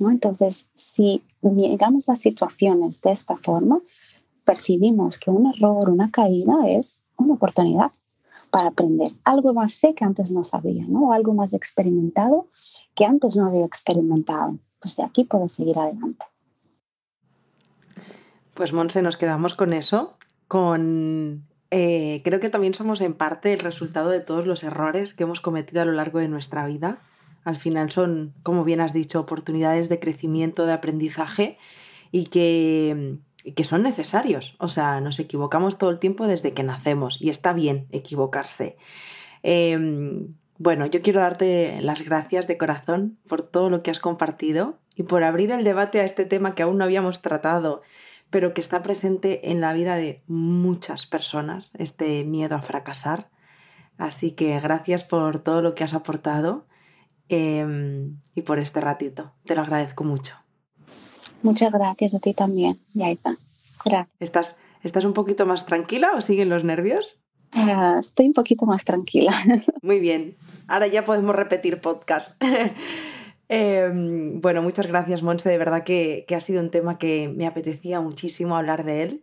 Entonces, 0.00 0.66
si 0.74 1.22
miramos 1.42 2.08
las 2.08 2.20
situaciones 2.20 3.00
de 3.00 3.12
esta 3.12 3.36
forma, 3.36 3.80
percibimos 4.44 5.18
que 5.18 5.30
un 5.30 5.46
error, 5.46 5.90
una 5.90 6.10
caída 6.10 6.68
es 6.68 7.00
una 7.16 7.34
oportunidad 7.34 7.92
para 8.50 8.68
aprender 8.68 9.12
algo 9.24 9.52
más 9.52 9.72
sé 9.72 9.94
que 9.94 10.04
antes 10.04 10.30
no 10.30 10.44
sabía, 10.44 10.84
¿no? 10.86 11.08
O 11.08 11.12
algo 11.12 11.34
más 11.34 11.52
experimentado 11.52 12.48
que 12.94 13.04
antes 13.04 13.36
no 13.36 13.46
había 13.46 13.64
experimentado. 13.64 14.58
Pues 14.80 14.96
de 14.96 15.02
aquí 15.02 15.24
puedo 15.24 15.48
seguir 15.48 15.78
adelante. 15.78 16.26
Pues 18.54 18.72
Monse, 18.72 19.02
nos 19.02 19.16
quedamos 19.16 19.54
con 19.54 19.72
eso, 19.72 20.16
con... 20.46 21.46
Eh, 21.70 22.20
creo 22.22 22.38
que 22.38 22.50
también 22.50 22.74
somos 22.74 23.00
en 23.00 23.14
parte 23.14 23.52
el 23.52 23.58
resultado 23.58 24.10
de 24.10 24.20
todos 24.20 24.46
los 24.46 24.62
errores 24.62 25.12
que 25.12 25.24
hemos 25.24 25.40
cometido 25.40 25.82
a 25.82 25.84
lo 25.84 25.92
largo 25.92 26.20
de 26.20 26.28
nuestra 26.28 26.64
vida 26.64 27.00
al 27.44 27.56
final 27.56 27.92
son, 27.92 28.34
como 28.42 28.64
bien 28.64 28.80
has 28.80 28.92
dicho, 28.92 29.20
oportunidades 29.20 29.88
de 29.88 30.00
crecimiento, 30.00 30.64
de 30.66 30.72
aprendizaje 30.72 31.58
y 32.10 32.24
que, 32.26 33.18
que 33.52 33.64
son 33.64 33.82
necesarios. 33.82 34.56
O 34.58 34.68
sea, 34.68 35.00
nos 35.00 35.18
equivocamos 35.18 35.78
todo 35.78 35.90
el 35.90 35.98
tiempo 35.98 36.26
desde 36.26 36.52
que 36.54 36.62
nacemos 36.62 37.20
y 37.20 37.30
está 37.30 37.52
bien 37.52 37.86
equivocarse. 37.90 38.76
Em, 39.42 40.34
bueno, 40.58 40.86
yo 40.86 41.02
quiero 41.02 41.20
darte 41.20 41.80
las 41.80 42.02
gracias 42.02 42.46
de 42.46 42.56
corazón 42.56 43.18
por 43.28 43.42
todo 43.42 43.70
lo 43.70 43.82
que 43.82 43.90
has 43.90 43.98
compartido 43.98 44.78
y 44.94 45.02
por 45.02 45.24
abrir 45.24 45.50
el 45.50 45.64
debate 45.64 46.00
a 46.00 46.04
este 46.04 46.24
tema 46.24 46.54
que 46.54 46.62
aún 46.62 46.78
no 46.78 46.84
habíamos 46.84 47.20
tratado, 47.22 47.82
pero 48.30 48.54
que 48.54 48.60
está 48.60 48.82
presente 48.82 49.50
en 49.50 49.60
la 49.60 49.72
vida 49.72 49.96
de 49.96 50.22
muchas 50.26 51.06
personas, 51.06 51.72
este 51.78 52.24
miedo 52.24 52.56
a 52.56 52.62
fracasar. 52.62 53.28
Así 53.98 54.32
que 54.32 54.58
gracias 54.60 55.04
por 55.04 55.38
todo 55.38 55.62
lo 55.62 55.74
que 55.74 55.84
has 55.84 55.94
aportado 55.94 56.66
Em, 57.28 58.20
y 58.34 58.42
por 58.42 58.58
este 58.58 58.80
ratito. 58.80 59.32
Te 59.46 59.54
lo 59.54 59.62
agradezco 59.62 60.04
mucho. 60.04 60.43
Muchas 61.44 61.74
gracias 61.74 62.14
a 62.14 62.20
ti 62.20 62.32
también, 62.32 62.80
Yaita. 62.94 63.36
Gracias. 63.84 64.16
¿Estás, 64.18 64.56
¿Estás 64.82 65.04
un 65.04 65.12
poquito 65.12 65.44
más 65.44 65.66
tranquila 65.66 66.12
o 66.16 66.22
siguen 66.22 66.48
los 66.48 66.64
nervios? 66.64 67.20
Ah, 67.52 67.98
estoy 68.00 68.28
un 68.28 68.32
poquito 68.32 68.64
más 68.64 68.86
tranquila. 68.86 69.30
Muy 69.82 70.00
bien. 70.00 70.36
Ahora 70.68 70.86
ya 70.86 71.04
podemos 71.04 71.36
repetir 71.36 71.80
podcast. 71.80 72.42
Em, 73.46 74.40
bueno, 74.40 74.62
muchas 74.62 74.86
gracias, 74.86 75.22
Monse. 75.22 75.50
De 75.50 75.58
verdad 75.58 75.84
que, 75.84 76.24
que, 76.26 76.34
ha 76.34 76.40
sido 76.40 76.62
un 76.62 76.70
tema 76.70 76.96
que 76.96 77.28
me 77.28 77.46
apetecía 77.46 78.00
muchísimo 78.00 78.56
hablar 78.56 78.84
de 78.84 79.02
él. 79.02 79.22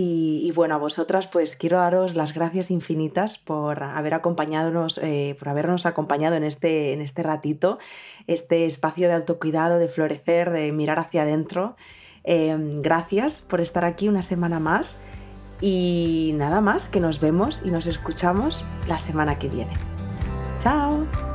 Y, 0.00 0.52
bueno, 0.52 0.76
a 0.76 0.78
vosotras 0.78 1.26
pues 1.26 1.56
quiero 1.56 1.78
daros 1.78 2.14
las 2.14 2.32
gracias 2.32 2.70
infinitas 2.70 3.36
por 3.36 3.82
haber 3.82 4.14
eh, 4.14 5.36
por 5.36 5.48
habernos 5.48 5.86
acompañado 5.86 6.36
en 6.36 6.44
este, 6.44 6.92
en 6.92 7.00
este 7.00 7.24
ratito, 7.24 7.80
este 8.28 8.66
espacio 8.66 9.08
de 9.08 9.14
autocuidado, 9.14 9.80
de 9.80 9.88
florecer, 9.88 10.50
de 10.50 10.70
mirar 10.70 11.00
hacia 11.00 11.22
adentro. 11.22 11.74
Em, 12.22 12.80
gracias 12.80 13.42
por 13.42 13.60
estar 13.60 13.84
aquí 13.84 14.08
una 14.08 14.22
semana 14.22 14.60
más 14.60 15.00
y 15.60 16.30
nada 16.36 16.60
más, 16.60 16.86
que 16.86 17.00
nos 17.00 17.18
vemos 17.18 17.62
y 17.64 17.72
nos 17.72 17.86
escuchamos 17.86 18.64
la 18.86 18.98
semana 18.98 19.36
que 19.36 19.48
viene. 19.48 19.72
Chao. 20.60 21.27